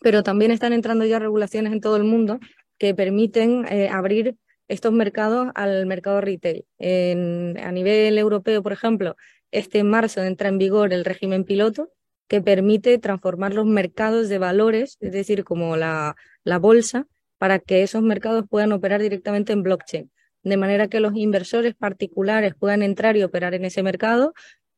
pero 0.00 0.22
también 0.22 0.50
están 0.50 0.72
entrando 0.72 1.04
ya 1.04 1.18
regulaciones 1.18 1.72
en 1.72 1.80
todo 1.80 1.96
el 1.96 2.04
mundo 2.04 2.40
que 2.78 2.94
permiten 2.94 3.66
abrir 3.92 4.36
estos 4.68 4.92
mercados 4.92 5.48
al 5.54 5.86
mercado 5.86 6.20
retail. 6.20 6.64
a 6.80 7.72
nivel 7.72 8.18
europeo, 8.18 8.62
por 8.62 8.72
ejemplo, 8.72 9.16
este 9.52 9.84
marzo 9.84 10.22
entra 10.24 10.48
en 10.48 10.58
vigor 10.58 10.92
el 10.92 11.04
régimen 11.04 11.44
piloto 11.44 11.92
que 12.28 12.40
permite 12.40 12.98
transformar 12.98 13.54
los 13.54 13.66
mercados 13.66 14.28
de 14.28 14.38
valores, 14.38 14.96
es 15.00 15.12
decir, 15.12 15.44
como 15.44 15.76
la, 15.76 16.16
la 16.44 16.58
bolsa, 16.58 17.06
para 17.42 17.58
que 17.58 17.82
esos 17.82 18.02
mercados 18.02 18.44
puedan 18.48 18.70
operar 18.70 19.02
directamente 19.02 19.52
en 19.52 19.64
blockchain, 19.64 20.08
de 20.44 20.56
manera 20.56 20.86
que 20.86 21.00
los 21.00 21.16
inversores 21.16 21.74
particulares 21.74 22.54
puedan 22.54 22.84
entrar 22.84 23.16
y 23.16 23.24
operar 23.24 23.52
en 23.54 23.64
ese 23.64 23.82
mercado 23.82 24.32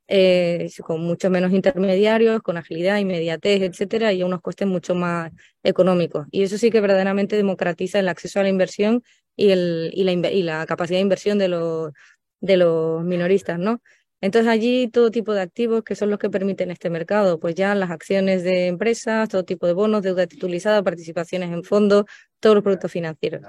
eh, 0.09 0.70
con 0.83 1.03
mucho 1.03 1.29
menos 1.29 1.53
intermediarios, 1.53 2.40
con 2.40 2.57
agilidad, 2.57 2.96
inmediatez, 2.96 3.61
etcétera, 3.61 4.14
y 4.14 4.22
a 4.22 4.24
unos 4.24 4.40
costes 4.40 4.66
mucho 4.66 4.94
más 4.94 5.31
económicos. 5.62 6.27
Y 6.31 6.42
eso 6.42 6.57
sí 6.57 6.70
que 6.70 6.81
verdaderamente 6.81 7.37
democratiza 7.37 7.98
el 7.98 8.09
acceso 8.09 8.40
a 8.40 8.44
la 8.44 8.48
inversión 8.48 9.03
y, 9.37 9.50
el, 9.50 9.90
la, 9.94 10.33
y 10.33 10.42
la 10.42 10.64
capacidad 10.64 10.96
de 10.96 11.03
inversión 11.03 11.37
de 11.37 11.48
los, 11.48 11.92
de 12.40 12.57
los 12.57 13.05
minoristas, 13.05 13.59
¿no? 13.59 13.83
Entonces 14.25 14.51
allí 14.51 14.89
todo 14.89 15.11
tipo 15.11 15.35
de 15.35 15.43
activos 15.43 15.83
que 15.85 15.95
son 15.95 16.09
los 16.09 16.19
que 16.19 16.31
permiten 16.31 16.71
este 16.71 16.89
mercado, 16.89 17.39
pues 17.39 17.55
ya 17.55 17.75
las 17.75 17.91
acciones 17.91 18.43
de 18.43 18.69
empresas, 18.69 19.29
todo 19.29 19.45
tipo 19.45 19.67
de 19.67 19.75
bonos, 19.75 20.03
deuda 20.03 20.27
titulizada, 20.27 20.83
participaciones 20.83 21.53
en 21.53 21.63
fondos, 21.63 22.07
todos 22.41 22.55
los 22.57 22.65
productos 22.65 22.91
financieros. 22.91 23.43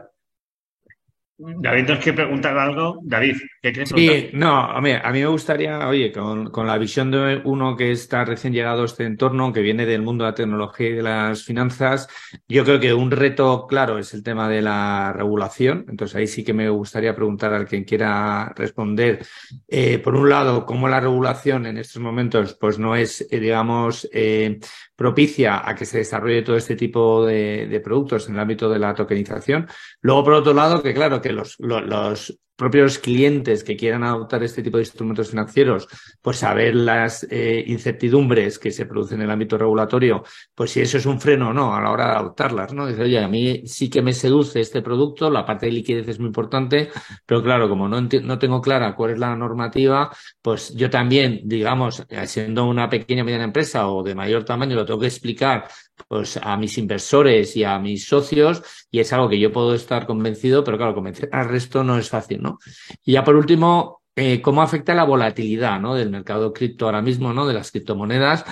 David 1.38 1.90
nos 1.90 2.00
quiere 2.00 2.16
preguntar 2.16 2.58
algo. 2.58 3.00
David, 3.04 3.36
¿qué 3.62 3.74
crees? 3.74 3.90
Sí, 3.90 4.30
no, 4.34 4.56
a 4.56 4.80
mí, 4.80 4.92
a 4.92 5.12
mí 5.12 5.20
me 5.20 5.28
gustaría, 5.28 5.86
oye, 5.88 6.12
con, 6.12 6.50
con, 6.50 6.66
la 6.66 6.78
visión 6.78 7.12
de 7.12 7.42
uno 7.44 7.76
que 7.76 7.92
está 7.92 8.24
recién 8.24 8.54
llegado 8.54 8.84
a 8.84 8.86
este 8.86 9.04
entorno, 9.04 9.52
que 9.52 9.60
viene 9.60 9.86
del 9.86 10.02
mundo 10.02 10.24
de 10.24 10.32
la 10.32 10.36
tecnología 10.36 10.88
y 10.88 10.94
de 10.94 11.04
las 11.04 11.44
finanzas, 11.44 12.08
yo 12.48 12.64
creo 12.64 12.80
que 12.80 12.94
un 12.94 13.12
reto 13.12 13.68
claro 13.68 14.00
es 14.00 14.14
el 14.14 14.24
tema 14.24 14.48
de 14.48 14.62
la 14.62 15.12
regulación. 15.14 15.86
Entonces 15.90 16.16
ahí 16.16 16.28
sí 16.28 16.46
que 16.46 16.54
me 16.54 16.70
gustaría 16.70 17.14
preguntar 17.14 17.54
al 17.54 17.66
quien 17.66 17.84
quiera 17.84 18.54
responder. 18.56 19.26
Eh, 19.68 20.00
por 20.00 20.16
un 20.16 20.30
lado, 20.30 20.66
cómo 20.66 20.88
la 20.88 21.02
regulación 21.02 21.66
en 21.66 21.78
estos 21.78 22.02
momentos, 22.02 22.58
pues 22.60 22.80
no 22.80 22.96
es, 22.96 23.28
eh, 23.30 23.40
digamos, 23.42 24.08
eh, 24.14 24.58
propicia 24.96 25.68
a 25.68 25.76
que 25.76 25.86
se 25.86 26.00
desarrolle 26.00 26.42
todo 26.42 26.56
este 26.56 26.76
tipo 26.76 27.26
de, 27.26 27.68
de, 27.68 27.80
productos 27.80 28.28
en 28.28 28.36
el 28.36 28.42
ámbito 28.42 28.70
de 28.70 28.80
la 28.80 28.94
tokenización. 28.94 29.68
Luego, 30.02 30.24
por 30.24 30.34
otro 30.34 30.54
lado, 30.54 30.82
que 30.82 30.94
claro, 30.94 31.22
que 31.22 31.34
los, 31.34 31.56
los, 31.60 31.84
los 31.84 32.40
propios 32.56 33.00
clientes 33.00 33.64
que 33.64 33.76
quieran 33.76 34.04
adoptar 34.04 34.44
este 34.44 34.64
tipo 34.64 34.78
de 34.78 34.84
instrumentos 34.84 35.30
financieros, 35.30 35.88
pues 36.22 36.38
saber 36.38 36.76
las 36.76 37.26
eh, 37.30 37.64
incertidumbres 37.68 38.60
que 38.60 38.72
se 38.72 38.86
producen 38.86 39.20
en 39.20 39.26
el 39.26 39.32
ámbito 39.32 39.58
regulatorio, 39.58 40.24
pues 40.54 40.72
si 40.72 40.82
eso 40.82 40.98
es 40.98 41.06
un 41.06 41.20
freno 41.20 41.50
o 41.50 41.54
no 41.54 41.76
a 41.76 41.82
la 41.82 41.92
hora 41.92 42.08
de 42.08 42.16
adoptarlas, 42.18 42.74
¿no? 42.74 42.88
Dice, 42.88 43.04
oye, 43.04 43.20
a 43.20 43.28
mí 43.28 43.64
sí 43.66 43.90
que 43.90 44.02
me 44.02 44.14
seduce 44.14 44.60
este 44.62 44.82
producto, 44.82 45.30
la 45.30 45.46
parte 45.46 45.66
de 45.66 45.74
liquidez 45.74 46.08
es 46.08 46.20
muy 46.20 46.28
importante, 46.28 46.90
pero 47.26 47.44
claro, 47.44 47.68
como 47.68 47.88
no, 47.88 48.02
no 48.02 48.40
tengo 48.40 48.62
clara 48.62 48.96
cuál 48.96 49.12
es 49.12 49.20
la 49.20 49.36
normativa, 49.36 50.12
pues 50.42 50.74
yo 50.76 50.90
también, 50.90 51.42
digamos, 51.44 52.06
siendo 52.26 52.66
una 52.66 52.90
pequeña 52.90 53.24
o 53.24 53.26
mediana 53.26 53.46
empresa 53.46 53.88
o 53.88 54.04
de 54.04 54.16
mayor 54.16 54.46
tamaño, 54.46 54.76
lo 54.76 54.86
tengo 54.86 55.00
que 55.00 55.08
explicar 55.08 55.68
pues 56.08 56.38
a 56.42 56.58
mis 56.58 56.78
inversores 56.78 57.56
y 57.56 57.64
a 57.64 57.80
mis 57.80 58.08
socios 58.08 58.64
y 58.92 59.00
es 59.00 59.12
algo 59.14 59.30
que 59.30 59.40
yo 59.40 59.52
puedo 59.52 59.74
estar 59.74 60.06
convencido, 60.06 60.64
pero 60.64 60.78
claro, 60.78 60.96
convencer 60.96 61.30
al 61.32 61.50
resto 61.50 61.84
no 61.84 61.98
es 61.98 62.10
fácil, 62.10 62.42
¿no? 62.42 62.60
Y 63.04 63.14
ya 63.14 63.24
por 63.24 63.36
último, 63.36 64.02
eh, 64.16 64.42
¿cómo 64.42 64.62
afecta 64.62 64.94
la 64.94 65.04
volatilidad, 65.04 65.80
¿no? 65.80 65.96
Del 65.96 66.10
mercado 66.10 66.54
cripto 66.54 66.86
ahora 66.86 67.02
mismo, 67.02 67.34
¿no? 67.34 67.48
De 67.48 67.54
las 67.54 67.72
criptomonedas 67.72 68.46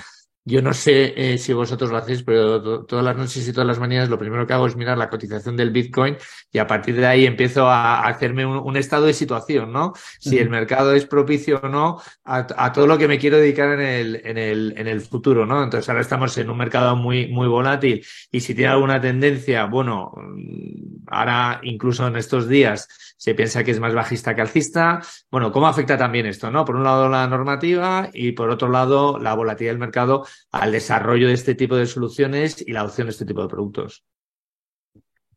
yo 0.45 0.61
no 0.61 0.73
sé 0.73 1.13
eh, 1.15 1.37
si 1.37 1.53
vosotros 1.53 1.89
lo 1.89 1.97
hacéis, 1.97 2.23
pero 2.23 2.83
todas 2.85 3.05
las 3.05 3.15
noches 3.15 3.47
y 3.47 3.53
todas 3.53 3.67
las 3.67 3.79
mañanas 3.79 4.09
lo 4.09 4.17
primero 4.17 4.45
que 4.45 4.53
hago 4.53 4.67
es 4.67 4.75
mirar 4.75 4.97
la 4.97 5.09
cotización 5.09 5.55
del 5.55 5.71
Bitcoin 5.71 6.17
y 6.51 6.57
a 6.57 6.67
partir 6.67 6.95
de 6.95 7.05
ahí 7.05 7.25
empiezo 7.25 7.67
a, 7.67 8.01
hacerme 8.01 8.45
un, 8.45 8.77
estado 8.77 9.05
de 9.05 9.13
situación, 9.13 9.71
¿no? 9.71 9.93
Si 10.19 10.37
el 10.37 10.49
mercado 10.49 10.93
es 10.93 11.05
propicio 11.05 11.61
o 11.63 11.69
no 11.69 12.01
a, 12.25 12.73
todo 12.73 12.87
lo 12.87 12.97
que 12.97 13.07
me 13.07 13.19
quiero 13.19 13.37
dedicar 13.37 13.79
en 13.79 13.81
el, 13.81 14.21
en 14.25 14.37
el, 14.37 14.73
en 14.75 14.87
el 14.87 15.01
futuro, 15.01 15.45
¿no? 15.45 15.63
Entonces 15.63 15.87
ahora 15.87 16.01
estamos 16.01 16.37
en 16.37 16.49
un 16.49 16.57
mercado 16.57 16.95
muy, 16.95 17.27
muy 17.27 17.47
volátil 17.47 18.05
y 18.31 18.39
si 18.41 18.53
tiene 18.53 18.71
alguna 18.71 18.99
tendencia, 18.99 19.65
bueno, 19.65 20.11
mm, 20.15 21.05
ahora 21.07 21.61
incluso 21.63 22.05
en 22.07 22.17
estos 22.17 22.49
días 22.49 23.12
se 23.23 23.35
piensa 23.35 23.63
que 23.63 23.71
es 23.71 23.79
más 23.79 23.93
bajista 23.93 24.35
que 24.35 24.41
alcista. 24.41 24.99
Bueno, 25.31 25.49
¿cómo 25.53 25.65
afecta 25.65 25.97
también 25.97 26.25
esto, 26.25 26.51
no? 26.51 26.65
Por 26.65 26.75
un 26.75 26.83
lado 26.83 27.07
la 27.07 27.25
normativa 27.25 28.09
y 28.11 28.33
por 28.33 28.49
otro 28.49 28.67
lado 28.67 29.17
la 29.17 29.33
volatilidad 29.33 29.71
del 29.71 29.79
mercado 29.79 30.27
al 30.51 30.73
desarrollo 30.73 31.29
de 31.29 31.33
este 31.33 31.55
tipo 31.55 31.77
de 31.77 31.85
soluciones 31.85 32.61
y 32.67 32.73
la 32.73 32.81
adopción 32.81 33.07
de 33.07 33.11
este 33.11 33.23
tipo 33.23 33.41
de 33.41 33.47
productos. 33.47 34.03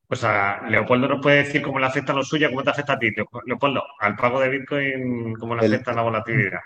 Pues 0.08 0.24
a 0.24 0.62
Leopoldo 0.68 1.06
nos 1.06 1.22
puede 1.22 1.44
decir 1.44 1.62
cómo 1.62 1.78
le 1.78 1.86
afecta 1.86 2.10
a 2.10 2.16
lo 2.16 2.24
suyo, 2.24 2.48
cómo 2.48 2.64
te 2.64 2.70
afecta 2.70 2.94
a 2.94 2.98
ti, 2.98 3.12
Leopoldo, 3.46 3.84
al 4.00 4.16
pago 4.16 4.40
de 4.40 4.48
Bitcoin, 4.48 5.34
cómo 5.34 5.54
le 5.54 5.66
afecta 5.66 5.92
la 5.92 6.02
volatilidad. 6.02 6.58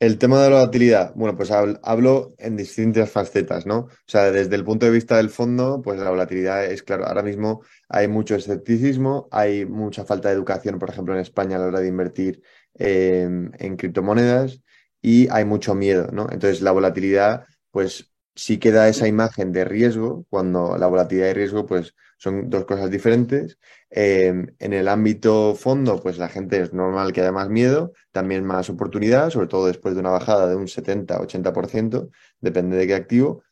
El 0.00 0.16
tema 0.16 0.40
de 0.40 0.50
la 0.50 0.56
volatilidad, 0.60 1.12
bueno, 1.16 1.36
pues 1.36 1.50
hablo 1.50 2.34
en 2.38 2.56
distintas 2.56 3.10
facetas, 3.10 3.66
¿no? 3.66 3.78
O 3.78 3.90
sea, 4.06 4.30
desde 4.30 4.54
el 4.54 4.64
punto 4.64 4.86
de 4.86 4.92
vista 4.92 5.16
del 5.16 5.28
fondo, 5.28 5.82
pues 5.82 5.98
la 5.98 6.10
volatilidad 6.10 6.64
es 6.66 6.84
claro, 6.84 7.04
ahora 7.04 7.24
mismo 7.24 7.62
hay 7.88 8.06
mucho 8.06 8.36
escepticismo, 8.36 9.28
hay 9.32 9.66
mucha 9.66 10.04
falta 10.04 10.28
de 10.28 10.36
educación, 10.36 10.78
por 10.78 10.90
ejemplo, 10.90 11.14
en 11.14 11.20
España 11.20 11.56
a 11.56 11.58
la 11.58 11.66
hora 11.66 11.80
de 11.80 11.88
invertir 11.88 12.42
en 12.74 13.76
criptomonedas 13.76 14.60
y 15.02 15.28
hay 15.32 15.44
mucho 15.44 15.74
miedo, 15.74 16.10
¿no? 16.12 16.28
Entonces 16.30 16.62
la 16.62 16.70
volatilidad 16.70 17.44
pues 17.72 18.12
sí 18.36 18.58
queda 18.58 18.88
esa 18.88 19.08
imagen 19.08 19.50
de 19.50 19.64
riesgo, 19.64 20.26
cuando 20.30 20.78
la 20.78 20.86
volatilidad 20.86 21.30
y 21.30 21.32
riesgo 21.32 21.66
pues 21.66 21.94
son 22.18 22.50
dos 22.50 22.64
cosas 22.66 22.90
diferentes. 22.90 23.58
Em, 23.90 24.46
en 24.58 24.72
el 24.72 24.88
ámbito 24.88 25.54
fondo, 25.54 26.00
pues 26.02 26.18
la 26.18 26.28
gente 26.28 26.60
es 26.60 26.72
normal 26.74 27.12
que 27.12 27.22
haya 27.22 27.32
más 27.32 27.48
miedo, 27.48 27.92
también 28.12 28.44
más 28.44 28.68
oportunidad, 28.68 29.30
sobre 29.30 29.46
todo 29.46 29.66
después 29.66 29.94
de 29.94 30.00
una 30.00 30.10
bajada 30.10 30.48
de 30.48 30.56
un 30.56 30.68
70-80%, 30.68 32.10
depende 32.40 32.76
de 32.76 32.86
qué 32.86 32.94
activo. 32.94 33.42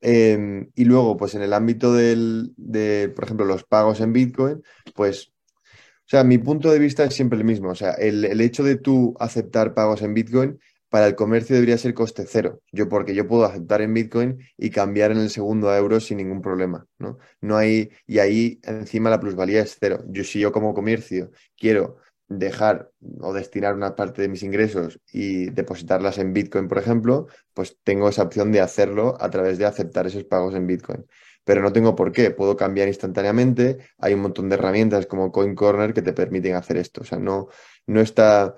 Em, 0.00 0.70
y 0.74 0.84
luego, 0.84 1.16
pues 1.16 1.34
en 1.34 1.42
el 1.42 1.54
ámbito 1.54 1.94
del, 1.94 2.52
de, 2.56 3.10
por 3.14 3.24
ejemplo, 3.24 3.46
los 3.46 3.64
pagos 3.64 4.00
en 4.00 4.12
Bitcoin, 4.12 4.62
pues, 4.94 5.28
o 5.28 6.06
sea, 6.06 6.24
mi 6.24 6.36
punto 6.38 6.70
de 6.70 6.78
vista 6.78 7.04
es 7.04 7.14
siempre 7.14 7.38
el 7.38 7.44
mismo. 7.44 7.70
O 7.70 7.74
sea, 7.74 7.92
el, 7.92 8.24
el 8.26 8.40
hecho 8.42 8.62
de 8.62 8.76
tú 8.76 9.14
aceptar 9.18 9.72
pagos 9.74 10.02
en 10.02 10.12
Bitcoin 10.14 10.58
para 10.94 11.08
el 11.08 11.16
comercio 11.16 11.56
debería 11.56 11.76
ser 11.76 11.92
coste 11.92 12.24
cero. 12.24 12.62
Yo, 12.70 12.88
porque 12.88 13.16
yo 13.16 13.26
puedo 13.26 13.44
aceptar 13.44 13.82
en 13.82 13.92
Bitcoin 13.92 14.38
y 14.56 14.70
cambiar 14.70 15.10
en 15.10 15.18
el 15.18 15.28
segundo 15.28 15.68
a 15.68 15.76
euros 15.76 16.06
sin 16.06 16.18
ningún 16.18 16.40
problema, 16.40 16.86
¿no? 17.00 17.18
No 17.40 17.56
hay, 17.56 17.90
y 18.06 18.20
ahí 18.20 18.60
encima 18.62 19.10
la 19.10 19.18
plusvalía 19.18 19.60
es 19.60 19.76
cero. 19.80 20.04
Yo, 20.06 20.22
si 20.22 20.38
yo 20.38 20.52
como 20.52 20.72
comercio 20.72 21.32
quiero 21.56 21.96
dejar 22.28 22.92
o 23.18 23.32
destinar 23.32 23.74
una 23.74 23.96
parte 23.96 24.22
de 24.22 24.28
mis 24.28 24.44
ingresos 24.44 25.00
y 25.12 25.46
depositarlas 25.50 26.18
en 26.18 26.32
Bitcoin, 26.32 26.68
por 26.68 26.78
ejemplo, 26.78 27.26
pues 27.54 27.76
tengo 27.82 28.08
esa 28.08 28.22
opción 28.22 28.52
de 28.52 28.60
hacerlo 28.60 29.16
a 29.20 29.28
través 29.30 29.58
de 29.58 29.66
aceptar 29.66 30.06
esos 30.06 30.22
pagos 30.22 30.54
en 30.54 30.68
Bitcoin. 30.68 31.04
Pero 31.42 31.60
no 31.60 31.72
tengo 31.72 31.96
por 31.96 32.12
qué, 32.12 32.30
puedo 32.30 32.56
cambiar 32.56 32.86
instantáneamente. 32.86 33.78
Hay 33.98 34.14
un 34.14 34.20
montón 34.20 34.48
de 34.48 34.54
herramientas 34.54 35.06
como 35.06 35.32
Coin 35.32 35.56
Corner 35.56 35.92
que 35.92 36.02
te 36.02 36.12
permiten 36.12 36.54
hacer 36.54 36.76
esto. 36.76 37.00
O 37.00 37.04
sea, 37.04 37.18
no, 37.18 37.48
no 37.88 38.00
está. 38.00 38.54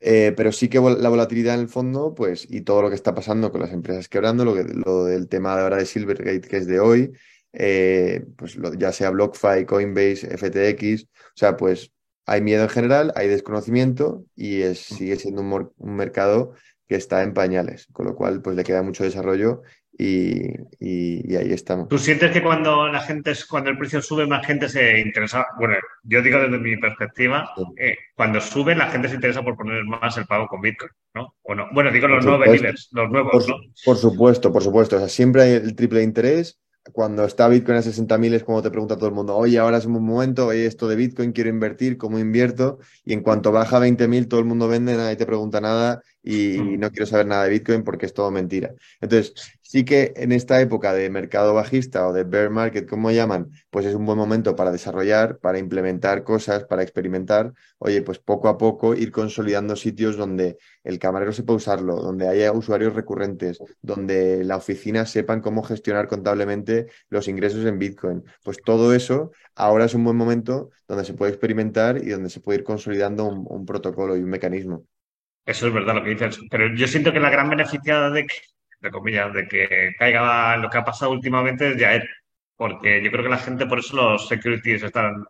Eh, 0.00 0.34
pero 0.36 0.52
sí 0.52 0.68
que 0.68 0.78
la 0.78 1.08
volatilidad 1.08 1.54
en 1.54 1.62
el 1.62 1.68
fondo, 1.68 2.14
pues, 2.14 2.46
y 2.50 2.60
todo 2.62 2.82
lo 2.82 2.88
que 2.90 2.94
está 2.94 3.14
pasando 3.14 3.50
con 3.50 3.62
las 3.62 3.72
empresas 3.72 4.08
quebrando, 4.08 4.44
lo, 4.44 4.54
que, 4.54 4.64
lo 4.64 5.04
del 5.04 5.28
tema 5.28 5.56
de 5.56 5.62
ahora 5.62 5.76
de 5.78 5.86
Silvergate, 5.86 6.42
que 6.42 6.58
es 6.58 6.66
de 6.66 6.80
hoy, 6.80 7.12
eh, 7.52 8.24
pues 8.36 8.58
ya 8.78 8.92
sea 8.92 9.10
BlockFi, 9.10 9.64
Coinbase, 9.66 10.36
FTX, 10.36 11.04
o 11.04 11.08
sea, 11.34 11.56
pues 11.56 11.92
hay 12.26 12.42
miedo 12.42 12.64
en 12.64 12.68
general, 12.68 13.12
hay 13.16 13.28
desconocimiento 13.28 14.24
y 14.34 14.62
es, 14.62 14.80
sigue 14.80 15.16
siendo 15.16 15.42
un, 15.42 15.72
un, 15.76 15.96
mercado 15.96 16.52
que 16.86 16.96
está 16.96 17.22
en 17.22 17.32
pañales, 17.32 17.86
con 17.92 18.06
lo 18.06 18.14
cual 18.14 18.42
pues 18.42 18.56
le 18.56 18.64
queda 18.64 18.82
mucho 18.82 19.04
desarrollo 19.04 19.62
y, 19.98 20.52
y, 20.78 21.36
ahí 21.36 21.52
estamos. 21.52 21.88
¿Tú 21.88 21.98
sientes 21.98 22.30
que 22.30 22.42
cuando 22.42 22.86
la 22.88 23.00
gente, 23.00 23.32
cuando 23.48 23.70
el 23.70 23.78
precio 23.78 24.02
sube, 24.02 24.26
más 24.26 24.46
gente 24.46 24.68
se 24.68 25.00
interesa? 25.00 25.46
Bueno, 25.58 25.76
yo 26.02 26.20
digo 26.20 26.38
desde 26.38 26.58
mi 26.58 26.76
perspectiva, 26.76 27.50
eh, 27.78 27.96
cuando 28.14 28.40
sube, 28.40 28.74
la 28.74 28.88
gente 28.88 29.08
se 29.08 29.14
interesa 29.14 29.42
por 29.42 29.56
poner 29.56 29.84
más 29.84 30.16
el 30.18 30.26
pago 30.26 30.48
con 30.48 30.60
Bitcoin, 30.60 30.90
¿no? 31.14 31.34
Bueno, 31.42 31.68
bueno 31.72 31.90
digo 31.90 32.08
los 32.08 32.24
nuevos 32.24 32.46
los 32.92 33.10
nuevos, 33.10 33.48
¿no? 33.48 33.56
Por 33.84 33.96
supuesto, 33.96 34.52
por 34.52 34.62
supuesto. 34.62 34.96
O 34.96 34.98
sea, 34.98 35.08
siempre 35.08 35.42
hay 35.42 35.52
el 35.52 35.74
triple 35.74 36.02
interés 36.02 36.60
cuando 36.92 37.24
está 37.24 37.48
Bitcoin 37.48 37.78
a 37.78 37.82
60.000 37.82 38.34
es 38.34 38.44
como 38.44 38.62
te 38.62 38.70
pregunta 38.70 38.96
todo 38.96 39.08
el 39.08 39.14
mundo, 39.14 39.36
oye, 39.36 39.58
ahora 39.58 39.78
es 39.78 39.86
un 39.86 39.92
momento, 40.02 40.46
oye, 40.46 40.66
esto 40.66 40.88
de 40.88 40.96
Bitcoin, 40.96 41.32
quiero 41.32 41.50
invertir, 41.50 41.96
¿cómo 41.96 42.18
invierto? 42.18 42.78
Y 43.04 43.12
en 43.12 43.22
cuanto 43.22 43.52
baja 43.52 43.78
a 43.78 43.80
20.000, 43.80 44.28
todo 44.28 44.40
el 44.40 44.46
mundo 44.46 44.68
vende, 44.68 44.96
nadie 44.96 45.16
te 45.16 45.26
pregunta 45.26 45.60
nada 45.60 46.02
y, 46.22 46.58
mm. 46.58 46.78
no 46.78 46.90
quiero 46.90 47.06
saber 47.06 47.26
nada 47.26 47.44
de 47.44 47.50
Bitcoin 47.50 47.82
porque 47.82 48.06
es 48.06 48.14
todo 48.14 48.30
mentira. 48.30 48.74
Entonces, 49.00 49.55
sí 49.68 49.84
que 49.84 50.12
en 50.16 50.32
esta 50.32 50.60
época 50.60 50.92
de 50.92 51.10
mercado 51.10 51.52
bajista 51.52 52.06
o 52.06 52.12
de 52.12 52.24
bear 52.24 52.50
market, 52.50 52.88
como 52.88 53.10
llaman, 53.10 53.50
pues 53.70 53.84
es 53.84 53.94
un 53.94 54.06
buen 54.06 54.16
momento 54.16 54.54
para 54.54 54.70
desarrollar, 54.70 55.38
para 55.38 55.58
implementar 55.58 56.22
cosas, 56.22 56.64
para 56.64 56.82
experimentar. 56.82 57.52
Oye, 57.78 58.02
pues 58.02 58.18
poco 58.18 58.48
a 58.48 58.58
poco 58.58 58.94
ir 58.94 59.10
consolidando 59.10 59.74
sitios 59.74 60.16
donde 60.16 60.56
el 60.84 60.98
camarero 60.98 61.32
sepa 61.32 61.52
usarlo, 61.52 61.96
donde 61.96 62.28
haya 62.28 62.52
usuarios 62.52 62.94
recurrentes, 62.94 63.58
donde 63.82 64.44
la 64.44 64.56
oficina 64.56 65.04
sepan 65.04 65.40
cómo 65.40 65.62
gestionar 65.64 66.06
contablemente 66.06 66.86
los 67.08 67.26
ingresos 67.26 67.64
en 67.64 67.78
Bitcoin. 67.78 68.24
Pues 68.44 68.58
todo 68.64 68.94
eso 68.94 69.32
ahora 69.56 69.86
es 69.86 69.94
un 69.94 70.04
buen 70.04 70.16
momento 70.16 70.70
donde 70.86 71.04
se 71.04 71.14
puede 71.14 71.32
experimentar 71.32 71.98
y 71.98 72.10
donde 72.10 72.30
se 72.30 72.40
puede 72.40 72.60
ir 72.60 72.64
consolidando 72.64 73.26
un 73.26 73.66
protocolo 73.66 74.16
y 74.16 74.22
un 74.22 74.30
mecanismo. 74.30 74.84
Eso 75.44 75.68
es 75.68 75.72
verdad 75.72 75.94
lo 75.94 76.02
que 76.02 76.10
dices. 76.10 76.40
Pero 76.50 76.74
yo 76.74 76.86
siento 76.88 77.12
que 77.12 77.20
la 77.20 77.30
gran 77.30 77.48
beneficiada 77.48 78.10
de 78.10 78.26
de 78.86 78.90
comillas, 78.90 79.32
de 79.32 79.46
que 79.46 79.94
caiga 79.98 80.56
lo 80.56 80.70
que 80.70 80.78
ha 80.78 80.84
pasado 80.84 81.12
últimamente 81.12 81.70
es 81.70 81.76
Yael. 81.76 82.08
Porque 82.56 83.02
yo 83.02 83.10
creo 83.10 83.24
que 83.24 83.30
la 83.30 83.38
gente, 83.38 83.66
por 83.66 83.78
eso 83.78 83.96
los 83.96 84.28
securities 84.28 84.82
están 84.82 85.24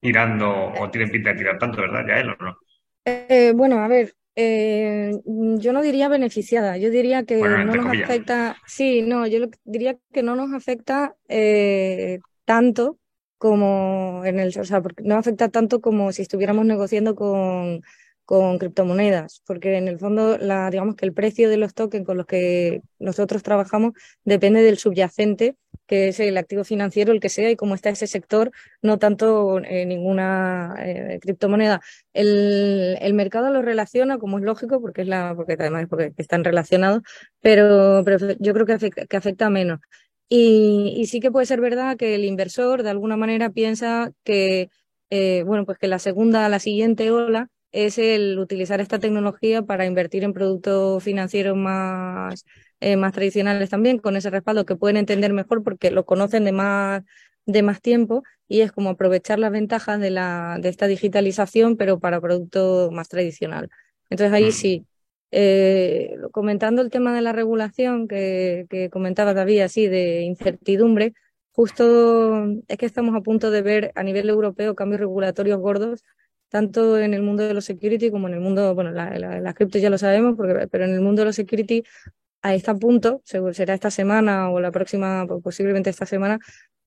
tirando 0.00 0.72
o 0.78 0.90
tienen 0.90 1.10
pinta 1.10 1.30
de 1.30 1.36
tirar 1.36 1.58
tanto, 1.58 1.82
¿verdad, 1.82 2.06
Yael 2.06 2.30
o 2.30 2.36
no? 2.36 2.56
Eh, 3.04 3.52
bueno, 3.54 3.78
a 3.84 3.88
ver, 3.88 4.14
eh, 4.34 5.12
yo 5.24 5.72
no 5.72 5.80
diría 5.82 6.08
beneficiada, 6.08 6.76
yo 6.76 6.90
diría 6.90 7.24
que 7.24 7.36
no 7.36 7.64
nos 7.64 7.86
afecta, 7.86 8.56
sí, 8.66 9.02
no, 9.02 9.26
yo 9.26 9.46
diría 9.64 9.96
que 10.12 10.22
no 10.22 10.36
nos 10.36 10.52
afecta 10.52 11.14
eh, 11.28 12.18
tanto 12.44 12.98
como 13.38 14.22
en 14.24 14.40
el, 14.40 14.48
o 14.58 14.64
sea, 14.64 14.82
porque 14.82 15.02
no 15.04 15.16
afecta 15.16 15.48
tanto 15.48 15.80
como 15.80 16.12
si 16.12 16.22
estuviéramos 16.22 16.66
negociando 16.66 17.14
con 17.14 17.82
con 18.26 18.58
criptomonedas, 18.58 19.42
porque 19.46 19.78
en 19.78 19.88
el 19.88 19.98
fondo, 20.00 20.36
la, 20.36 20.68
digamos 20.68 20.96
que 20.96 21.06
el 21.06 21.14
precio 21.14 21.48
de 21.48 21.56
los 21.56 21.74
tokens 21.74 22.04
con 22.04 22.16
los 22.16 22.26
que 22.26 22.82
nosotros 22.98 23.42
trabajamos 23.44 23.92
depende 24.24 24.62
del 24.62 24.78
subyacente, 24.78 25.56
que 25.86 26.08
es 26.08 26.18
el 26.18 26.36
activo 26.36 26.64
financiero, 26.64 27.12
el 27.12 27.20
que 27.20 27.28
sea, 27.28 27.50
y 27.50 27.56
cómo 27.56 27.76
está 27.76 27.90
ese 27.90 28.08
sector, 28.08 28.50
no 28.82 28.98
tanto 28.98 29.60
eh, 29.60 29.86
ninguna 29.86 30.74
eh, 30.80 31.20
criptomoneda. 31.22 31.80
El, 32.12 32.98
el, 33.00 33.14
mercado 33.14 33.50
lo 33.52 33.62
relaciona, 33.62 34.18
como 34.18 34.38
es 34.38 34.44
lógico, 34.44 34.80
porque 34.80 35.02
es 35.02 35.08
la, 35.08 35.34
porque 35.36 35.54
además 35.58 35.86
porque 35.88 36.12
están 36.16 36.42
relacionados, 36.42 37.02
pero, 37.40 38.02
pero 38.04 38.34
yo 38.40 38.52
creo 38.54 38.66
que 38.66 38.72
afecta, 38.72 39.06
que 39.06 39.16
afecta 39.16 39.50
menos. 39.50 39.80
Y, 40.28 40.94
y, 40.96 41.06
sí 41.06 41.20
que 41.20 41.30
puede 41.30 41.46
ser 41.46 41.60
verdad 41.60 41.96
que 41.96 42.16
el 42.16 42.24
inversor 42.24 42.82
de 42.82 42.90
alguna 42.90 43.16
manera 43.16 43.50
piensa 43.50 44.10
que, 44.24 44.70
eh, 45.10 45.44
bueno, 45.46 45.64
pues 45.64 45.78
que 45.78 45.86
la 45.86 46.00
segunda, 46.00 46.48
la 46.48 46.58
siguiente 46.58 47.12
ola 47.12 47.48
es 47.76 47.98
el 47.98 48.38
utilizar 48.38 48.80
esta 48.80 48.98
tecnología 48.98 49.60
para 49.60 49.84
invertir 49.84 50.24
en 50.24 50.32
productos 50.32 51.04
financieros 51.04 51.58
más, 51.58 52.46
eh, 52.80 52.96
más 52.96 53.12
tradicionales 53.12 53.68
también, 53.68 53.98
con 53.98 54.16
ese 54.16 54.30
respaldo 54.30 54.64
que 54.64 54.76
pueden 54.76 54.96
entender 54.96 55.34
mejor 55.34 55.62
porque 55.62 55.90
lo 55.90 56.06
conocen 56.06 56.44
de 56.44 56.52
más, 56.52 57.02
de 57.44 57.62
más 57.62 57.82
tiempo 57.82 58.22
y 58.48 58.62
es 58.62 58.72
como 58.72 58.88
aprovechar 58.90 59.38
las 59.38 59.52
ventajas 59.52 60.00
de, 60.00 60.08
la, 60.08 60.56
de 60.58 60.70
esta 60.70 60.86
digitalización, 60.86 61.76
pero 61.76 62.00
para 62.00 62.18
producto 62.18 62.88
más 62.92 63.08
tradicional. 63.10 63.68
Entonces 64.08 64.32
ahí 64.32 64.52
sí. 64.52 64.86
Eh, 65.32 66.16
comentando 66.30 66.80
el 66.80 66.88
tema 66.88 67.12
de 67.12 67.20
la 67.20 67.32
regulación 67.32 68.06
que, 68.08 68.66
que 68.70 68.88
comentaba 68.88 69.34
David, 69.34 69.60
así 69.62 69.88
de 69.88 70.22
incertidumbre, 70.22 71.14
justo 71.50 72.46
es 72.68 72.78
que 72.78 72.86
estamos 72.86 73.14
a 73.16 73.20
punto 73.20 73.50
de 73.50 73.60
ver 73.60 73.92
a 73.96 74.02
nivel 74.02 74.30
europeo 74.30 74.74
cambios 74.76 75.00
regulatorios 75.00 75.58
gordos 75.58 76.04
tanto 76.48 76.98
en 76.98 77.14
el 77.14 77.22
mundo 77.22 77.46
de 77.46 77.54
los 77.54 77.64
security 77.64 78.10
como 78.10 78.28
en 78.28 78.34
el 78.34 78.40
mundo, 78.40 78.74
bueno, 78.74 78.90
la, 78.90 79.18
la, 79.18 79.54
cripto 79.54 79.78
ya 79.78 79.90
lo 79.90 79.98
sabemos, 79.98 80.34
porque, 80.36 80.68
pero 80.68 80.84
en 80.84 80.94
el 80.94 81.00
mundo 81.00 81.22
de 81.22 81.26
los 81.26 81.36
security 81.36 81.84
a 82.42 82.54
este 82.54 82.74
punto, 82.76 83.22
será 83.24 83.74
esta 83.74 83.90
semana 83.90 84.50
o 84.50 84.60
la 84.60 84.70
próxima, 84.70 85.26
posiblemente 85.42 85.90
esta 85.90 86.06
semana, 86.06 86.38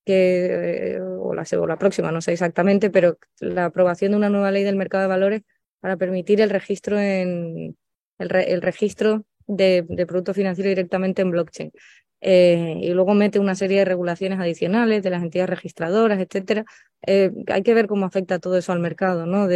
que, 0.06 0.96
eh, 0.96 1.02
o, 1.02 1.34
la, 1.34 1.44
o 1.60 1.68
la 1.68 1.78
próxima, 1.78 2.12
no 2.12 2.22
sé 2.22 2.34
exactamente, 2.34 2.90
pero 2.90 3.18
la 3.40 3.66
aprobación 3.66 4.12
de 4.12 4.18
una 4.18 4.30
nueva 4.30 4.52
ley 4.52 4.64
del 4.64 4.78
mercado 4.78 5.04
de 5.04 5.10
valores 5.10 5.42
para 5.82 5.98
permitir 5.98 6.42
el 6.42 6.50
registro 6.50 7.00
en 7.00 7.76
el, 8.18 8.36
el 8.36 8.62
registro 8.62 9.26
de 9.48 9.84
productos 10.08 10.36
financieros 10.36 10.70
directamente 10.70 11.22
en 11.22 11.32
blockchain. 11.32 11.72
Eh, 12.22 12.80
y 12.82 12.94
luego 12.94 13.14
mete 13.14 13.40
una 13.40 13.56
serie 13.56 13.80
de 13.80 13.86
regulaciones 13.86 14.40
adicionales 14.40 15.04
de 15.04 15.10
las 15.10 15.24
entidades 15.24 15.50
registradoras, 15.50 16.20
etcétera. 16.20 16.66
Eh, 17.06 17.32
hay 17.48 17.64
que 17.64 17.74
ver 17.74 17.88
cómo 17.88 18.06
afecta 18.06 18.40
todo 18.40 18.58
eso 18.58 18.72
al 18.72 18.80
mercado, 18.80 19.26
¿no? 19.26 19.48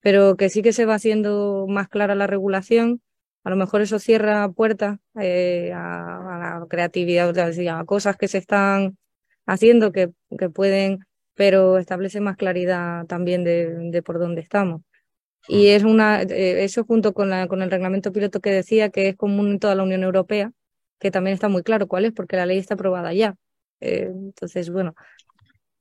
pero 0.00 0.36
que 0.36 0.48
sí 0.50 0.62
que 0.62 0.72
se 0.72 0.86
va 0.86 0.94
haciendo 0.94 1.66
más 1.68 1.88
clara 1.88 2.14
la 2.14 2.26
regulación. 2.28 3.02
A 3.44 3.50
lo 3.50 3.56
mejor 3.56 3.80
eso 3.80 3.98
cierra 3.98 4.48
puertas 4.50 4.98
eh, 5.20 5.72
a, 5.74 6.58
la 6.60 6.66
creatividad, 6.68 7.36
a 7.38 7.84
cosas 7.84 8.16
que 8.16 8.28
se 8.28 8.38
están 8.38 8.98
haciendo 9.46 9.92
que, 9.92 10.10
que 10.38 10.50
pueden, 10.50 11.00
pero 11.34 11.78
establece 11.78 12.20
más 12.20 12.36
claridad 12.36 13.06
también 13.06 13.44
de, 13.44 13.90
de 13.90 14.02
por 14.02 14.18
dónde 14.18 14.40
estamos. 14.42 14.82
Y 15.48 15.68
es 15.68 15.84
una, 15.84 16.22
eso 16.22 16.84
junto 16.84 17.12
con, 17.14 17.30
la, 17.30 17.46
con 17.48 17.62
el 17.62 17.70
reglamento 17.70 18.12
piloto 18.12 18.40
que 18.40 18.50
decía 18.50 18.90
que 18.90 19.08
es 19.08 19.16
común 19.16 19.52
en 19.52 19.58
toda 19.60 19.74
la 19.76 19.84
Unión 19.84 20.02
Europea, 20.02 20.52
que 20.98 21.10
también 21.10 21.34
está 21.34 21.48
muy 21.48 21.62
claro 21.62 21.86
cuál 21.86 22.04
es, 22.04 22.12
porque 22.12 22.36
la 22.36 22.46
ley 22.46 22.58
está 22.58 22.74
aprobada 22.74 23.12
ya. 23.12 23.34
Eh, 23.80 24.08
entonces, 24.10 24.70
bueno, 24.70 24.94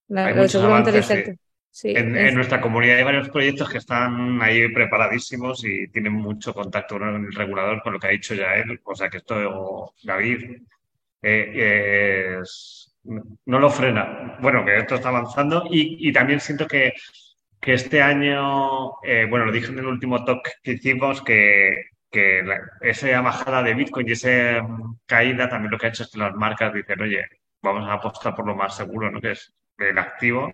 la, 0.08 0.28
hay 0.28 0.34
en, 1.84 2.36
nuestra 2.36 2.62
comunidad 2.62 2.98
hay 2.98 3.04
varios 3.04 3.30
proyectos 3.30 3.70
que 3.70 3.80
están 3.80 4.42
ahí 4.42 4.70
preparadísimos 4.70 5.66
y 5.66 5.90
tienen 5.90 6.14
mucho 6.14 6.54
contacto 6.54 6.98
con 6.98 7.26
el 7.26 7.34
regulador, 7.34 7.82
con 7.82 7.94
lo 7.94 8.00
que 8.00 8.08
ha 8.08 8.12
dicho 8.12 8.34
ya 8.34 8.56
él. 8.56 8.80
O 8.84 8.96
sea 8.96 9.10
que 9.10 9.18
esto, 9.18 9.94
David, 10.04 10.62
eh, 11.22 12.40
no 13.46 13.60
lo 13.60 13.70
frena. 13.70 14.38
Bueno, 14.42 14.64
que 14.64 14.78
esto 14.78 14.96
está 14.96 15.10
avanzando 15.10 15.66
y, 15.70 16.12
también 16.14 16.40
siento 16.40 16.66
que, 16.66 16.94
que 17.60 17.74
este 17.74 18.02
año, 18.02 19.02
eh, 19.04 19.28
bueno, 19.30 19.46
lo 19.46 19.52
dije 19.52 19.68
en 19.68 19.80
el 19.80 19.88
último 19.88 20.24
talk 20.24 20.48
que 20.64 20.74
hicimos, 20.74 21.22
que 21.22 21.90
que 22.16 22.44
esa 22.82 23.22
bajada 23.22 23.62
de 23.62 23.74
Bitcoin 23.74 24.08
y 24.08 24.14
esa 24.14 24.64
mm, 24.64 25.00
caída 25.06 25.50
también 25.50 25.72
lo 25.72 25.78
que 25.78 25.88
ha 25.88 25.90
hecho 25.90 26.04
es 26.04 26.12
que 26.12 26.20
las 26.20 26.34
marcas 26.34 26.74
dicen, 26.74 27.02
oye, 27.02 27.26
vamos 27.62 27.88
a 27.90 27.94
apostar 27.94 28.34
por 28.34 28.48
lo 28.48 28.56
más 28.56 28.76
seguro, 28.78 29.12
¿no? 29.12 29.20
Que 29.20 29.32
es 29.32 29.54
el 29.78 29.98
activo. 29.98 30.52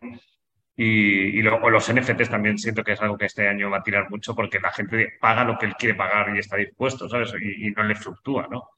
Y, 0.76 1.40
y 1.40 1.42
los 1.44 1.94
NFTs 1.94 2.30
también 2.30 2.58
siento 2.58 2.84
que 2.84 2.94
es 2.94 3.02
algo 3.02 3.18
que 3.18 3.26
este 3.26 3.48
año 3.48 3.70
va 3.70 3.78
a 3.78 3.84
tirar 3.84 4.10
mucho 4.10 4.34
porque 4.34 4.60
la 4.60 4.72
gente 4.72 5.14
paga 5.20 5.44
lo 5.44 5.58
que 5.58 5.68
él 5.68 5.76
quiere 5.76 5.96
pagar 5.96 6.36
y 6.36 6.40
está 6.40 6.58
dispuesto, 6.58 7.08
¿sabes? 7.08 7.34
Y, 7.40 7.70
no 7.72 7.84
le 7.84 7.96
fluctúa, 7.96 8.48
¿no? 8.50 8.70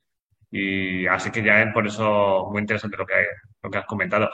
Y 0.52 1.08
así 1.08 1.32
que 1.32 1.44
ya 1.44 1.62
es 1.62 1.74
por 1.74 1.88
eso 1.88 2.50
muy 2.52 2.62
interesante 2.62 2.98
lo 2.98 3.06
que, 3.06 3.14
lo 3.64 3.72
que 3.72 3.78
has 3.78 3.86
comentado. 3.86 4.30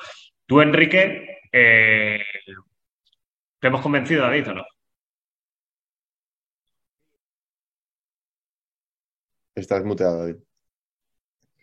Tú, 0.45 0.61
Enrique, 0.61 1.41
eh, 1.51 2.23
¿te 3.59 3.67
hemos 3.67 3.81
convencido, 3.81 4.23
David, 4.23 4.49
o 4.49 4.53
no? 4.55 4.65
Estás 9.59 9.83
muteado, 9.83 10.19
David. 10.19 10.37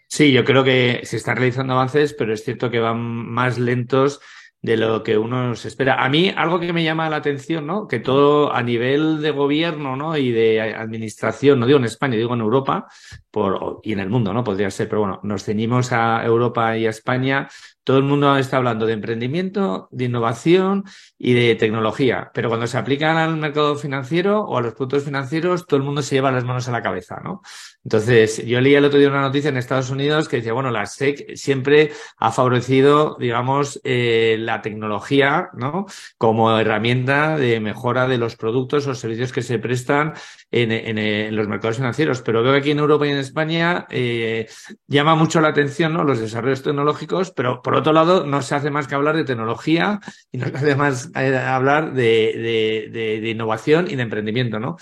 Sí, 0.09 0.33
yo 0.33 0.45
creo 0.45 0.63
que 0.63 1.01
se 1.05 1.17
están 1.17 1.37
realizando 1.37 1.73
avances, 1.73 2.15
pero 2.15 2.33
es 2.33 2.45
cierto 2.45 2.71
que 2.71 2.79
van 2.79 2.99
más 2.99 3.59
lentos 3.59 4.21
de 4.63 4.77
lo 4.77 5.03
que 5.03 5.19
uno 5.19 5.55
se 5.55 5.69
espera. 5.69 6.05
A 6.05 6.09
mí, 6.09 6.33
algo 6.35 6.59
que 6.59 6.73
me 6.73 6.83
llama 6.83 7.09
la 7.11 7.17
atención, 7.17 7.67
¿no? 7.67 7.87
Que 7.87 8.01
todo 8.01 8.53
a 8.53 8.63
nivel 8.63 9.21
de 9.23 9.31
gobierno, 9.31 9.97
¿no? 9.97 10.17
Y 10.17 10.33
de 10.33 10.61
administración, 10.61 11.61
no 11.61 11.67
digo 11.67 11.79
en 11.79 11.85
España, 11.85 12.17
digo 12.17 12.35
en 12.35 12.41
Europa, 12.41 12.87
por, 13.31 13.81
y 13.83 13.93
en 13.93 14.01
el 14.01 14.09
mundo, 14.09 14.33
¿no? 14.33 14.43
Podría 14.43 14.71
ser, 14.71 14.89
pero 14.89 15.01
bueno, 15.01 15.21
nos 15.23 15.45
ceñimos 15.45 15.93
a 15.93 16.25
Europa 16.25 16.77
y 16.77 16.87
a 16.87 16.91
España 16.91 17.49
todo 17.87 17.99
el 17.99 18.03
mundo 18.03 18.37
está 18.37 18.57
hablando 18.57 18.85
de 18.85 18.95
emprendimiento, 18.95 19.87
de 19.93 20.07
innovación 20.07 20.83
y 21.17 21.35
de 21.35 21.55
tecnología, 21.55 22.33
pero 22.35 22.49
cuando 22.49 22.67
se 22.67 22.79
aplican 22.79 23.17
al 23.17 23.37
mercado 23.37 23.77
financiero 23.77 24.41
o 24.41 24.59
a 24.59 24.61
los 24.61 24.75
productos 24.75 25.05
financieros, 25.05 25.69
todo 25.69 25.77
el 25.77 25.85
mundo 25.85 26.03
se 26.03 26.17
lleva 26.17 26.33
las 26.33 26.43
manos 26.43 26.67
a 26.67 26.73
la 26.73 26.83
cabeza, 26.83 27.21
¿no? 27.23 27.43
Entonces, 27.87 28.45
yo 28.45 28.61
leí 28.61 28.75
el 28.75 28.85
otro 28.85 28.99
día 28.99 29.09
una 29.09 29.21
noticia 29.21 29.49
en 29.49 29.57
Estados 29.57 29.91
Unidos 29.91 30.29
que 30.29 30.39
decía, 30.39 30.53
bueno, 30.53 30.73
la 30.73 30.87
SEC 30.87 31.37
siempre 31.37 31.93
ha 32.17 32.33
favorecido, 32.33 33.17
digamos, 33.21 33.81
eh, 33.85 34.35
la 34.41 34.61
tecnología, 34.61 35.51
¿no? 35.53 35.87
Como 36.19 36.59
herramienta 36.59 37.37
de 37.37 37.61
mejora 37.61 38.09
de 38.09 38.19
los 38.19 38.35
productos 38.35 38.89
o 38.89 38.95
servicios 38.97 39.31
que 39.31 39.43
se 39.43 39.61
prestan 39.61 40.15
en, 40.63 41.37
los 41.37 41.49
mercados 41.49 41.77
financieros. 41.77 42.23
Pero 42.23 42.43
veo 42.43 42.53
que 42.53 42.59
aquí 42.59 42.71
en 42.71 42.79
Europa 42.79 43.07
y 43.07 43.11
en 43.11 43.19
España 43.19 43.87
eh, 43.91 44.49
llama 44.87 45.15
mucho 45.15 45.41
la 45.41 45.49
atención, 45.49 45.93
¿no? 45.93 46.05
Los 46.05 46.21
desarrollos 46.21 46.63
tecnológicos, 46.63 47.31
pero 47.33 47.63
por 47.63 47.75
otro 47.75 47.93
lado, 47.93 48.27
no 48.27 48.43
se 48.43 48.55
hace 48.55 48.71
más 48.71 48.87
que 48.87 48.95
hablar 48.95 49.17
de 49.17 49.25
tecnología 49.25 50.01
y 50.33 50.39
no 50.39 50.47
se 50.47 50.57
hace 50.57 50.77
más 50.77 51.11
eh, 51.15 51.37
hablar 51.37 51.93
de, 51.93 53.21
innovación 53.25 53.91
y 53.91 53.97
de 53.97 54.03
emprendimiento, 54.03 54.59
¿no? 54.59 54.77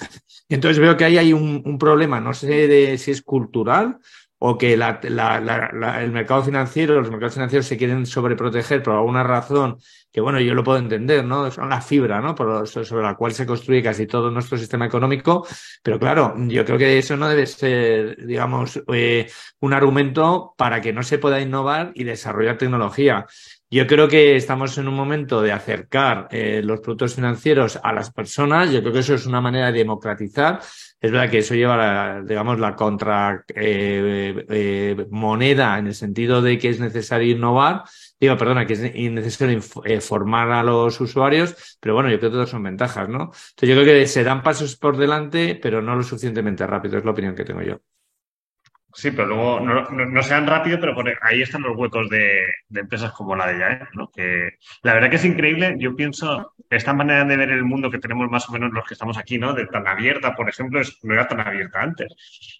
entonces 0.48 0.78
veo 0.78 0.96
que 0.96 1.04
ahí 1.04 1.18
hay 1.18 1.32
un, 1.32 1.78
problema, 1.78 2.20
no 2.20 2.34
sé 2.34 2.68
de, 2.68 2.98
si 2.98 3.10
es 3.10 3.22
cultural 3.22 3.98
o 4.38 4.58
que 4.58 4.74
el 4.74 6.12
mercado 6.12 6.42
financiero, 6.42 7.00
los 7.00 7.10
mercados 7.10 7.34
financieros 7.34 7.66
se 7.66 7.76
quieren 7.76 8.04
sobreproteger 8.04 8.82
por 8.82 8.94
alguna 8.94 9.22
razón, 9.22 9.78
que 10.12 10.20
bueno, 10.20 10.40
yo 10.40 10.54
lo 10.54 10.62
puedo 10.62 10.78
entender, 10.78 11.24
¿no? 11.24 11.50
Son 11.50 11.68
la 11.68 11.80
fibra, 11.80 12.20
¿no? 12.20 12.34
Por, 12.34 12.68
sobre 12.68 13.02
la 13.02 13.14
cual 13.14 13.32
se 13.32 13.46
construye 13.46 13.82
casi 13.82 14.06
todo 14.06 14.30
nuestro 14.30 14.58
sistema 14.58 14.86
económico, 14.86 15.46
pero 15.82 15.98
claro, 15.98 16.34
yo 16.36 16.64
creo 16.64 16.78
que 16.78 16.98
eso 16.98 17.16
no 17.16 17.28
debe 17.28 17.46
ser, 17.46 18.16
digamos, 18.26 18.82
eh, 18.92 19.30
un 19.60 19.72
argumento 19.72 20.54
para 20.56 20.80
que 20.80 20.92
no 20.92 21.02
se 21.02 21.18
pueda 21.18 21.40
innovar 21.40 21.92
y 21.94 22.04
desarrollar 22.04 22.58
tecnología. 22.58 23.26
Yo 23.70 23.88
creo 23.88 24.06
que 24.06 24.36
estamos 24.36 24.78
en 24.78 24.86
un 24.86 24.94
momento 24.94 25.42
de 25.42 25.50
acercar 25.50 26.28
eh, 26.30 26.60
los 26.62 26.80
productos 26.80 27.16
financieros 27.16 27.80
a 27.82 27.92
las 27.92 28.12
personas. 28.12 28.70
Yo 28.70 28.80
creo 28.82 28.92
que 28.92 29.00
eso 29.00 29.14
es 29.14 29.26
una 29.26 29.40
manera 29.40 29.72
de 29.72 29.78
democratizar. 29.78 30.60
Es 31.04 31.10
verdad 31.12 31.30
que 31.30 31.38
eso 31.38 31.54
lleva, 31.54 31.76
la, 31.76 32.22
digamos, 32.22 32.58
la 32.58 32.74
contra 32.74 33.44
eh, 33.54 34.46
eh, 34.48 35.06
moneda 35.10 35.78
en 35.78 35.88
el 35.88 35.94
sentido 35.94 36.40
de 36.40 36.58
que 36.58 36.70
es 36.70 36.80
necesario 36.80 37.36
innovar. 37.36 37.84
Digo, 38.18 38.38
perdona, 38.38 38.64
que 38.66 38.72
es 38.72 38.80
necesario 39.12 39.60
formar 40.00 40.50
a 40.52 40.62
los 40.62 40.98
usuarios, 41.02 41.76
pero 41.78 41.92
bueno, 41.92 42.08
yo 42.08 42.18
creo 42.18 42.30
que 42.30 42.36
todas 42.36 42.48
son 42.48 42.62
ventajas, 42.62 43.06
¿no? 43.10 43.24
Entonces 43.24 43.68
yo 43.68 43.74
creo 43.82 43.84
que 43.84 44.06
se 44.06 44.24
dan 44.24 44.42
pasos 44.42 44.76
por 44.76 44.96
delante, 44.96 45.58
pero 45.60 45.82
no 45.82 45.94
lo 45.94 46.02
suficientemente 46.02 46.66
rápido, 46.66 46.96
es 46.96 47.04
la 47.04 47.10
opinión 47.10 47.34
que 47.34 47.44
tengo 47.44 47.60
yo. 47.60 47.80
Sí, 48.94 49.10
pero 49.10 49.26
luego 49.26 49.60
no, 49.60 50.22
sean 50.22 50.46
rápido, 50.46 50.78
pero 50.78 50.94
ahí 51.20 51.42
están 51.42 51.62
los 51.62 51.76
huecos 51.76 52.08
de, 52.08 52.46
empresas 52.72 53.10
como 53.12 53.34
la 53.34 53.48
de 53.48 53.58
Yael, 53.58 53.88
¿no? 53.94 54.08
Que 54.08 54.50
la 54.82 54.94
verdad 54.94 55.10
que 55.10 55.16
es 55.16 55.24
increíble. 55.24 55.74
Yo 55.78 55.96
pienso, 55.96 56.54
esta 56.70 56.92
manera 56.94 57.24
de 57.24 57.36
ver 57.36 57.50
el 57.50 57.64
mundo 57.64 57.90
que 57.90 57.98
tenemos 57.98 58.30
más 58.30 58.48
o 58.48 58.52
menos 58.52 58.72
los 58.72 58.86
que 58.86 58.94
estamos 58.94 59.18
aquí, 59.18 59.36
¿no? 59.36 59.52
De 59.52 59.66
tan 59.66 59.88
abierta, 59.88 60.36
por 60.36 60.48
ejemplo, 60.48 60.80
no 61.02 61.14
era 61.14 61.26
tan 61.26 61.40
abierta 61.40 61.82
antes. 61.82 62.14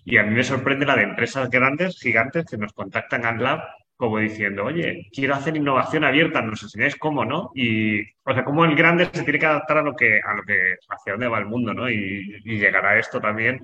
Y 0.04 0.18
a 0.18 0.24
mí 0.24 0.34
me 0.34 0.42
sorprende 0.42 0.86
la 0.86 0.96
de 0.96 1.04
empresas 1.04 1.48
grandes, 1.48 2.00
gigantes, 2.00 2.46
que 2.46 2.58
nos 2.58 2.72
contactan 2.72 3.24
al 3.24 3.42
lab 3.42 3.60
como 3.96 4.18
diciendo, 4.18 4.64
oye, 4.64 5.08
quiero 5.12 5.34
hacer 5.34 5.56
innovación 5.56 6.02
abierta, 6.02 6.42
nos 6.42 6.64
enseñáis 6.64 6.96
cómo, 6.96 7.24
¿no? 7.24 7.52
Y, 7.54 8.02
o 8.24 8.34
sea, 8.34 8.44
cómo 8.44 8.64
el 8.64 8.74
grande 8.74 9.08
se 9.12 9.22
tiene 9.22 9.38
que 9.38 9.46
adaptar 9.46 9.78
a 9.78 9.82
lo 9.82 9.94
que, 9.94 10.20
a 10.20 10.34
lo 10.34 10.42
que, 10.42 10.58
hacia 10.88 11.12
dónde 11.12 11.28
va 11.28 11.38
el 11.38 11.46
mundo, 11.46 11.72
¿no? 11.72 11.88
Y, 11.88 12.40
y 12.44 12.58
llegar 12.58 12.84
a 12.84 12.98
esto 12.98 13.20
también 13.20 13.60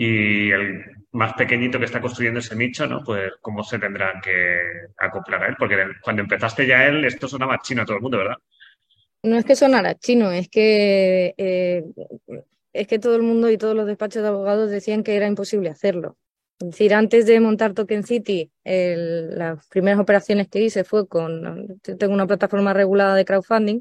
y 0.00 0.52
el 0.52 0.84
más 1.10 1.32
pequeñito 1.32 1.76
que 1.76 1.86
está 1.86 2.00
construyendo 2.00 2.38
ese 2.38 2.54
nicho, 2.54 2.86
¿no? 2.86 3.02
Pues 3.02 3.32
cómo 3.40 3.64
se 3.64 3.80
tendrán 3.80 4.20
que 4.20 4.60
acoplar 4.96 5.42
a 5.42 5.48
él, 5.48 5.56
porque 5.58 5.76
cuando 6.00 6.22
empezaste 6.22 6.68
ya 6.68 6.86
él, 6.86 7.04
esto 7.04 7.26
sonaba 7.26 7.58
chino 7.60 7.82
a 7.82 7.84
todo 7.84 7.96
el 7.96 8.02
mundo, 8.02 8.18
¿verdad? 8.18 8.36
No 9.24 9.36
es 9.36 9.44
que 9.44 9.56
sonara 9.56 9.96
chino, 9.96 10.30
es 10.30 10.48
que 10.48 11.34
eh, 11.36 11.82
es 12.72 12.86
que 12.86 13.00
todo 13.00 13.16
el 13.16 13.24
mundo 13.24 13.50
y 13.50 13.58
todos 13.58 13.74
los 13.74 13.88
despachos 13.88 14.22
de 14.22 14.28
abogados 14.28 14.70
decían 14.70 15.02
que 15.02 15.16
era 15.16 15.26
imposible 15.26 15.68
hacerlo. 15.68 16.16
Es 16.60 16.68
decir, 16.68 16.94
antes 16.94 17.26
de 17.26 17.40
montar 17.40 17.74
Token 17.74 18.04
City, 18.04 18.52
las 18.64 19.66
primeras 19.66 19.98
operaciones 19.98 20.46
que 20.46 20.60
hice 20.60 20.84
fue 20.84 21.08
con, 21.08 21.80
tengo 21.80 22.14
una 22.14 22.28
plataforma 22.28 22.72
regulada 22.72 23.16
de 23.16 23.24
crowdfunding 23.24 23.80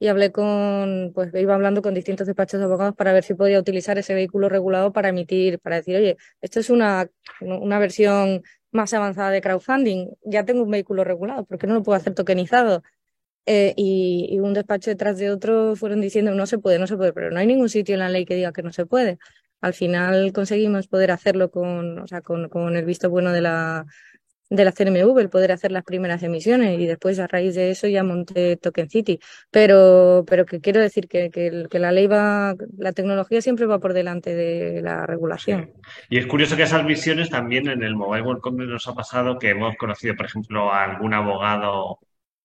y 0.00 0.08
hablé 0.08 0.32
con, 0.32 1.12
pues 1.14 1.30
iba 1.34 1.54
hablando 1.54 1.82
con 1.82 1.92
distintos 1.92 2.26
despachos 2.26 2.58
de 2.58 2.64
abogados 2.64 2.96
para 2.96 3.12
ver 3.12 3.22
si 3.22 3.34
podía 3.34 3.60
utilizar 3.60 3.98
ese 3.98 4.14
vehículo 4.14 4.48
regulado 4.48 4.92
para 4.94 5.10
emitir, 5.10 5.60
para 5.60 5.76
decir, 5.76 5.94
oye, 5.94 6.16
esto 6.40 6.58
es 6.58 6.70
una, 6.70 7.10
una 7.42 7.78
versión 7.78 8.42
más 8.72 8.94
avanzada 8.94 9.30
de 9.30 9.42
crowdfunding, 9.42 10.08
ya 10.24 10.44
tengo 10.46 10.62
un 10.62 10.70
vehículo 10.70 11.04
regulado, 11.04 11.44
¿por 11.44 11.58
qué 11.58 11.66
no 11.66 11.74
lo 11.74 11.82
puedo 11.82 11.98
hacer 11.98 12.14
tokenizado? 12.14 12.82
Eh, 13.44 13.74
y, 13.76 14.38
un 14.40 14.54
despacho 14.54 14.90
detrás 14.90 15.18
de 15.18 15.30
otro 15.30 15.76
fueron 15.76 16.00
diciendo, 16.00 16.32
no 16.34 16.46
se 16.46 16.58
puede, 16.58 16.78
no 16.78 16.86
se 16.86 16.96
puede, 16.96 17.12
pero 17.12 17.30
no 17.30 17.38
hay 17.38 17.46
ningún 17.46 17.68
sitio 17.68 17.94
en 17.94 18.00
la 18.00 18.08
ley 18.08 18.24
que 18.24 18.36
diga 18.36 18.52
que 18.52 18.62
no 18.62 18.72
se 18.72 18.86
puede. 18.86 19.18
Al 19.60 19.74
final 19.74 20.32
conseguimos 20.32 20.88
poder 20.88 21.10
hacerlo 21.10 21.50
con, 21.50 21.98
o 21.98 22.06
sea, 22.06 22.22
con, 22.22 22.48
con 22.48 22.76
el 22.76 22.86
visto 22.86 23.10
bueno 23.10 23.32
de 23.32 23.42
la, 23.42 23.86
de 24.50 24.64
la 24.64 24.72
CNMV, 24.72 25.18
el 25.18 25.30
poder 25.30 25.52
hacer 25.52 25.70
las 25.70 25.84
primeras 25.84 26.22
emisiones 26.24 26.78
y 26.78 26.86
después 26.86 27.18
a 27.20 27.28
raíz 27.28 27.54
de 27.54 27.70
eso 27.70 27.86
ya 27.86 28.02
monté 28.02 28.56
Token 28.56 28.90
City. 28.90 29.20
Pero, 29.50 30.24
pero 30.28 30.44
que 30.44 30.60
quiero 30.60 30.80
decir 30.80 31.06
que, 31.08 31.30
que, 31.30 31.78
la 31.78 31.92
ley 31.92 32.08
va, 32.08 32.54
la 32.76 32.92
tecnología 32.92 33.40
siempre 33.40 33.66
va 33.66 33.78
por 33.78 33.94
delante 33.94 34.34
de 34.34 34.82
la 34.82 35.06
regulación. 35.06 35.72
Y 36.08 36.18
es 36.18 36.26
curioso 36.26 36.56
que 36.56 36.64
esas 36.64 36.84
visiones 36.84 37.30
también 37.30 37.68
en 37.68 37.82
el 37.84 37.94
Mobile 37.94 38.22
World 38.22 38.42
Congress 38.42 38.70
nos 38.70 38.88
ha 38.88 38.94
pasado 38.94 39.38
que 39.38 39.50
hemos 39.50 39.76
conocido, 39.76 40.16
por 40.16 40.26
ejemplo, 40.26 40.72
a 40.72 40.84
algún 40.84 41.14
abogado 41.14 42.00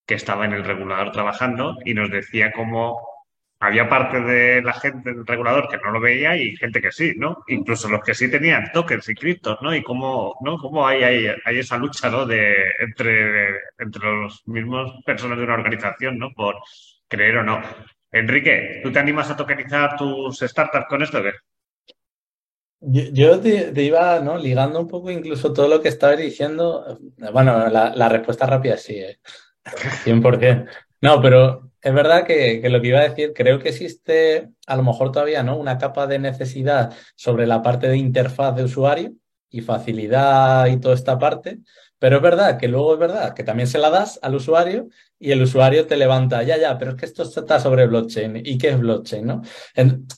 que 0.06 0.14
estaba 0.14 0.46
en 0.46 0.54
el 0.54 0.64
regulador 0.64 1.12
trabajando 1.12 1.76
y 1.84 1.96
nos 1.96 2.12
decía 2.12 2.52
cómo 2.52 3.15
había 3.60 3.88
parte 3.88 4.20
de 4.20 4.62
la 4.62 4.74
gente 4.74 5.14
del 5.14 5.26
regulador 5.26 5.68
que 5.70 5.78
no 5.78 5.92
lo 5.92 6.00
veía 6.00 6.36
y 6.36 6.56
gente 6.58 6.82
que 6.82 6.92
sí, 6.92 7.14
¿no? 7.18 7.44
Incluso 7.48 7.90
los 7.90 8.04
que 8.04 8.14
sí 8.14 8.30
tenían 8.30 8.72
tokens 8.74 9.08
y 9.10 9.16
criptos, 9.16 9.58
¿no? 9.62 9.74
Y 9.74 9.82
cómo, 9.82 10.38
¿no? 10.42 10.58
Cómo 10.58 10.86
hay, 10.86 11.04
hay, 11.04 11.28
hay 11.44 11.60
esa 11.60 11.78
lucha, 11.78 12.10
¿no? 12.10 12.26
De, 12.26 12.54
entre, 12.80 13.56
entre 13.78 14.04
los 14.04 14.48
mismos 14.48 14.92
personas 15.06 15.38
de 15.38 15.44
una 15.46 15.56
organización, 15.56 16.20
¿no? 16.20 16.32
Por 16.34 16.56
creer 17.08 17.38
o 17.38 17.44
no. 17.44 17.62
Enrique, 18.12 18.82
¿tú 18.84 18.92
te 18.92 19.00
animas 19.00 19.30
a 19.30 19.36
tokenizar 19.36 19.98
tus 19.98 20.40
startups 20.40 20.88
con 20.88 21.02
esto? 21.02 21.22
¿qué? 21.24 21.32
Yo, 22.80 23.40
te, 23.40 23.82
iba 23.82 24.20
¿no? 24.20 24.38
ligando 24.38 24.80
un 24.80 24.88
poco 24.88 25.10
incluso 25.10 25.52
todo 25.54 25.68
lo 25.68 25.82
que 25.82 25.90
estabas 25.90 26.20
diciendo. 26.20 27.00
Bueno, 27.34 27.68
la, 27.68 28.10
respuesta 28.10 28.46
rápida 28.46 28.78
sí, 28.78 29.00
¿eh? 29.00 29.20
100%. 30.06 30.70
No, 31.02 31.22
pero 31.22 31.72
es 31.86 31.94
verdad 31.94 32.26
que, 32.26 32.68
lo 32.68 32.82
que 32.82 32.88
iba 32.88 33.00
a 33.00 33.08
decir, 33.08 33.32
creo 33.36 33.60
que 33.60 33.70
existe 33.70 34.50
a 34.66 34.76
lo 34.76 34.82
mejor 34.82 35.12
todavía 35.12 35.44
¿no? 35.44 35.56
una 35.56 35.78
capa 35.78 36.08
de 36.08 36.18
necesidad 36.18 36.92
sobre 37.16 37.46
la 37.46 37.62
parte 37.62 37.88
de 37.88 37.98
interfaz 37.98 38.56
de 38.56 38.64
usuario 38.64 39.14
y 39.52 39.62
facilidad 39.62 40.66
y 40.66 40.78
toda 40.78 40.96
esta 40.96 41.20
parte, 41.20 41.60
pero 42.00 42.16
es 42.16 42.24
verdad 42.24 42.58
que 42.58 42.68
luego 42.68 42.94
es 42.96 43.00
verdad 43.00 43.36
que 43.36 43.44
también 43.44 43.68
se 43.68 43.78
la 43.78 43.92
das 43.92 44.20
al 44.24 44.34
usuario 44.34 44.88
y 45.20 45.30
el 45.32 45.44
usuario 45.44 45.86
te 45.86 45.96
levanta, 45.96 46.42
ya, 46.42 46.58
ya, 46.58 46.76
pero 46.76 46.92
es 46.92 46.98
que 46.98 47.06
esto 47.06 47.22
está 47.22 47.60
sobre 47.60 47.86
blockchain. 47.86 48.42
¿Y 48.44 48.58
qué 48.58 48.70
es 48.70 48.80
blockchain? 48.80 49.28
¿no? 49.28 49.44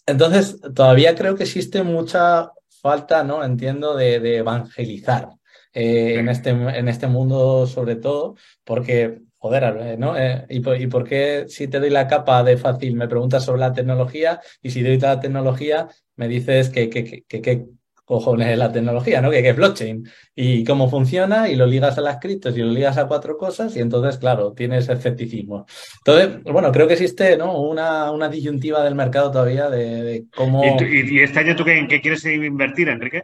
Entonces, 0.05 0.61
todavía 0.73 1.15
creo 1.15 1.35
que 1.35 1.43
existe 1.43 1.83
mucha 1.83 2.49
falta, 2.81 3.25
¿no? 3.25 3.43
Entiendo, 3.43 3.93
de, 3.93 4.37
evangelizar 4.37 5.27
eh, 5.73 6.15
en, 6.17 6.29
este, 6.29 6.51
en 6.51 6.87
este 6.87 7.07
mundo 7.07 7.67
sobre 7.67 7.97
todo, 7.97 8.35
porque 8.63 9.26
joder, 9.37 9.97
¿no? 9.99 10.17
Eh, 10.17 10.45
¿y, 10.49 10.59
por, 10.59 11.03
qué 11.03 11.45
si 11.47 11.67
te 11.67 11.79
doy 11.79 11.89
la 11.89 12.07
capa 12.07 12.43
de 12.43 12.57
fácil 12.57 12.95
me 12.95 13.07
preguntas 13.07 13.45
sobre 13.45 13.61
la 13.61 13.73
tecnología 13.73 14.41
y 14.61 14.71
si 14.71 14.83
doy 14.83 14.99
la 14.99 15.19
tecnología 15.19 15.87
me 16.15 16.27
dices 16.27 16.69
que 16.69 16.89
qué 16.89 17.67
cojones 18.07 18.47
es 18.47 18.57
la 18.57 18.71
tecnología, 18.71 19.21
¿no? 19.21 19.29
Que, 19.29 19.47
es 19.47 19.55
blockchain 19.55 20.07
y 20.33 20.63
cómo 20.63 20.89
funciona 20.89 21.49
y 21.49 21.57
lo 21.57 21.65
ligas 21.65 21.97
a 21.97 22.01
las 22.01 22.19
criptos 22.19 22.55
y 22.57 22.61
lo 22.61 22.71
ligas 22.71 22.97
a 22.97 23.05
cuatro 23.05 23.37
cosas 23.37 23.75
y 23.75 23.81
entonces, 23.81 24.17
claro, 24.17 24.53
tienes 24.53 24.87
escepticismo. 24.87 25.65
Entonces, 25.97 26.41
bueno, 26.43 26.71
creo 26.71 26.87
que 26.87 26.93
existe, 26.93 27.35
¿no? 27.35 27.59
Una, 27.59 28.09
una 28.11 28.29
disyuntiva 28.29 28.81
del 28.81 28.95
mercado 28.95 29.29
todavía 29.29 29.69
de, 29.69 30.23
cómo... 30.33 30.63
¿Y, 30.63 31.19
este 31.19 31.39
año 31.39 31.57
tú 31.57 31.65
qué, 31.65 31.77
en 31.77 31.89
qué 31.89 31.99
quieres 31.99 32.23
invertir, 32.23 32.87
Enrique? 32.87 33.23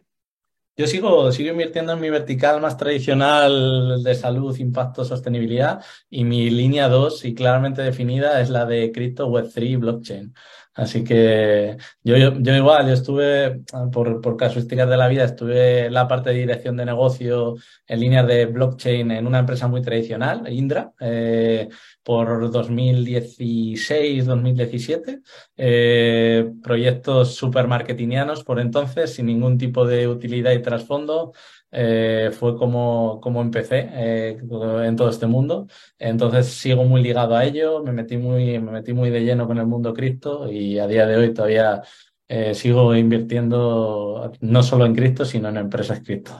Yo 0.75 0.87
sigo, 0.87 1.31
sigo 1.31 1.51
invirtiendo 1.51 1.93
en 1.93 1.99
mi 1.99 2.09
vertical 2.09 2.59
más 2.59 2.77
tradicional 2.77 4.01
de 4.03 4.15
salud, 4.15 4.57
impacto, 4.57 5.05
sostenibilidad 5.05 5.83
y 6.09 6.23
mi 6.23 6.49
línea 6.49 6.87
2 6.87 7.25
y 7.25 7.35
claramente 7.35 7.83
definida 7.83 8.41
es 8.41 8.49
la 8.49 8.65
de 8.65 8.91
cripto 8.91 9.29
Web3 9.29 9.79
blockchain. 9.79 10.33
Así 10.73 11.03
que 11.03 11.77
yo, 12.03 12.15
yo, 12.17 12.55
igual, 12.55 12.87
yo 12.87 12.93
estuve, 12.93 13.61
por, 13.91 14.19
por 14.19 14.35
casuísticas 14.35 14.89
de 14.89 14.97
la 14.97 15.07
vida, 15.07 15.25
estuve 15.25 15.91
la 15.91 16.07
parte 16.07 16.31
de 16.31 16.39
dirección 16.39 16.75
de 16.75 16.85
negocio 16.85 17.53
en 17.85 17.99
líneas 17.99 18.25
de 18.25 18.47
blockchain 18.47 19.11
en 19.11 19.27
una 19.27 19.39
empresa 19.39 19.67
muy 19.67 19.83
tradicional, 19.83 20.51
Indra, 20.51 20.91
eh, 20.99 21.69
por 22.03 22.51
2016, 22.51 24.25
2017. 24.25 25.21
Eh, 25.57 26.51
proyectos 26.61 27.35
super 27.35 27.67
marketingianos 27.67 28.43
por 28.43 28.59
entonces, 28.59 29.13
sin 29.15 29.27
ningún 29.27 29.57
tipo 29.57 29.85
de 29.85 30.07
utilidad 30.07 30.51
y 30.51 30.61
trasfondo. 30.61 31.33
Eh, 31.75 32.29
fue 32.31 32.55
como, 32.55 33.19
como 33.19 33.41
empecé 33.41 33.89
eh, 33.93 34.37
en 34.39 34.95
todo 34.95 35.09
este 35.09 35.25
mundo. 35.25 35.67
Entonces 35.97 36.47
sigo 36.47 36.83
muy 36.83 37.01
ligado 37.01 37.35
a 37.35 37.43
ello, 37.43 37.83
me 37.83 37.91
metí 37.91 38.15
muy, 38.15 38.59
me 38.59 38.71
metí 38.71 38.93
muy 38.93 39.09
de 39.09 39.21
lleno 39.21 39.47
con 39.47 39.57
el 39.57 39.65
mundo 39.65 39.91
cripto 39.91 40.51
y 40.51 40.77
a 40.77 40.85
día 40.85 41.07
de 41.07 41.15
hoy 41.15 41.33
todavía 41.33 41.81
eh, 42.27 42.53
sigo 42.53 42.95
invirtiendo 42.95 44.31
no 44.41 44.61
solo 44.61 44.85
en 44.85 44.93
cripto, 44.93 45.25
sino 45.25 45.49
en 45.49 45.57
empresas 45.57 46.01
cripto. 46.01 46.39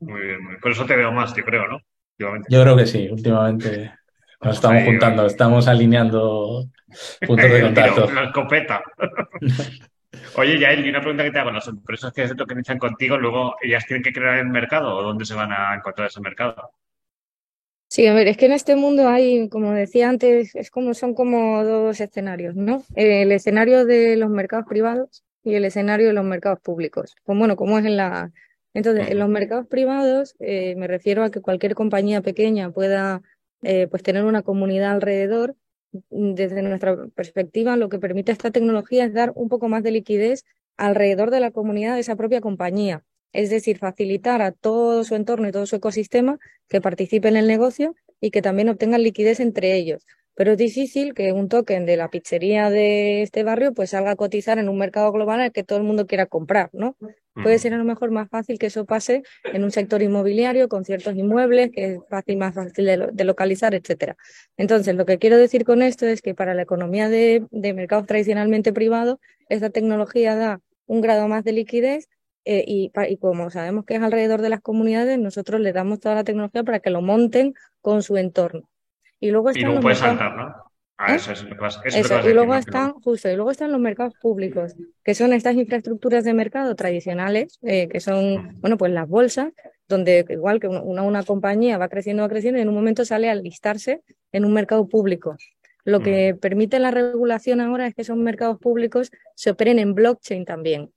Muy 0.00 0.20
bien, 0.22 0.38
por 0.60 0.72
eso 0.72 0.84
te 0.86 0.96
veo 0.96 1.12
más, 1.12 1.32
yo 1.36 1.44
creo, 1.44 1.68
¿no? 1.68 1.80
Yo 2.18 2.62
creo 2.62 2.76
que 2.76 2.86
sí, 2.86 3.08
últimamente 3.10 3.92
nos 4.42 4.56
estamos 4.56 4.84
juntando, 4.84 5.26
estamos 5.26 5.68
alineando 5.68 6.66
puntos 7.26 7.50
de 7.50 7.60
contacto. 7.62 8.04
Escopeta. 8.04 8.82
Oye, 10.36 10.58
Yael, 10.58 10.84
y 10.84 10.90
una 10.90 11.00
pregunta 11.00 11.24
que 11.24 11.30
te 11.30 11.38
hago. 11.38 11.50
Las 11.50 11.68
empresas 11.68 12.12
que 12.12 12.28
se 12.28 12.34
tokenizan 12.34 12.78
contigo, 12.78 13.16
luego 13.16 13.56
ellas 13.62 13.86
tienen 13.86 14.02
que 14.02 14.12
crear 14.12 14.38
el 14.38 14.48
mercado 14.48 14.96
o 14.96 15.02
dónde 15.02 15.24
se 15.24 15.34
van 15.34 15.52
a 15.52 15.74
encontrar 15.74 16.08
ese 16.08 16.20
mercado. 16.20 16.72
Sí, 17.88 18.06
a 18.06 18.14
ver, 18.14 18.26
es 18.26 18.38
que 18.38 18.46
en 18.46 18.52
este 18.52 18.74
mundo 18.74 19.08
hay, 19.08 19.50
como 19.50 19.72
decía 19.72 20.08
antes, 20.08 20.54
es 20.54 20.70
como, 20.70 20.94
son 20.94 21.14
como 21.14 21.62
dos 21.62 22.00
escenarios, 22.00 22.56
¿no? 22.56 22.82
El 22.94 23.30
escenario 23.32 23.84
de 23.84 24.16
los 24.16 24.30
mercados 24.30 24.66
privados 24.66 25.24
y 25.44 25.54
el 25.54 25.66
escenario 25.66 26.06
de 26.06 26.14
los 26.14 26.24
mercados 26.24 26.60
públicos. 26.60 27.14
Pues 27.24 27.38
bueno, 27.38 27.54
como 27.56 27.78
es 27.78 27.84
en 27.84 27.98
la... 27.98 28.32
Entonces, 28.74 29.10
en 29.10 29.18
los 29.18 29.28
mercados 29.28 29.66
privados 29.66 30.34
eh, 30.40 30.74
me 30.76 30.86
refiero 30.86 31.22
a 31.22 31.30
que 31.30 31.42
cualquier 31.42 31.74
compañía 31.74 32.22
pequeña 32.22 32.70
pueda 32.70 33.20
eh, 33.62 33.86
pues 33.88 34.02
tener 34.02 34.24
una 34.24 34.42
comunidad 34.42 34.92
alrededor 34.92 35.56
desde 36.10 36.62
nuestra 36.62 37.06
perspectiva, 37.14 37.76
lo 37.76 37.88
que 37.88 37.98
permite 37.98 38.32
esta 38.32 38.50
tecnología 38.50 39.04
es 39.04 39.12
dar 39.12 39.32
un 39.34 39.48
poco 39.48 39.68
más 39.68 39.82
de 39.82 39.90
liquidez 39.90 40.44
alrededor 40.76 41.30
de 41.30 41.40
la 41.40 41.50
comunidad 41.50 41.94
de 41.94 42.00
esa 42.00 42.16
propia 42.16 42.40
compañía. 42.40 43.04
Es 43.32 43.50
decir, 43.50 43.78
facilitar 43.78 44.42
a 44.42 44.52
todo 44.52 45.04
su 45.04 45.14
entorno 45.14 45.48
y 45.48 45.52
todo 45.52 45.66
su 45.66 45.76
ecosistema 45.76 46.38
que 46.68 46.80
participe 46.80 47.28
en 47.28 47.36
el 47.36 47.46
negocio 47.46 47.94
y 48.20 48.30
que 48.30 48.42
también 48.42 48.68
obtengan 48.68 49.02
liquidez 49.02 49.40
entre 49.40 49.74
ellos. 49.74 50.06
Pero 50.34 50.52
es 50.52 50.58
difícil 50.58 51.14
que 51.14 51.32
un 51.32 51.48
token 51.48 51.84
de 51.86 51.96
la 51.96 52.08
pizzería 52.08 52.70
de 52.70 53.22
este 53.22 53.42
barrio 53.42 53.74
pues 53.74 53.90
salga 53.90 54.12
a 54.12 54.16
cotizar 54.16 54.58
en 54.58 54.68
un 54.68 54.78
mercado 54.78 55.12
global 55.12 55.40
al 55.40 55.52
que 55.52 55.64
todo 55.64 55.78
el 55.78 55.84
mundo 55.84 56.06
quiera 56.06 56.26
comprar, 56.26 56.70
¿no? 56.72 56.96
Puede 57.34 57.58
ser 57.58 57.72
a 57.72 57.78
lo 57.78 57.84
mejor 57.84 58.10
más 58.10 58.28
fácil 58.28 58.58
que 58.58 58.66
eso 58.66 58.84
pase 58.84 59.22
en 59.44 59.64
un 59.64 59.70
sector 59.70 60.02
inmobiliario 60.02 60.68
con 60.68 60.84
ciertos 60.84 61.16
inmuebles, 61.16 61.70
que 61.70 61.94
es 61.94 61.98
fácil, 62.10 62.36
más 62.36 62.54
fácil 62.54 62.84
de, 62.84 63.24
localizar, 63.24 63.74
etcétera. 63.74 64.16
Entonces, 64.58 64.94
lo 64.96 65.06
que 65.06 65.18
quiero 65.18 65.38
decir 65.38 65.64
con 65.64 65.80
esto 65.80 66.06
es 66.06 66.20
que 66.20 66.34
para 66.34 66.52
la 66.54 66.62
economía 66.62 67.08
de, 67.08 67.46
mercados 67.50 68.06
tradicionalmente 68.06 68.72
privados, 68.72 69.18
esta 69.48 69.70
tecnología 69.70 70.36
da 70.36 70.60
un 70.86 71.00
grado 71.00 71.26
más 71.26 71.42
de 71.44 71.52
liquidez 71.52 72.08
eh, 72.44 72.64
y, 72.66 72.90
como 73.18 73.50
sabemos 73.50 73.86
que 73.86 73.94
es 73.94 74.02
alrededor 74.02 74.42
de 74.42 74.50
las 74.50 74.60
comunidades, 74.60 75.18
nosotros 75.18 75.60
le 75.60 75.72
damos 75.72 76.00
toda 76.00 76.16
la 76.16 76.24
tecnología 76.24 76.64
para 76.64 76.80
que 76.80 76.90
lo 76.90 77.00
monten 77.00 77.54
con 77.80 78.02
su 78.02 78.18
entorno. 78.18 78.68
Y 79.20 79.30
luego 79.30 79.50
están 79.50 79.80
puede 79.80 79.94
saltar, 79.94 80.36
¿no? 80.36 80.71
Ah, 80.98 81.14
¿Eh? 81.14 81.16
eso 81.16 82.28
y 82.28 82.32
luego 82.32 82.54
están, 82.54 82.92
justo, 82.92 83.28
y 83.28 83.34
luego 83.34 83.50
están 83.50 83.72
los 83.72 83.80
mercados 83.80 84.14
públicos, 84.20 84.74
que 85.02 85.14
son 85.14 85.32
estas 85.32 85.56
infraestructuras 85.56 86.22
de 86.24 86.34
mercado 86.34 86.74
tradicionales, 86.76 87.58
eh, 87.62 87.88
que 87.88 87.98
son, 87.98 88.60
bueno, 88.60 88.76
pues 88.76 88.92
las 88.92 89.08
bolsas, 89.08 89.52
donde 89.88 90.24
igual 90.28 90.60
que 90.60 90.68
una, 90.68 91.02
una 91.02 91.22
compañía 91.24 91.78
va 91.78 91.88
creciendo, 91.88 92.22
va 92.22 92.28
creciendo, 92.28 92.58
y 92.58 92.62
en 92.62 92.68
un 92.68 92.74
momento 92.74 93.04
sale 93.04 93.30
a 93.30 93.34
listarse 93.34 94.02
en 94.30 94.44
un 94.44 94.52
mercado 94.52 94.86
público. 94.88 95.36
Lo 95.84 96.00
que 96.00 96.36
permite 96.40 96.78
la 96.78 96.92
regulación 96.92 97.60
ahora 97.60 97.88
es 97.88 97.94
que 97.94 98.02
esos 98.02 98.16
mercados 98.16 98.58
públicos 98.58 99.10
se 99.34 99.50
operen 99.50 99.80
en 99.80 99.94
blockchain 99.94 100.44
también. 100.44 100.92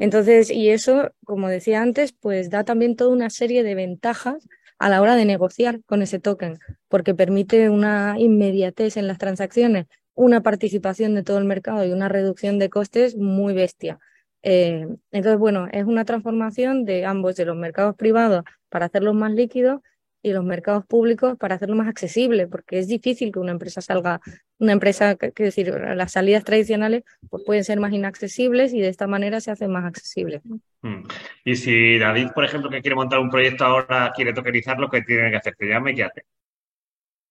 Entonces, 0.00 0.50
y 0.50 0.68
eso, 0.68 1.12
como 1.24 1.48
decía 1.48 1.80
antes, 1.80 2.12
pues 2.12 2.50
da 2.50 2.64
también 2.64 2.96
toda 2.96 3.10
una 3.10 3.30
serie 3.30 3.62
de 3.62 3.74
ventajas 3.74 4.46
a 4.78 4.88
la 4.88 5.00
hora 5.00 5.16
de 5.16 5.24
negociar 5.24 5.82
con 5.84 6.02
ese 6.02 6.18
token, 6.18 6.58
porque 6.88 7.14
permite 7.14 7.70
una 7.70 8.16
inmediatez 8.18 8.96
en 8.96 9.06
las 9.06 9.18
transacciones, 9.18 9.86
una 10.14 10.42
participación 10.42 11.14
de 11.14 11.22
todo 11.22 11.38
el 11.38 11.44
mercado 11.44 11.84
y 11.84 11.92
una 11.92 12.08
reducción 12.08 12.58
de 12.58 12.70
costes 12.70 13.16
muy 13.16 13.54
bestia. 13.54 13.98
Eh, 14.42 14.86
entonces, 15.10 15.38
bueno, 15.38 15.66
es 15.72 15.84
una 15.84 16.04
transformación 16.04 16.84
de 16.84 17.04
ambos, 17.04 17.36
de 17.36 17.46
los 17.46 17.56
mercados 17.56 17.96
privados 17.96 18.44
para 18.68 18.86
hacerlos 18.86 19.14
más 19.14 19.32
líquidos 19.32 19.80
y 20.26 20.32
los 20.32 20.44
mercados 20.44 20.84
públicos 20.84 21.38
para 21.38 21.54
hacerlo 21.54 21.76
más 21.76 21.86
accesible, 21.86 22.48
porque 22.48 22.80
es 22.80 22.88
difícil 22.88 23.30
que 23.30 23.38
una 23.38 23.52
empresa 23.52 23.80
salga, 23.80 24.20
una 24.58 24.72
empresa, 24.72 25.14
que 25.14 25.30
decir, 25.44 25.72
las 25.94 26.10
salidas 26.10 26.42
tradicionales 26.42 27.04
pues 27.30 27.44
pueden 27.46 27.62
ser 27.62 27.78
más 27.78 27.92
inaccesibles 27.92 28.72
y 28.72 28.80
de 28.80 28.88
esta 28.88 29.06
manera 29.06 29.40
se 29.40 29.52
hacen 29.52 29.70
más 29.70 29.84
accesibles. 29.84 30.42
Mm. 30.82 31.04
Y 31.44 31.54
si 31.54 31.96
David, 31.98 32.30
por 32.34 32.44
ejemplo, 32.44 32.68
que 32.70 32.80
quiere 32.80 32.96
montar 32.96 33.20
un 33.20 33.30
proyecto 33.30 33.64
ahora, 33.64 34.10
quiere 34.16 34.32
tokenizarlo, 34.32 34.90
¿qué 34.90 35.02
tiene 35.02 35.30
que 35.30 35.36
hacer? 35.36 35.54
¿Te 35.54 35.68
llame 35.68 35.92
y 35.92 35.94
qué 35.94 36.02
hace? 36.02 36.24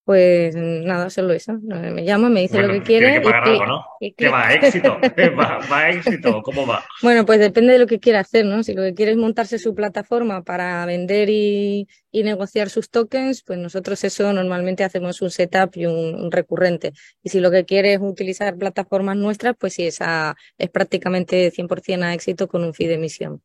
Pues 0.05 0.55
nada, 0.55 1.09
solo 1.09 1.33
eso. 1.33 1.53
Me 1.63 2.05
llama, 2.05 2.29
me 2.29 2.41
dice 2.41 2.61
lo 2.61 2.71
que 2.73 2.83
quiere. 2.83 3.07
Tiene 3.07 3.21
que 3.21 3.25
pagar 3.25 3.49
algo, 3.49 3.65
¿no? 3.65 3.85
¿Qué 4.15 4.29
va? 4.29 4.53
¿Éxito? 4.53 4.99
¿Va, 5.39 5.59
¿Va 5.71 5.89
éxito? 5.89 6.43
¿Cómo 6.43 6.67
va? 6.67 6.85
Bueno, 7.01 7.25
pues 7.25 7.39
depende 7.39 7.73
de 7.73 7.79
lo 7.79 7.87
que 7.87 7.99
quiera 7.99 8.19
hacer, 8.19 8.45
¿no? 8.45 8.61
Si 8.61 8.75
lo 8.75 8.83
que 8.83 8.93
quiere 8.93 9.13
es 9.13 9.17
montarse 9.17 9.57
su 9.57 9.73
plataforma 9.73 10.43
para 10.43 10.85
vender 10.85 11.29
y, 11.31 11.87
negociar 12.13 12.69
sus 12.69 12.91
tokens, 12.91 13.41
pues 13.43 13.57
nosotros 13.57 14.03
eso 14.03 14.31
normalmente 14.31 14.83
hacemos 14.83 15.23
un 15.23 15.31
setup 15.31 15.75
y 15.75 15.87
un, 15.87 16.31
recurrente. 16.31 16.93
Y 17.23 17.29
si 17.29 17.39
lo 17.39 17.49
que 17.49 17.65
quiere 17.65 17.93
es 17.93 17.99
utilizar 17.99 18.55
plataformas 18.57 19.17
nuestras, 19.17 19.55
pues 19.59 19.73
sí, 19.73 19.87
esa 19.87 20.35
es 20.59 20.69
prácticamente 20.69 21.51
100% 21.51 22.03
a 22.03 22.13
éxito 22.13 22.47
con 22.47 22.63
un 22.63 22.75
fee 22.75 22.87
de 22.87 22.93
emisión. 22.93 23.41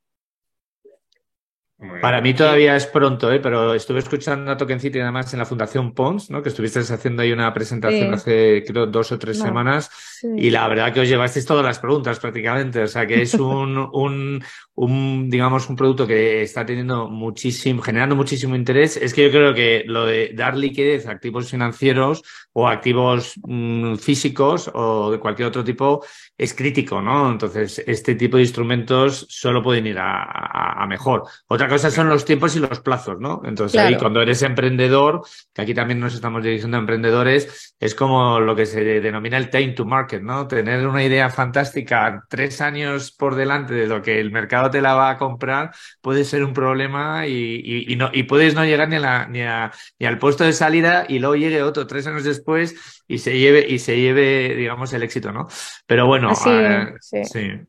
Para 2.02 2.20
mí 2.20 2.34
todavía 2.34 2.76
es 2.76 2.86
pronto, 2.86 3.32
¿eh? 3.32 3.40
pero 3.40 3.72
estuve 3.72 4.00
escuchando 4.00 4.50
a 4.50 4.56
Token 4.56 4.80
City 4.80 5.00
además 5.00 5.32
en 5.32 5.38
la 5.38 5.46
Fundación 5.46 5.94
Pons, 5.94 6.28
¿no? 6.28 6.42
que 6.42 6.50
estuviste 6.50 6.80
haciendo 6.80 7.22
ahí 7.22 7.32
una 7.32 7.54
presentación 7.54 8.12
hace 8.12 8.62
creo 8.66 8.86
dos 8.86 9.12
o 9.12 9.18
tres 9.18 9.38
semanas. 9.38 9.90
Y 10.36 10.50
la 10.50 10.68
verdad 10.68 10.92
que 10.92 11.00
os 11.00 11.08
llevasteis 11.08 11.46
todas 11.46 11.64
las 11.64 11.78
preguntas 11.78 12.20
prácticamente, 12.20 12.82
o 12.82 12.86
sea 12.86 13.06
que 13.06 13.22
es 13.22 13.32
un, 13.34 13.78
un, 13.94 14.44
un, 14.80 15.28
digamos, 15.28 15.68
un 15.68 15.76
producto 15.76 16.06
que 16.06 16.40
está 16.40 16.64
teniendo 16.64 17.06
muchísimo, 17.08 17.82
generando 17.82 18.16
muchísimo 18.16 18.56
interés. 18.56 18.96
Es 18.96 19.12
que 19.12 19.24
yo 19.24 19.30
creo 19.30 19.54
que 19.54 19.84
lo 19.86 20.06
de 20.06 20.32
dar 20.34 20.56
liquidez 20.56 21.06
a 21.06 21.10
activos 21.10 21.50
financieros 21.50 22.22
o 22.54 22.66
activos 22.66 23.34
mm, 23.42 23.96
físicos 23.96 24.70
o 24.72 25.10
de 25.10 25.18
cualquier 25.18 25.48
otro 25.48 25.62
tipo 25.62 26.02
es 26.36 26.54
crítico, 26.54 27.02
¿no? 27.02 27.30
Entonces, 27.30 27.82
este 27.86 28.14
tipo 28.14 28.38
de 28.38 28.44
instrumentos 28.44 29.26
solo 29.28 29.62
pueden 29.62 29.86
ir 29.86 29.98
a, 29.98 30.82
a 30.82 30.86
mejor. 30.86 31.24
Otra 31.46 31.68
cosa 31.68 31.90
son 31.90 32.08
los 32.08 32.24
tiempos 32.24 32.56
y 32.56 32.60
los 32.60 32.80
plazos, 32.80 33.20
¿no? 33.20 33.42
Entonces 33.44 33.78
ahí 33.78 33.96
cuando 33.96 34.22
eres 34.22 34.40
emprendedor, 34.42 35.22
que 35.52 35.60
aquí 35.60 35.74
también 35.74 36.00
nos 36.00 36.14
estamos 36.14 36.42
dirigiendo 36.42 36.78
a 36.78 36.80
emprendedores, 36.80 37.74
es 37.78 37.94
como 37.94 38.40
lo 38.40 38.56
que 38.56 38.64
se 38.64 38.82
denomina 38.82 39.36
el 39.36 39.50
time 39.50 39.72
to 39.72 39.84
market, 39.84 40.22
¿no? 40.22 40.46
Tener 40.48 40.86
una 40.86 41.04
idea 41.04 41.28
fantástica 41.28 42.24
tres 42.30 42.62
años 42.62 43.12
por 43.12 43.34
delante 43.34 43.74
de 43.74 43.86
lo 43.86 44.00
que 44.00 44.20
el 44.20 44.30
mercado 44.30 44.69
te 44.70 44.80
la 44.80 44.94
va 44.94 45.10
a 45.10 45.18
comprar 45.18 45.72
puede 46.00 46.24
ser 46.24 46.44
un 46.44 46.52
problema 46.52 47.26
y, 47.26 47.84
y, 47.88 47.96
no, 47.96 48.10
y 48.12 48.24
puedes 48.24 48.54
no 48.54 48.64
llegar 48.64 48.88
ni, 48.88 48.96
a 48.96 49.00
la, 49.00 49.26
ni, 49.26 49.42
a, 49.42 49.72
ni 49.98 50.06
al 50.06 50.18
puesto 50.18 50.44
de 50.44 50.52
salida 50.52 51.04
y 51.08 51.18
luego 51.18 51.36
llegue 51.36 51.62
otro 51.62 51.86
tres 51.86 52.06
años 52.06 52.24
después 52.24 53.02
y 53.06 53.18
se 53.18 53.38
lleve, 53.38 53.66
y 53.68 53.78
se 53.78 54.00
lleve, 54.00 54.54
digamos, 54.54 54.92
el 54.92 55.02
éxito, 55.02 55.32
¿no? 55.32 55.48
Pero 55.86 56.06
bueno, 56.06 56.32
eh, 56.46 56.94
sí. 57.00 57.60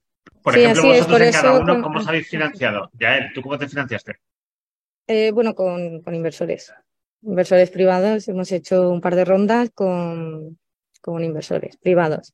Por 0.44 0.58
ejemplo, 0.58 0.84
vosotros 0.84 1.22
en 1.22 1.32
cada 1.32 1.60
uno, 1.60 1.82
¿cómo 1.82 2.00
os 2.00 2.08
habéis 2.08 2.28
financiado? 2.28 2.90
Yael, 2.94 3.32
¿tú 3.34 3.42
cómo 3.42 3.58
te 3.58 3.68
financiaste? 3.68 4.16
Eh, 5.08 5.32
bueno, 5.32 5.54
con, 5.54 6.02
inversores. 6.14 6.74
Inversores 7.22 7.70
privados. 7.70 8.28
Hemos 8.28 8.52
hecho 8.52 8.90
un 8.90 9.02
par 9.02 9.16
de 9.16 9.26
rondas 9.26 9.70
con, 9.74 10.58
con 11.02 11.24
inversores 11.24 11.78
privados. 11.78 12.34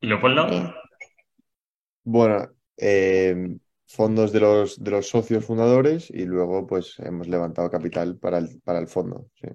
¿Y 0.00 0.08
Leopoldo? 0.08 0.48
Eh. 0.48 0.74
Bueno, 2.04 2.48
eh, 2.82 3.56
fondos 3.86 4.32
de 4.32 4.40
los, 4.40 4.82
de 4.82 4.90
los 4.90 5.08
socios 5.08 5.44
fundadores 5.44 6.10
y 6.10 6.24
luego 6.24 6.66
pues 6.66 6.98
hemos 6.98 7.28
levantado 7.28 7.70
capital 7.70 8.16
para 8.16 8.38
el, 8.38 8.60
para 8.64 8.80
el 8.80 8.88
fondo. 8.88 9.28
Sí. 9.40 9.48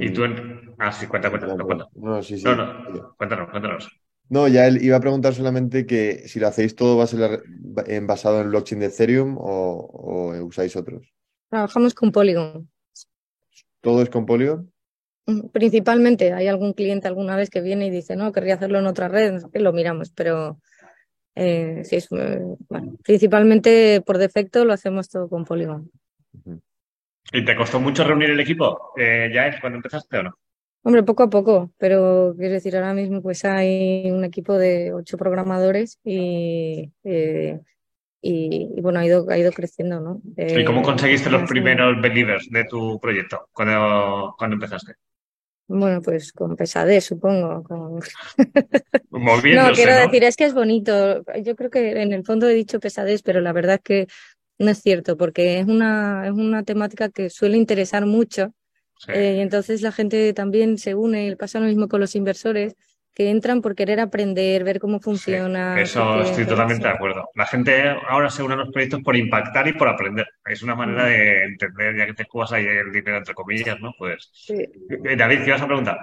¿Y 0.00 0.10
tú 0.12 0.24
en... 0.24 0.74
Ah, 0.78 0.90
sí, 0.90 1.06
cuéntame, 1.06 1.38
cuéntanos. 1.38 1.88
No, 1.94 2.22
sí, 2.22 2.38
sí. 2.38 2.44
No, 2.44 2.56
no, 2.56 3.14
cuéntanos, 3.16 3.50
cuéntanos. 3.50 3.88
No, 4.28 4.48
ya 4.48 4.66
él 4.66 4.82
iba 4.82 4.96
a 4.96 5.00
preguntar 5.00 5.34
solamente 5.34 5.86
que 5.86 6.26
si 6.26 6.40
lo 6.40 6.48
hacéis 6.48 6.74
todo 6.74 6.96
basado 6.96 8.40
en 8.40 8.48
blockchain 8.48 8.80
de 8.80 8.86
Ethereum 8.86 9.36
o, 9.38 10.34
usáis 10.42 10.74
otros. 10.74 11.12
Trabajamos 11.48 11.94
con 11.94 12.10
Polygon. 12.10 12.68
¿Todo 13.80 14.02
es 14.02 14.10
con 14.10 14.26
Polygon? 14.26 14.72
Mm, 15.26 15.48
principalmente, 15.48 16.32
hay 16.32 16.48
algún 16.48 16.72
cliente 16.72 17.06
alguna 17.06 17.36
vez 17.36 17.50
que 17.50 17.60
viene 17.60 17.86
y 17.86 17.90
dice, 17.90 18.16
no, 18.16 18.32
querría 18.32 18.54
hacerlo 18.54 18.80
en 18.80 18.86
otra 18.86 19.06
red, 19.08 19.42
lo 19.52 19.72
miramos, 19.72 20.10
pero 20.10 20.58
eh, 21.36 21.82
sí, 21.84 21.96
es, 21.96 22.08
eh, 22.12 22.42
bueno, 22.68 22.96
principalmente 23.04 24.02
por 24.04 24.16
defecto 24.16 24.64
lo 24.64 24.72
hacemos 24.72 25.08
todo 25.08 25.28
con 25.28 25.44
Polygon. 25.44 25.90
¿Y 27.32 27.44
te 27.44 27.54
costó 27.54 27.78
mucho 27.78 28.04
reunir 28.04 28.30
el 28.30 28.40
equipo, 28.40 28.92
eh, 28.96 29.30
ya 29.32 29.46
es 29.46 29.60
cuando 29.60 29.76
empezaste 29.76 30.18
o 30.18 30.22
no? 30.22 30.38
Hombre, 30.82 31.02
poco 31.02 31.24
a 31.24 31.30
poco, 31.30 31.72
pero 31.78 32.34
quiero 32.38 32.54
decir, 32.54 32.74
ahora 32.76 32.94
mismo 32.94 33.20
pues 33.20 33.44
hay 33.44 34.10
un 34.10 34.24
equipo 34.24 34.54
de 34.54 34.92
ocho 34.94 35.18
programadores 35.18 35.98
y, 36.04 36.90
eh, 37.04 37.60
y, 38.22 38.80
bueno, 38.80 39.00
ha 39.00 39.04
ido, 39.04 39.26
ha 39.28 39.36
ido 39.36 39.52
creciendo, 39.52 40.00
¿no? 40.00 40.22
¿Y 40.36 40.64
cómo 40.64 40.82
conseguiste 40.82 41.28
los 41.28 41.48
primeros 41.48 42.00
believers 42.00 42.48
de 42.50 42.64
tu 42.64 42.98
proyecto 42.98 43.48
cuando, 43.52 44.34
cuando 44.38 44.54
empezaste? 44.54 44.94
Bueno, 45.68 46.00
pues 46.00 46.32
con 46.32 46.56
pesadez, 46.56 47.04
supongo. 47.04 47.62
Con... 47.64 48.00
no, 49.10 49.72
quiero 49.72 49.94
decir, 49.96 50.24
es 50.24 50.36
que 50.36 50.44
es 50.44 50.54
bonito. 50.54 51.24
Yo 51.42 51.56
creo 51.56 51.70
que 51.70 52.00
en 52.02 52.12
el 52.12 52.24
fondo 52.24 52.48
he 52.48 52.54
dicho 52.54 52.80
pesadez, 52.80 53.22
pero 53.22 53.40
la 53.40 53.52
verdad 53.52 53.76
es 53.76 53.82
que 53.82 54.06
no 54.58 54.70
es 54.70 54.78
cierto, 54.78 55.16
porque 55.16 55.58
es 55.58 55.66
una, 55.66 56.26
es 56.26 56.32
una 56.32 56.62
temática 56.62 57.08
que 57.08 57.30
suele 57.30 57.56
interesar 57.56 58.06
mucho. 58.06 58.54
Eh, 59.08 59.34
y 59.38 59.40
entonces 59.40 59.82
la 59.82 59.92
gente 59.92 60.32
también 60.32 60.78
se 60.78 60.94
une, 60.94 61.26
y 61.26 61.36
pasa 61.36 61.60
lo 61.60 61.66
mismo 61.66 61.88
con 61.88 62.00
los 62.00 62.14
inversores 62.14 62.76
que 63.16 63.30
entran 63.30 63.62
por 63.62 63.74
querer 63.74 63.98
aprender, 63.98 64.62
ver 64.62 64.78
cómo 64.78 65.00
funciona. 65.00 65.80
eso 65.80 66.20
estoy 66.20 66.44
totalmente 66.44 66.86
de 66.86 66.92
acuerdo. 66.92 67.30
La 67.34 67.46
gente 67.46 67.88
ahora 68.10 68.28
se 68.28 68.42
une 68.42 68.52
a 68.52 68.58
los 68.58 68.70
proyectos 68.70 69.00
por 69.00 69.16
impactar 69.16 69.66
y 69.66 69.72
por 69.72 69.88
aprender. 69.88 70.28
Es 70.44 70.62
una 70.62 70.74
manera 70.74 71.06
de 71.06 71.44
entender, 71.44 71.96
ya 71.96 72.04
que 72.04 72.12
te 72.12 72.24
juegas 72.24 72.52
ahí 72.52 72.66
el 72.66 72.92
dinero, 72.92 73.16
entre 73.16 73.32
comillas, 73.32 73.80
¿no? 73.80 73.94
Pues. 73.96 74.30
Eh, 74.50 75.16
David, 75.16 75.44
¿qué 75.46 75.50
vas 75.50 75.62
a 75.62 75.66
preguntar? 75.66 75.98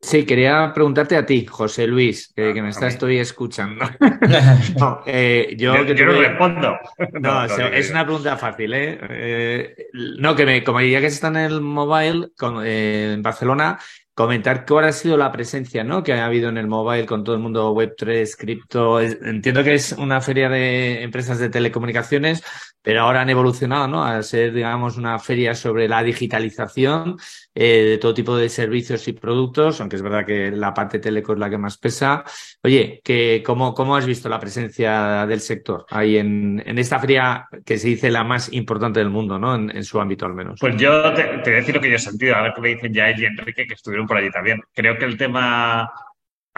Sí, 0.00 0.24
quería 0.26 0.72
preguntarte 0.74 1.16
a 1.16 1.24
ti, 1.24 1.46
José 1.46 1.86
Luis, 1.86 2.32
que, 2.34 2.60
me 2.60 2.70
estás 2.70 2.94
estoy 2.94 3.18
escuchando. 3.18 3.84
no, 4.78 5.02
eh, 5.06 5.54
yo, 5.56 5.84
yo, 5.84 6.06
no 6.06 6.20
respondo. 6.20 6.76
No, 7.20 7.44
es 7.44 7.90
una 7.90 8.04
pregunta 8.04 8.36
fácil, 8.36 8.74
¿eh? 8.74 8.98
¿eh? 9.10 9.76
no, 10.18 10.34
que 10.34 10.44
me, 10.44 10.64
como 10.64 10.80
ya 10.80 11.00
que 11.00 11.06
está 11.06 11.28
en 11.28 11.36
el 11.36 11.60
mobile 11.60 12.30
con, 12.36 12.66
en 12.66 13.22
Barcelona, 13.22 13.78
comentar 14.18 14.66
cuál 14.66 14.86
ha 14.86 14.92
sido 14.92 15.16
la 15.16 15.30
presencia 15.30 15.84
¿no? 15.84 16.02
que 16.02 16.12
ha 16.12 16.26
habido 16.26 16.48
en 16.48 16.58
el 16.58 16.66
mobile 16.66 17.06
con 17.06 17.22
todo 17.22 17.36
el 17.36 17.40
mundo 17.40 17.72
Web3, 17.72 18.36
cripto. 18.36 19.00
Entiendo 19.00 19.62
que 19.62 19.74
es 19.74 19.92
una 19.92 20.20
feria 20.20 20.48
de 20.48 21.04
empresas 21.04 21.38
de 21.38 21.48
telecomunicaciones, 21.48 22.42
pero 22.82 23.02
ahora 23.02 23.20
han 23.20 23.30
evolucionado 23.30 23.86
¿no? 23.86 24.02
a 24.02 24.20
ser, 24.24 24.52
digamos, 24.52 24.96
una 24.96 25.20
feria 25.20 25.54
sobre 25.54 25.86
la 25.86 26.02
digitalización 26.02 27.16
eh, 27.54 27.84
de 27.84 27.98
todo 27.98 28.14
tipo 28.14 28.36
de 28.36 28.48
servicios 28.48 29.06
y 29.08 29.12
productos, 29.12 29.80
aunque 29.80 29.96
es 29.96 30.02
verdad 30.02 30.24
que 30.24 30.50
la 30.50 30.72
parte 30.74 30.98
teleco 30.98 31.32
es 31.32 31.38
la 31.38 31.50
que 31.50 31.58
más 31.58 31.78
pesa. 31.78 32.24
Oye, 32.62 33.00
que, 33.02 33.42
¿cómo, 33.44 33.74
¿cómo 33.74 33.96
has 33.96 34.06
visto 34.06 34.28
la 34.28 34.38
presencia 34.38 35.26
del 35.26 35.40
sector 35.40 35.86
ahí 35.90 36.18
en, 36.18 36.62
en 36.64 36.78
esta 36.78 36.98
feria 36.98 37.48
que 37.64 37.78
se 37.78 37.88
dice 37.88 38.10
la 38.10 38.24
más 38.24 38.52
importante 38.52 39.00
del 39.00 39.10
mundo, 39.10 39.38
¿no? 39.38 39.54
En, 39.54 39.84
su 39.84 40.00
ámbito 40.00 40.26
al 40.26 40.34
menos. 40.34 40.58
Pues 40.60 40.76
yo 40.76 41.12
te, 41.14 41.22
te, 41.22 41.50
voy 41.50 41.52
a 41.52 41.56
decir 41.56 41.74
lo 41.74 41.80
que 41.80 41.90
yo 41.90 41.96
he 41.96 42.00
sentido, 42.00 42.36
a 42.36 42.42
ver 42.42 42.52
qué 42.54 42.60
me 42.60 42.68
dicen 42.68 42.92
ya 42.92 43.10
y 43.10 43.24
Enrique, 43.24 43.66
que 43.66 43.74
estuvieron 43.74 44.06
por 44.06 44.18
allí 44.18 44.30
también. 44.30 44.60
Creo 44.74 44.98
que 44.98 45.04
el 45.04 45.16
tema 45.16 45.90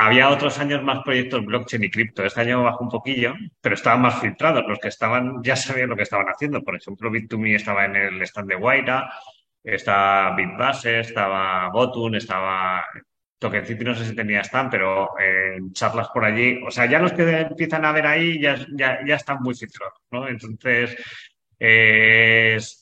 había 0.01 0.30
otros 0.30 0.59
años 0.59 0.82
más 0.82 1.03
proyectos 1.05 1.45
blockchain 1.45 1.84
y 1.84 1.91
cripto. 1.91 2.24
Este 2.24 2.41
año 2.41 2.62
bajó 2.62 2.84
un 2.84 2.91
poquillo, 2.91 3.34
pero 3.61 3.74
estaban 3.74 4.01
más 4.01 4.18
filtrados. 4.18 4.64
Los 4.66 4.78
que 4.78 4.88
estaban 4.88 5.43
ya 5.43 5.57
sabían 5.57 5.91
lo 5.91 5.97
que 5.97 6.05
estaban 6.05 6.26
haciendo. 6.26 6.62
Por 6.62 6.76
ejemplo, 6.76 7.11
Bit2Me 7.11 7.55
estaba 7.55 7.84
en 7.84 7.97
el 7.97 8.22
stand 8.22 8.49
de 8.49 8.57
Guaira, 8.57 9.12
estaba 9.63 10.35
Bitbase, 10.37 11.01
estaba 11.01 11.71
Botun, 11.71 12.15
estaba 12.15 12.85
Token 13.39 13.67
City, 13.67 13.85
no 13.85 13.95
sé 13.95 14.05
si 14.05 14.15
tenía 14.15 14.41
stand, 14.43 14.71
pero 14.71 15.11
en 15.19 15.73
charlas 15.73 16.09
por 16.09 16.25
allí. 16.25 16.61
O 16.67 16.71
sea, 16.71 16.87
ya 16.87 16.99
los 16.99 17.13
que 17.13 17.41
empiezan 17.41 17.85
a 17.85 17.93
ver 17.93 18.07
ahí 18.07 18.41
ya, 18.41 18.57
ya, 18.77 19.01
ya 19.07 19.17
están 19.17 19.39
muy 19.43 19.55
filtrados, 19.55 19.95
¿no? 20.11 20.29
Entonces, 20.29 20.97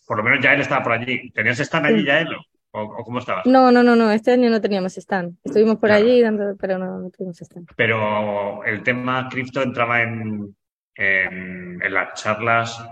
por 0.07 0.18
lo 0.18 0.24
menos 0.24 0.41
ya 0.43 0.55
él 0.55 0.61
estaba 0.61 0.83
por 0.83 0.93
allí. 0.93 1.31
¿Tenías 1.31 1.61
stand 1.61 1.87
allí 1.87 2.05
ya 2.05 2.20
él? 2.20 2.29
¿O, 2.70 3.05
cómo 3.05 3.18
estabas? 3.18 3.47
No, 3.47 3.72
no, 3.72 3.83
no, 3.83 3.97
no, 3.97 4.11
este 4.11 4.33
año 4.33 4.51
no 4.51 4.61
teníamos 4.61 4.97
stand. 4.99 5.37
Estuvimos 5.43 5.76
por 5.76 5.91
allí, 5.91 6.20
dando, 6.20 6.57
pero 6.57 6.79
no, 6.79 6.99
no, 6.99 7.11
tuvimos 7.11 7.41
stand. 7.41 7.68
Pero 7.76 8.62
el 8.64 8.83
tema 8.83 9.29
cripto 9.29 9.62
entraba 9.62 10.03
en, 10.03 10.55
en, 10.95 11.93
las 11.93 12.20
charlas. 12.20 12.85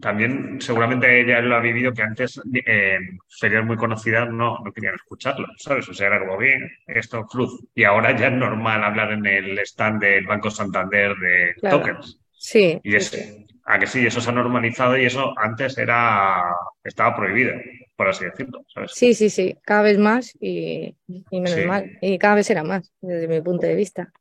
También 0.00 0.60
seguramente 0.60 1.20
ella 1.20 1.40
lo 1.40 1.56
ha 1.56 1.60
vivido 1.60 1.92
que 1.92 2.02
antes 2.02 2.40
en 2.52 3.18
ferias 3.28 3.64
muy 3.64 3.76
conocidas 3.76 4.28
no, 4.30 4.58
no 4.64 4.72
querían 4.72 4.94
escucharlo, 4.94 5.46
¿sabes? 5.56 5.88
O 5.88 5.94
sea, 5.94 6.06
era 6.06 6.20
como 6.20 6.38
bien, 6.38 6.70
esto 6.86 7.24
cruz. 7.26 7.60
Y 7.74 7.84
ahora 7.84 8.16
ya 8.16 8.28
es 8.28 8.32
normal 8.32 8.82
hablar 8.82 9.12
en 9.12 9.26
el 9.26 9.58
stand 9.60 10.00
del 10.00 10.26
Banco 10.26 10.50
Santander 10.50 11.14
de 11.16 11.54
tokens. 11.68 12.20
Sí. 12.32 12.80
Y 12.82 12.96
es, 12.96 13.36
a 13.64 13.78
que 13.78 13.86
sí, 13.86 14.06
eso 14.06 14.20
se 14.20 14.30
ha 14.30 14.32
normalizado 14.32 14.96
y 14.96 15.04
eso 15.04 15.34
antes 15.38 15.76
era 15.76 16.44
estaba 16.82 17.16
prohibido 17.16 17.54
por 17.96 18.08
así 18.08 18.24
decirlo. 18.24 18.64
Sí, 18.88 19.14
sí, 19.14 19.30
sí, 19.30 19.56
cada 19.62 19.82
vez 19.82 19.98
más 19.98 20.36
y, 20.40 20.96
menos 21.30 21.66
mal. 21.66 21.98
Y 22.00 22.18
cada 22.18 22.36
vez 22.36 22.46
será 22.46 22.64
más, 22.64 22.92
desde 23.00 23.28
mi 23.28 23.40
punto 23.40 23.66
de 23.66 23.74
vista. 23.74 24.12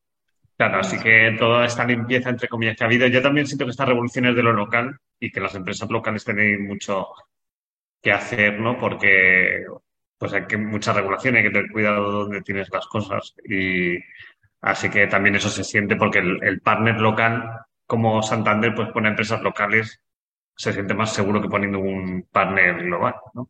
Claro, 0.58 0.80
así 0.80 1.00
que 1.00 1.36
toda 1.40 1.66
esta 1.66 1.86
limpieza, 1.86 2.30
entre 2.30 2.48
comillas, 2.48 2.78
que 2.78 2.84
ha 2.84 2.88
habido, 2.88 3.08
yo 3.08 3.22
también 3.22 3.48
siento 3.48 3.66
que 3.66 3.72
esta 3.72 3.86
revolución 3.86 4.26
es 4.28 4.36
de 4.36 4.44
lo 4.44 4.54
local 4.54 4.98
y 5.20 5.32
que 5.32 5.40
las 5.42 5.56
empresas 5.56 5.90
locales 5.90 6.24
tienen 6.24 6.66
mucho 6.68 7.08
que 8.02 8.12
hacer, 8.12 8.60
¿no? 8.60 8.78
Porque 8.80 9.66
pues 10.18 10.34
hay 10.34 10.46
que 10.48 10.58
mucha 10.58 10.94
regulación, 10.94 11.36
hay 11.36 11.44
que 11.44 11.52
tener 11.52 11.72
cuidado 11.72 12.12
donde 12.12 12.42
tienes 12.42 12.70
las 12.72 12.88
cosas 12.88 13.36
y 13.46 13.98
así 14.62 14.90
que 14.90 15.08
también 15.08 15.36
eso 15.36 15.50
se 15.50 15.64
siente 15.64 15.96
porque 15.98 16.20
el, 16.20 16.44
el 16.44 16.62
partner 16.62 17.00
local 17.02 17.44
como 17.88 18.24
Santander 18.24 18.76
pues 18.76 18.90
pone 18.92 19.10
empresas 19.10 19.42
locales 19.42 20.02
se 20.56 20.74
siente 20.74 20.94
más 20.96 21.14
seguro 21.14 21.42
que 21.42 21.50
poniendo 21.50 21.80
un 21.80 22.28
partner 22.32 22.84
global, 22.86 23.16
¿no? 23.36 23.50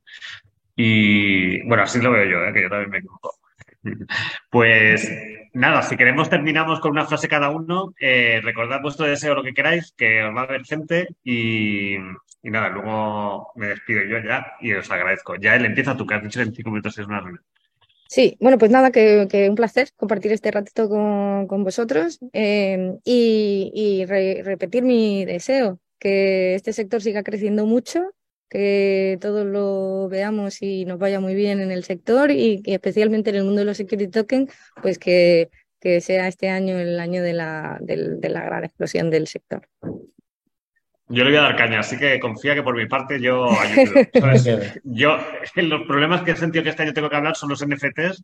Y 0.76 1.68
bueno, 1.68 1.84
así 1.84 2.02
lo 2.02 2.12
veo 2.12 2.26
yo, 2.26 2.46
¿eh? 2.46 2.54
que 2.54 2.64
yo 2.64 2.70
también 2.70 2.92
me 2.92 3.00
equivoco. 3.00 3.36
Pues 4.50 5.10
nada, 5.54 5.82
si 5.82 5.98
queremos 5.98 6.30
terminamos 6.30 6.80
con 6.80 6.92
una 6.92 7.06
frase 7.06 7.28
cada 7.28 7.50
uno. 7.50 7.94
Eh, 8.00 8.42
recordad 8.44 8.82
vuestro 8.82 9.06
deseo, 9.06 9.36
lo 9.36 9.44
que 9.44 9.54
queráis, 9.54 9.94
que 9.98 10.24
os 10.24 10.36
va 10.36 10.44
a 10.44 10.48
ver 10.48 10.64
gente 10.66 11.08
y, 11.24 11.98
nada, 12.44 12.70
luego 12.70 13.52
me 13.56 13.68
despido 13.68 14.04
yo 14.04 14.20
ya 14.20 14.54
y 14.62 14.74
os 14.74 14.90
agradezco. 14.92 15.36
Ya 15.36 15.56
él 15.56 15.66
empieza 15.66 15.98
tú, 15.98 16.06
que 16.06 16.16
has 16.16 16.24
dicho 16.24 16.42
en 16.42 16.54
cinco 16.54 16.70
minutos 16.70 16.98
es 16.98 17.08
una 17.08 17.20
reunión. 17.20 17.44
Sí, 18.08 18.38
bueno, 18.40 18.60
pues 18.60 18.70
nada, 18.70 18.92
que, 18.92 19.48
un 19.50 19.56
placer 19.56 19.90
compartir 19.96 20.32
este 20.34 20.52
ratito 20.52 20.88
con, 20.88 21.64
vosotros 21.64 22.20
eh, 22.32 23.00
y, 23.04 24.06
repetir 24.06 24.84
mi 24.84 25.26
deseo, 25.26 25.80
que 25.98 26.54
este 26.54 26.74
sector 26.74 27.02
siga 27.02 27.24
creciendo 27.24 27.66
mucho, 27.66 28.14
que 28.54 29.18
todos 29.20 29.48
lo 29.48 30.08
veamos 30.10 30.62
y 30.62 30.86
nos 30.86 31.00
vaya 31.00 31.20
muy 31.20 31.34
bien 31.34 31.60
en 31.60 31.72
el 31.72 31.84
sector 31.84 32.30
y, 32.30 32.62
especialmente 32.68 33.32
en 33.32 33.38
el 33.38 33.46
mundo 33.46 33.62
de 33.62 33.66
los 33.66 33.78
security 33.78 34.12
tokens, 34.12 34.54
pues 34.80 35.00
que, 35.00 35.50
que 35.82 36.02
sea 36.02 36.28
este 36.28 36.50
año 36.50 36.78
el 36.78 37.00
año 37.00 37.24
de 37.24 37.34
la, 37.34 37.80
de, 37.82 38.30
la 38.30 38.46
gran 38.46 38.64
explosión 38.64 39.10
del 39.10 39.26
sector. 39.26 39.68
Yo 39.82 41.24
le 41.24 41.32
voy 41.32 41.40
a 41.40 41.42
dar 41.42 41.56
caña, 41.56 41.80
así 41.80 41.98
que 41.98 42.20
confía 42.20 42.54
que 42.54 42.62
por 42.62 42.78
mi 42.78 42.86
parte 42.86 43.20
yo 43.20 43.50
ayudo. 43.60 43.94
yo, 44.84 45.18
los 45.56 45.88
problemas 45.88 46.22
que 46.22 46.32
he 46.32 46.36
sentido 46.36 46.64
que 46.64 46.70
este 46.70 46.84
año 46.84 46.94
tengo 46.94 47.10
que 47.10 47.16
hablar 47.16 47.36
son 47.36 47.50
los 47.50 47.66
NFTs 47.66 48.24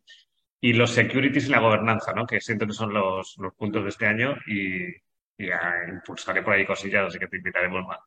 y 0.61 0.73
los 0.73 0.91
securities 0.91 1.47
y 1.47 1.49
la 1.49 1.59
gobernanza, 1.59 2.13
¿no? 2.13 2.27
Que 2.27 2.39
siento 2.39 2.67
que 2.67 2.73
son 2.73 2.93
los, 2.93 3.35
los 3.39 3.55
puntos 3.55 3.81
de 3.81 3.89
este 3.89 4.05
año 4.05 4.35
y, 4.45 4.93
y 5.39 5.49
impulsaré 5.89 6.43
por 6.43 6.53
ahí 6.53 6.65
cosillas, 6.65 7.07
así 7.07 7.17
que 7.17 7.27
te 7.27 7.37
invitaremos 7.37 7.85
más. 7.87 7.99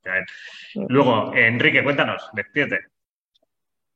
Luego, 0.88 1.34
Enrique, 1.34 1.82
cuéntanos, 1.82 2.28
despídete. 2.34 2.92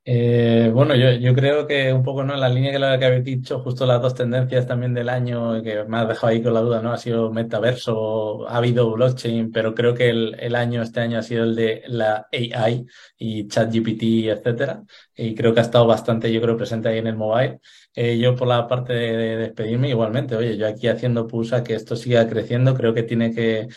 Eh, 0.08 0.70
bueno, 0.72 0.94
yo, 0.94 1.10
yo, 1.14 1.34
creo 1.34 1.66
que 1.66 1.92
un 1.92 2.04
poco 2.04 2.22
¿no? 2.22 2.34
en 2.34 2.40
la 2.40 2.48
línea 2.48 2.70
que, 2.70 2.78
lo 2.78 2.96
que 2.96 3.04
habéis 3.04 3.24
dicho, 3.24 3.58
justo 3.58 3.84
las 3.84 4.00
dos 4.00 4.14
tendencias 4.14 4.64
también 4.64 4.94
del 4.94 5.08
año 5.08 5.60
que 5.64 5.82
me 5.82 5.98
has 5.98 6.06
dejado 6.06 6.28
ahí 6.28 6.40
con 6.40 6.54
la 6.54 6.60
duda, 6.60 6.80
¿no? 6.80 6.92
Ha 6.92 6.96
sido 6.96 7.32
metaverso, 7.32 8.48
ha 8.48 8.58
habido 8.58 8.92
blockchain, 8.92 9.50
pero 9.50 9.74
creo 9.74 9.94
que 9.94 10.08
el, 10.10 10.36
el 10.38 10.54
año, 10.54 10.80
este 10.80 11.00
año 11.00 11.18
ha 11.18 11.22
sido 11.22 11.42
el 11.42 11.56
de 11.56 11.82
la 11.88 12.28
AI 12.32 12.86
y 13.18 13.48
ChatGPT, 13.48 14.28
etcétera. 14.28 14.84
Y 15.16 15.34
creo 15.34 15.52
que 15.52 15.58
ha 15.58 15.64
estado 15.64 15.88
bastante, 15.88 16.32
yo 16.32 16.40
creo, 16.40 16.56
presente 16.56 16.88
ahí 16.88 16.98
en 16.98 17.08
el 17.08 17.16
mobile. 17.16 17.58
Eh, 17.98 18.18
yo 18.18 18.36
por 18.36 18.46
la 18.46 18.68
parte 18.68 18.92
de, 18.92 19.36
despedirme 19.38 19.88
igualmente, 19.88 20.36
oye, 20.36 20.58
yo 20.58 20.68
aquí 20.68 20.86
haciendo 20.86 21.26
pulsa 21.26 21.64
que 21.64 21.74
esto 21.74 21.96
siga 21.96 22.28
creciendo, 22.28 22.74
creo 22.74 22.92
que 22.92 23.02
tiene 23.02 23.34
que, 23.34 23.68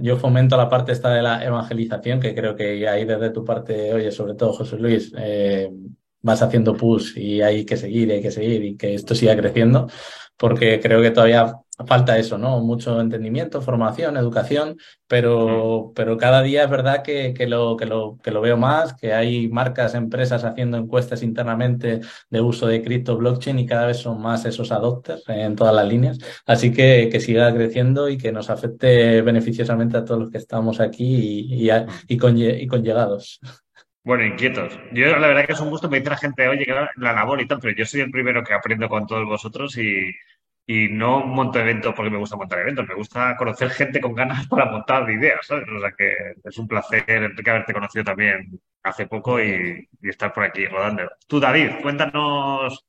yo 0.00 0.16
fomento 0.16 0.56
la 0.56 0.68
parte 0.68 0.92
esta 0.92 1.12
de 1.12 1.22
la 1.22 1.44
evangelización, 1.44 2.20
que 2.20 2.36
creo 2.36 2.54
que 2.54 2.88
ahí 2.88 3.04
desde 3.04 3.30
tu 3.30 3.44
parte, 3.44 3.92
oye, 3.92 4.12
sobre 4.12 4.34
todo 4.34 4.52
José 4.52 4.78
Luis, 4.78 5.12
eh, 5.18 5.68
vas 6.20 6.40
haciendo 6.40 6.76
push 6.76 7.18
y 7.18 7.42
hay 7.42 7.64
que 7.64 7.76
seguir, 7.76 8.12
hay 8.12 8.22
que 8.22 8.30
seguir 8.30 8.64
y 8.64 8.76
que 8.76 8.94
esto 8.94 9.14
siga 9.16 9.36
creciendo, 9.36 9.88
porque 10.36 10.78
creo 10.80 11.02
que 11.02 11.10
todavía 11.10 11.52
falta 11.86 12.18
eso, 12.18 12.38
¿no? 12.38 12.60
Mucho 12.60 13.00
entendimiento, 13.00 13.60
formación, 13.62 14.16
educación, 14.16 14.76
pero, 15.06 15.88
mm. 15.90 15.94
pero 15.94 16.16
cada 16.16 16.42
día 16.42 16.64
es 16.64 16.70
verdad 16.70 17.02
que, 17.02 17.34
que, 17.34 17.46
lo, 17.46 17.76
que, 17.76 17.86
lo, 17.86 18.18
que 18.22 18.30
lo 18.30 18.40
veo 18.40 18.56
más, 18.56 18.94
que 18.94 19.12
hay 19.12 19.48
marcas, 19.48 19.94
empresas 19.94 20.44
haciendo 20.44 20.76
encuestas 20.76 21.22
internamente 21.22 22.00
de 22.30 22.40
uso 22.40 22.66
de 22.66 22.82
cripto, 22.82 23.16
blockchain 23.16 23.58
y 23.58 23.66
cada 23.66 23.86
vez 23.86 23.98
son 23.98 24.20
más 24.20 24.44
esos 24.44 24.72
adopters 24.72 25.22
en 25.28 25.56
todas 25.56 25.74
las 25.74 25.86
líneas. 25.86 26.18
Así 26.46 26.72
que 26.72 27.08
que 27.10 27.20
siga 27.20 27.52
creciendo 27.54 28.08
y 28.08 28.18
que 28.18 28.32
nos 28.32 28.50
afecte 28.50 29.22
beneficiosamente 29.22 29.96
a 29.96 30.04
todos 30.04 30.20
los 30.20 30.30
que 30.30 30.38
estamos 30.38 30.80
aquí 30.80 31.46
y, 31.50 31.68
y, 31.68 31.70
y, 32.08 32.16
con, 32.16 32.36
y 32.38 32.66
con 32.66 32.82
llegados. 32.82 33.40
Bueno, 34.04 34.24
inquietos. 34.24 34.76
Yo 34.92 35.16
la 35.16 35.28
verdad 35.28 35.46
que 35.46 35.52
es 35.52 35.60
un 35.60 35.70
gusto, 35.70 35.88
me 35.88 35.98
dice 35.98 36.10
la 36.10 36.16
gente, 36.16 36.48
oye, 36.48 36.66
la 36.96 37.12
labor 37.12 37.40
y 37.40 37.46
tal, 37.46 37.60
pero 37.60 37.76
yo 37.76 37.86
soy 37.86 38.00
el 38.00 38.10
primero 38.10 38.42
que 38.42 38.52
aprendo 38.52 38.88
con 38.88 39.06
todos 39.06 39.24
vosotros 39.26 39.78
y, 39.78 40.10
y 40.66 40.88
no 40.88 41.26
monto 41.26 41.58
eventos 41.58 41.94
porque 41.94 42.10
me 42.10 42.18
gusta 42.18 42.36
montar 42.36 42.60
eventos, 42.60 42.86
me 42.88 42.94
gusta 42.94 43.36
conocer 43.36 43.70
gente 43.70 44.00
con 44.00 44.14
ganas 44.14 44.46
para 44.48 44.70
montar 44.70 45.10
ideas, 45.10 45.46
¿sabes? 45.46 45.66
O 45.68 45.80
sea 45.80 45.92
que 45.92 46.14
es 46.44 46.58
un 46.58 46.68
placer, 46.68 47.04
Enrique, 47.08 47.50
haberte 47.50 47.72
conocido 47.72 48.04
también 48.04 48.60
hace 48.82 49.06
poco 49.06 49.40
y, 49.40 49.88
y 50.00 50.08
estar 50.08 50.32
por 50.32 50.44
aquí 50.44 50.66
rodando. 50.66 51.02
Tú, 51.26 51.40
David, 51.40 51.70
cuéntanos 51.82 52.84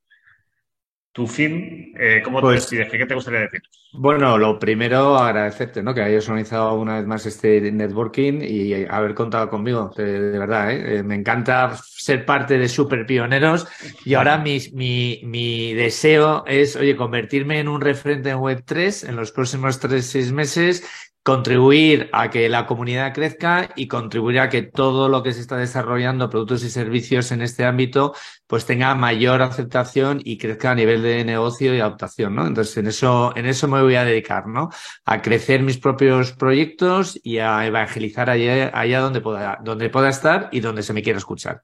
tu 1.14 1.28
fin, 1.28 1.94
eh, 1.96 2.22
¿cómo 2.24 2.40
te 2.40 2.42
pues 2.42 2.64
decides? 2.64 2.92
¿Qué 2.92 3.06
te 3.06 3.14
gustaría 3.14 3.42
decir? 3.42 3.62
Bueno, 3.94 4.36
lo 4.40 4.58
primero, 4.58 5.16
agradecerte, 5.16 5.84
¿no? 5.84 5.94
Que 5.94 6.02
hayas 6.02 6.28
organizado 6.28 6.74
una 6.74 6.98
vez 6.98 7.06
más 7.06 7.24
este 7.28 7.72
networking 7.72 8.42
y 8.42 8.86
haber 8.86 9.14
contado 9.14 9.48
conmigo, 9.48 9.92
de, 9.96 10.40
verdad, 10.40 10.72
¿eh? 10.72 10.98
¿eh? 10.98 11.04
Me 11.04 11.14
encanta 11.14 11.78
ser 12.04 12.26
parte 12.26 12.58
de 12.58 12.70
Super 12.70 13.06
Pioneros 13.06 13.66
y 14.06 14.14
ahora 14.16 14.38
mi, 14.38 14.60
mi, 14.74 15.22
mi, 15.24 15.74
deseo 15.74 16.44
es, 16.46 16.76
oye, 16.76 16.96
convertirme 16.96 17.60
en 17.60 17.68
un 17.68 17.82
referente 17.82 18.30
en 18.30 18.38
Web3 18.38 19.10
en 19.10 19.16
los 19.16 19.32
próximos 19.32 19.80
tres, 19.80 20.08
seis 20.08 20.32
meses 20.32 20.84
contribuir 21.24 22.10
a 22.12 22.30
que 22.30 22.50
la 22.50 22.66
comunidad 22.68 23.14
crezca 23.14 23.70
y 23.78 23.88
contribuir 23.88 24.40
a 24.42 24.50
que 24.50 24.62
todo 24.62 25.08
lo 25.08 25.24
que 25.24 25.32
se 25.32 25.40
está 25.40 25.56
desarrollando, 25.56 26.30
productos 26.30 26.64
y 26.66 26.70
servicios 26.70 27.32
en 27.32 27.42
este 27.42 27.64
ámbito, 27.64 28.14
pues 28.46 28.66
tenga 28.66 28.94
mayor 28.94 29.42
aceptación 29.42 30.20
y 30.24 30.38
crezca 30.38 30.72
a 30.72 30.76
nivel 30.76 31.02
de 31.02 31.24
negocio 31.24 31.74
y 31.74 31.80
adaptación, 31.80 32.36
¿no? 32.36 32.46
Entonces, 32.46 32.76
en 32.78 32.88
eso, 32.88 33.32
en 33.38 33.46
eso 33.46 33.70
me 33.70 33.82
voy 33.82 33.96
a 33.96 34.04
dedicar, 34.04 34.48
¿no? 34.48 34.70
A 35.06 35.22
crecer 35.22 35.64
mis 35.64 35.78
propios 35.78 36.34
proyectos 36.34 37.18
y 37.24 37.38
a 37.38 37.66
evangelizar 37.66 38.30
allá, 38.30 38.72
allá 38.78 39.00
donde 39.00 39.22
pueda, 39.22 39.60
donde 39.64 39.90
pueda 39.90 40.10
estar 40.10 40.50
y 40.52 40.60
donde 40.60 40.84
se 40.84 40.94
me 40.94 41.02
quiera 41.02 41.20
escuchar. 41.20 41.64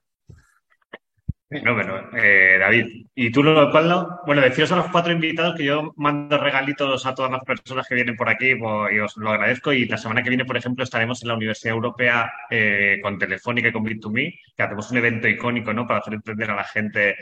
Bueno, 1.50 2.08
eh, 2.16 2.58
David. 2.60 3.06
¿Y 3.12 3.32
tú, 3.32 3.42
lo 3.42 3.72
cual 3.72 4.06
Bueno, 4.24 4.40
deciros 4.40 4.70
a 4.70 4.76
los 4.76 4.88
cuatro 4.88 5.12
invitados 5.12 5.56
que 5.56 5.64
yo 5.64 5.92
mando 5.96 6.38
regalitos 6.38 7.04
a 7.06 7.14
todas 7.14 7.32
las 7.32 7.42
personas 7.42 7.88
que 7.88 7.96
vienen 7.96 8.14
por 8.14 8.28
aquí 8.28 8.54
pues, 8.54 8.92
y 8.94 9.00
os 9.00 9.16
lo 9.16 9.30
agradezco. 9.30 9.72
Y 9.72 9.86
la 9.86 9.96
semana 9.96 10.22
que 10.22 10.28
viene, 10.28 10.44
por 10.44 10.56
ejemplo, 10.56 10.84
estaremos 10.84 11.20
en 11.22 11.28
la 11.28 11.34
Universidad 11.34 11.74
Europea 11.74 12.32
eh, 12.50 13.00
con 13.02 13.18
Telefónica 13.18 13.68
y 13.68 13.72
con 13.72 13.84
Bit2Me, 13.84 14.38
que 14.56 14.62
hacemos 14.62 14.92
un 14.92 14.98
evento 14.98 15.26
icónico, 15.26 15.72
¿no? 15.72 15.88
Para 15.88 15.98
hacer 15.98 16.14
entender 16.14 16.52
a 16.52 16.54
la 16.54 16.64
gente 16.64 17.16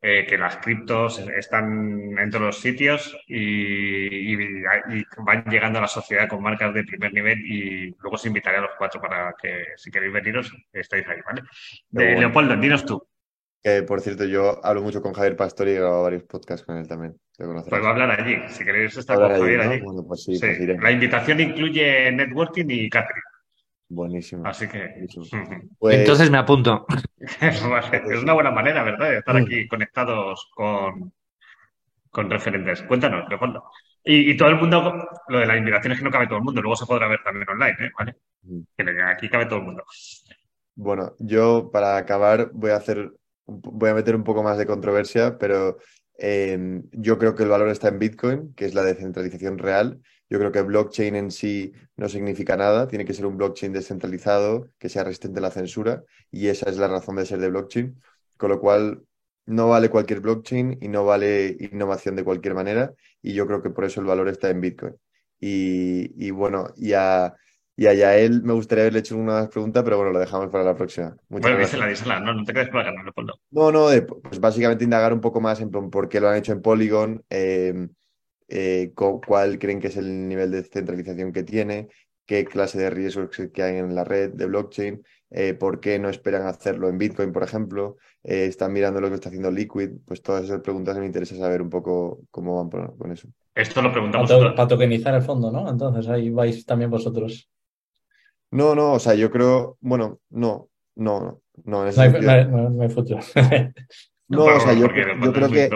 eh, 0.00 0.24
que 0.26 0.38
las 0.38 0.56
criptos 0.56 1.18
están 1.18 2.18
en 2.18 2.30
todos 2.30 2.46
los 2.46 2.58
sitios 2.58 3.14
y, 3.26 4.36
van 5.18 5.44
llegando 5.50 5.80
a 5.80 5.82
la 5.82 5.88
sociedad 5.88 6.28
con 6.28 6.42
marcas 6.42 6.72
de 6.72 6.84
primer 6.84 7.12
nivel 7.12 7.40
y 7.44 7.90
luego 8.00 8.14
os 8.14 8.24
invitaré 8.24 8.56
a 8.56 8.62
los 8.62 8.70
cuatro 8.78 9.02
para 9.02 9.34
que 9.40 9.64
si 9.76 9.90
queréis 9.90 10.14
veniros 10.14 10.50
estáis 10.72 11.06
ahí, 11.08 11.18
¿vale? 11.26 11.42
Leopoldo, 11.90 12.56
dinos 12.56 12.86
tú 12.86 13.06
por 13.86 14.00
cierto, 14.00 14.24
yo 14.24 14.64
hablo 14.64 14.82
mucho 14.82 15.02
con 15.02 15.12
Javier 15.12 15.36
Pastor 15.36 15.68
y 15.68 15.72
he 15.72 15.74
grabado 15.74 16.04
varios 16.04 16.22
podcasts 16.24 16.64
con 16.64 16.76
él 16.76 16.86
también. 16.86 17.16
Pues 17.36 17.48
va 17.82 17.88
a 17.88 17.90
hablar 17.90 18.20
allí, 18.20 18.36
si 18.48 18.64
queréis 18.64 18.96
estar 18.96 19.16
con 19.16 19.30
Javier 19.30 19.60
allí. 19.60 19.82
Pues 20.06 20.24
sí, 20.24 20.38
pues 20.38 20.58
La 20.80 20.90
invitación 20.90 21.40
incluye 21.40 22.12
networking 22.12 22.66
y 22.68 22.88
catering. 22.88 23.22
Buenísimo. 23.88 24.46
Así 24.46 24.68
que. 24.68 25.06
Pues 25.78 25.98
Entonces 25.98 26.30
me 26.30 26.38
apunto. 26.38 26.86
es 27.40 27.62
una 28.22 28.32
buena 28.32 28.50
manera, 28.50 28.82
¿verdad? 28.82 29.10
De 29.10 29.18
estar 29.18 29.36
aquí 29.36 29.66
conectados 29.68 30.50
con, 30.54 31.12
con 32.10 32.30
referentes. 32.30 32.82
Cuéntanos, 32.82 33.28
Leopoldo. 33.28 33.64
Y, 34.04 34.30
y, 34.30 34.36
todo 34.36 34.50
el 34.50 34.56
mundo, 34.56 35.08
lo 35.28 35.38
de 35.40 35.46
la 35.46 35.56
invitación 35.56 35.92
es 35.92 35.98
que 35.98 36.04
no 36.04 36.12
cabe 36.12 36.28
todo 36.28 36.38
el 36.38 36.44
mundo, 36.44 36.62
luego 36.62 36.76
se 36.76 36.86
podrá 36.86 37.08
ver 37.08 37.20
también 37.24 37.48
online, 37.48 37.76
¿eh? 37.80 37.90
¿Vale? 37.98 38.14
Mm. 38.42 38.62
aquí 39.08 39.28
cabe 39.28 39.46
todo 39.46 39.58
el 39.58 39.64
mundo. 39.64 39.84
Bueno, 40.76 41.14
yo 41.18 41.70
para 41.72 41.96
acabar 41.96 42.50
voy 42.52 42.70
a 42.70 42.76
hacer 42.76 43.10
voy 43.46 43.90
a 43.90 43.94
meter 43.94 44.16
un 44.16 44.24
poco 44.24 44.42
más 44.42 44.58
de 44.58 44.66
controversia, 44.66 45.38
pero 45.38 45.78
em, 46.18 46.84
yo 46.92 47.18
creo 47.18 47.34
que 47.34 47.42
el 47.44 47.48
valor 47.48 47.68
está 47.68 47.88
en 47.88 47.98
Bitcoin, 47.98 48.54
que 48.54 48.66
es 48.66 48.74
la 48.74 48.82
descentralización 48.82 49.58
real. 49.58 50.00
Yo 50.28 50.38
creo 50.38 50.52
que 50.52 50.62
blockchain 50.62 51.14
en 51.16 51.30
sí 51.30 51.72
no 51.96 52.08
significa 52.08 52.56
nada, 52.56 52.88
tiene 52.88 53.04
que 53.04 53.14
ser 53.14 53.26
un 53.26 53.36
blockchain 53.36 53.72
descentralizado 53.72 54.68
que 54.78 54.88
sea 54.88 55.04
resistente 55.04 55.38
a 55.38 55.42
la 55.42 55.50
censura 55.50 56.02
y 56.30 56.48
esa 56.48 56.68
es 56.68 56.78
la 56.78 56.88
razón 56.88 57.16
de 57.16 57.26
ser 57.26 57.38
de 57.38 57.50
blockchain, 57.50 58.00
con 58.36 58.50
lo 58.50 58.60
cual 58.60 59.02
no 59.46 59.68
vale 59.68 59.90
cualquier 59.90 60.20
blockchain 60.20 60.78
y 60.80 60.88
no 60.88 61.04
vale 61.04 61.56
innovación 61.60 62.16
de 62.16 62.24
cualquier 62.24 62.54
manera 62.54 62.92
y 63.22 63.34
yo 63.34 63.46
creo 63.46 63.62
que 63.62 63.70
por 63.70 63.84
eso 63.84 64.00
el 64.00 64.06
valor 64.06 64.28
está 64.28 64.50
en 64.50 64.60
Bitcoin. 64.60 64.96
Y, 65.40 66.30
bueno, 66.30 66.68
y 66.76 66.92
a, 66.94 67.34
y 67.76 67.86
a 67.86 68.16
él 68.16 68.42
me 68.42 68.54
gustaría 68.54 68.84
haberle 68.84 69.00
hecho 69.00 69.16
una 69.16 69.48
pregunta, 69.50 69.84
pero 69.84 69.98
bueno, 69.98 70.12
lo 70.12 70.18
dejamos 70.18 70.48
para 70.48 70.64
la 70.64 70.74
próxima. 70.74 71.14
bueno, 71.28 71.58
dísela, 71.58 71.86
dísela. 71.86 72.20
No, 72.20 72.32
no 72.32 72.42
te 72.44 72.54
quedes 72.54 72.70
por 72.70 72.80
acá, 72.80 72.90
no, 72.92 73.02
Leopoldo. 73.02 73.38
No, 73.50 73.70
no, 73.70 73.88
pues 74.22 74.40
básicamente 74.40 74.84
indagar 74.84 75.12
un 75.12 75.20
poco 75.20 75.40
más 75.40 75.60
en 75.60 75.70
por 75.70 76.08
qué 76.08 76.20
lo 76.20 76.28
han 76.30 76.36
hecho 76.36 76.52
en 76.52 76.62
Polygon, 76.62 77.22
em, 77.28 77.90
eh, 78.48 78.92
cuál 78.94 79.58
creen 79.58 79.80
que 79.80 79.88
es 79.88 79.96
el 79.98 80.26
nivel 80.26 80.52
de 80.52 80.62
centralización 80.62 81.32
que 81.32 81.42
tiene, 81.42 81.88
qué 82.24 82.46
clase 82.46 82.78
de 82.78 82.88
riesgos 82.88 83.30
que 83.52 83.62
hay 83.62 83.76
en 83.76 83.94
la 83.94 84.04
red 84.04 84.32
de 84.32 84.46
blockchain, 84.46 85.02
eh, 85.30 85.52
por 85.52 85.80
qué 85.80 85.98
no 85.98 86.08
esperan 86.08 86.46
hacerlo 86.46 86.88
en 86.88 86.96
Bitcoin, 86.96 87.32
por 87.32 87.42
ejemplo, 87.42 87.98
eh, 88.24 88.46
están 88.46 88.72
mirando 88.72 89.02
lo 89.02 89.08
que 89.08 89.16
está 89.16 89.28
haciendo 89.28 89.50
Liquid, 89.50 89.90
pues 90.06 90.22
todas 90.22 90.44
esas 90.44 90.60
preguntas 90.60 90.96
me 90.96 91.04
interesa 91.04 91.36
saber 91.36 91.60
un 91.60 91.68
poco 91.68 92.20
cómo 92.30 92.56
van 92.56 92.96
con 92.96 93.12
eso. 93.12 93.28
Esto 93.54 93.82
lo 93.82 93.92
preguntamos. 93.92 94.30
Para, 94.30 94.54
para 94.54 94.68
tokenizar 94.68 95.14
el 95.14 95.22
fondo, 95.22 95.50
¿no? 95.50 95.68
Entonces 95.68 96.08
ahí 96.08 96.30
vais 96.30 96.64
también 96.64 96.90
vosotros. 96.90 97.50
No, 98.50 98.74
no, 98.74 98.92
o 98.92 98.98
sea, 98.98 99.14
yo 99.14 99.30
creo, 99.30 99.76
bueno, 99.80 100.20
no, 100.30 100.68
no, 100.94 101.12
no, 101.14 101.42
no, 101.64 101.84
no, 101.84 102.82
hay, 102.82 102.88
futuro. 102.88 103.20
no, 104.28 104.44
o 104.44 104.60
sea, 104.60 104.72
yo, 104.72 104.88
creo 104.88 105.50
que 105.50 105.68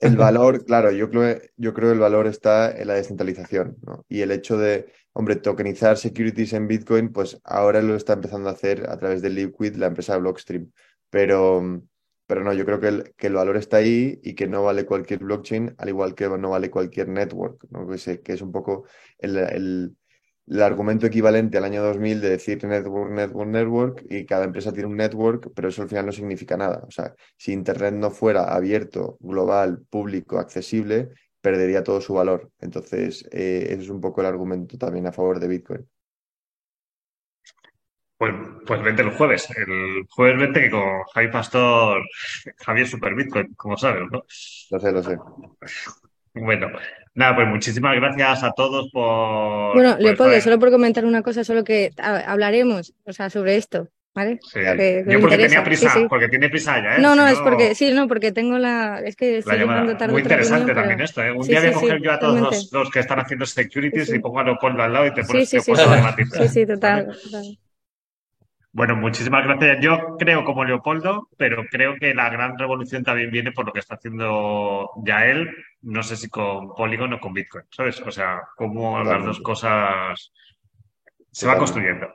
el 0.00 0.16
valor, 0.16 0.64
claro, 0.64 0.90
yo 0.90 1.08
creo, 1.08 1.40
yo 1.56 1.72
creo 1.72 1.92
el 1.92 1.98
valor 1.98 2.26
está 2.26 2.76
en 2.76 2.88
la 2.88 2.94
descentralización, 2.94 3.78
¿no? 3.82 4.04
Y 4.08 4.20
el 4.20 4.32
hecho 4.32 4.58
de, 4.58 4.92
hombre, 5.12 5.36
tokenizar 5.36 5.96
securities 5.96 6.52
en 6.52 6.68
Bitcoin, 6.68 7.12
pues 7.12 7.40
ahora 7.44 7.80
lo 7.80 7.94
está 7.94 8.12
empezando 8.12 8.48
a 8.48 8.52
hacer 8.52 8.88
a 8.90 8.98
través 8.98 9.22
de 9.22 9.30
Liquid, 9.30 9.76
la 9.76 9.86
empresa 9.86 10.16
Blockstream. 10.18 10.70
Pero, 11.08 11.82
pero 12.26 12.44
no, 12.44 12.52
yo 12.52 12.64
creo 12.64 12.80
que 12.80 12.88
el, 12.88 13.14
que 13.16 13.28
el 13.28 13.34
valor 13.34 13.56
está 13.56 13.78
ahí 13.78 14.20
y 14.22 14.34
que 14.34 14.46
no 14.46 14.64
vale 14.64 14.86
cualquier 14.86 15.20
blockchain, 15.20 15.74
al 15.78 15.88
igual 15.88 16.14
que 16.14 16.28
no 16.28 16.50
vale 16.50 16.70
cualquier 16.70 17.08
network, 17.08 17.64
¿no? 17.70 17.86
Que, 17.86 18.20
que 18.20 18.32
es 18.32 18.42
un 18.42 18.52
poco 18.52 18.84
el 19.18 19.36
el 19.36 19.96
argumento 20.60 21.06
equivalente 21.06 21.58
al 21.58 21.64
año 21.64 21.82
2000 21.82 22.20
de 22.20 22.30
decir 22.30 22.64
network, 22.64 23.10
network, 23.12 23.48
network 23.48 24.04
y 24.10 24.26
cada 24.26 24.44
empresa 24.44 24.72
tiene 24.72 24.88
un 24.88 24.96
network, 24.96 25.52
pero 25.54 25.68
eso 25.68 25.82
al 25.82 25.88
final 25.88 26.06
no 26.06 26.12
significa 26.12 26.56
nada. 26.56 26.82
O 26.86 26.90
sea, 26.90 27.14
si 27.36 27.52
Internet 27.52 27.94
no 27.94 28.10
fuera 28.10 28.54
abierto, 28.54 29.16
global, 29.20 29.84
público, 29.88 30.38
accesible, 30.38 31.10
perdería 31.40 31.82
todo 31.82 32.00
su 32.00 32.14
valor. 32.14 32.50
Entonces, 32.60 33.28
eh, 33.32 33.66
ese 33.70 33.82
es 33.82 33.88
un 33.88 34.00
poco 34.00 34.20
el 34.20 34.28
argumento 34.28 34.78
también 34.78 35.06
a 35.06 35.12
favor 35.12 35.38
de 35.38 35.48
Bitcoin. 35.48 35.88
Pues, 38.16 38.34
pues 38.66 38.82
vente 38.82 39.02
el 39.02 39.10
jueves. 39.10 39.48
El 39.56 40.06
jueves 40.08 40.38
vente 40.38 40.70
con 40.70 41.02
Javi 41.12 41.28
Pastor, 41.28 42.02
Javier 42.58 42.86
Super 42.86 43.14
Bitcoin, 43.14 43.52
como 43.54 43.76
sabes, 43.76 44.02
¿no? 44.12 44.22
Lo 44.70 44.80
sé, 44.80 44.92
lo 44.92 45.02
sé. 45.02 45.18
Bueno, 46.34 46.68
nada, 47.14 47.34
pues 47.34 47.48
muchísimas 47.48 47.96
gracias 47.96 48.42
a 48.42 48.52
todos 48.52 48.90
por. 48.92 49.74
Bueno, 49.74 49.96
Leopoldo, 49.98 50.40
solo 50.40 50.58
por 50.58 50.70
comentar 50.70 51.04
una 51.04 51.22
cosa, 51.22 51.44
solo 51.44 51.64
que 51.64 51.90
hablaremos, 51.98 52.94
o 53.04 53.12
sea, 53.12 53.30
sobre 53.30 53.56
esto. 53.56 53.88
¿Vale? 54.14 54.40
Sí. 54.42 54.60
Yo 55.06 55.20
porque 55.20 55.38
tenía 55.38 55.64
prisa, 55.64 55.90
porque 56.06 56.28
tiene 56.28 56.50
prisa 56.50 56.82
ya, 56.82 56.96
¿eh? 56.96 57.00
No, 57.00 57.16
no, 57.16 57.26
es 57.26 57.38
porque, 57.38 57.74
sí, 57.74 57.92
no, 57.92 58.06
porque 58.08 58.30
tengo 58.30 58.58
la, 58.58 59.00
es 59.00 59.16
que 59.16 59.38
estoy 59.38 59.60
llamando 59.60 59.96
tarde. 59.96 60.12
Muy 60.12 60.20
interesante 60.20 60.74
también 60.74 61.00
esto, 61.00 61.22
¿eh? 61.22 61.32
Un 61.32 61.46
día 61.46 61.60
voy 61.60 61.70
a 61.70 61.72
coger 61.72 62.02
yo 62.02 62.12
a 62.12 62.18
todos 62.18 62.70
los, 62.70 62.90
que 62.90 63.00
están 63.00 63.20
haciendo 63.20 63.46
securities 63.46 64.12
y 64.12 64.18
pongo 64.18 64.40
a 64.40 64.44
Leopoldo 64.44 64.82
al 64.82 64.92
lado 64.92 65.06
y 65.06 65.14
te 65.14 65.24
pones 65.24 65.48
sí, 65.48 65.60
sí, 65.60 65.74
sí, 65.74 65.82
sí, 66.30 66.48
sí, 66.48 66.66
total, 66.66 67.06
total. 67.24 67.58
Bueno, 68.74 68.96
muchísimas 68.96 69.44
gracias. 69.44 69.78
Yo 69.82 70.16
creo 70.18 70.44
como 70.44 70.64
Leopoldo, 70.64 71.28
pero 71.36 71.64
creo 71.70 71.96
que 71.96 72.14
la 72.14 72.30
gran 72.30 72.58
revolución 72.58 73.04
también 73.04 73.30
viene 73.30 73.52
por 73.52 73.66
lo 73.66 73.72
que 73.72 73.80
está 73.80 73.96
haciendo 73.96 74.90
ya 75.04 75.26
él, 75.26 75.54
no 75.82 76.02
sé 76.02 76.16
si 76.16 76.30
con 76.30 76.74
Polygon 76.74 77.12
o 77.12 77.20
con 77.20 77.34
Bitcoin, 77.34 77.66
¿sabes? 77.70 78.00
O 78.00 78.10
sea, 78.10 78.40
cómo 78.56 79.04
las 79.04 79.22
dos 79.24 79.40
cosas 79.40 80.32
se 81.30 81.46
van 81.46 81.58
construyendo. 81.58 82.08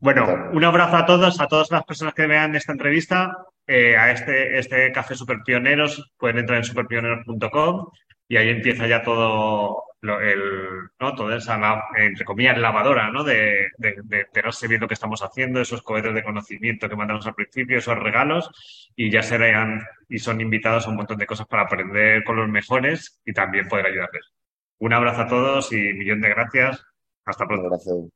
Bueno, 0.00 0.48
un 0.52 0.64
abrazo 0.64 0.96
a 0.96 1.04
todos, 1.04 1.40
a 1.40 1.46
todas 1.46 1.70
las 1.70 1.84
personas 1.84 2.14
que 2.14 2.26
vean 2.26 2.56
esta 2.56 2.72
entrevista, 2.72 3.36
eh, 3.66 3.96
a 3.96 4.12
este, 4.12 4.58
este 4.58 4.90
café 4.92 5.14
Super 5.14 5.42
Pioneros, 5.44 6.12
pueden 6.16 6.38
entrar 6.38 6.58
en 6.58 6.64
superpioneros.com 6.64 7.90
y 8.28 8.36
ahí 8.38 8.48
empieza 8.48 8.86
ya 8.86 9.02
todo 9.02 9.84
el, 10.02 10.42
¿no? 10.98 11.14
toda 11.14 11.36
esa, 11.36 11.58
entre 11.96 12.24
comillas, 12.24 12.58
lavadora, 12.58 13.10
¿no? 13.10 13.24
De, 13.24 13.70
de, 13.78 13.96
de 14.02 14.20
enterarse 14.20 14.68
bien 14.68 14.80
lo 14.80 14.88
que 14.88 14.94
estamos 14.94 15.22
haciendo, 15.22 15.60
esos 15.60 15.82
cohetes 15.82 16.14
de 16.14 16.24
conocimiento 16.24 16.88
que 16.88 16.96
mandamos 16.96 17.26
al 17.26 17.34
principio, 17.34 17.78
esos 17.78 17.98
regalos, 17.98 18.50
y 18.96 19.10
ya 19.10 19.22
serán 19.22 19.82
y 20.08 20.18
son 20.18 20.40
invitados 20.40 20.86
a 20.86 20.90
un 20.90 20.96
montón 20.96 21.18
de 21.18 21.26
cosas 21.26 21.46
para 21.46 21.62
aprender 21.62 22.24
con 22.24 22.36
los 22.36 22.48
mejores 22.48 23.20
y 23.24 23.32
también 23.32 23.68
poder 23.68 23.86
ayudarles. 23.86 24.32
Un 24.78 24.92
abrazo 24.92 25.22
a 25.22 25.28
todos 25.28 25.72
y 25.72 25.76
millón 25.94 26.20
de 26.20 26.28
gracias. 26.30 26.84
Hasta 27.24 27.46
pronto. 27.46 28.10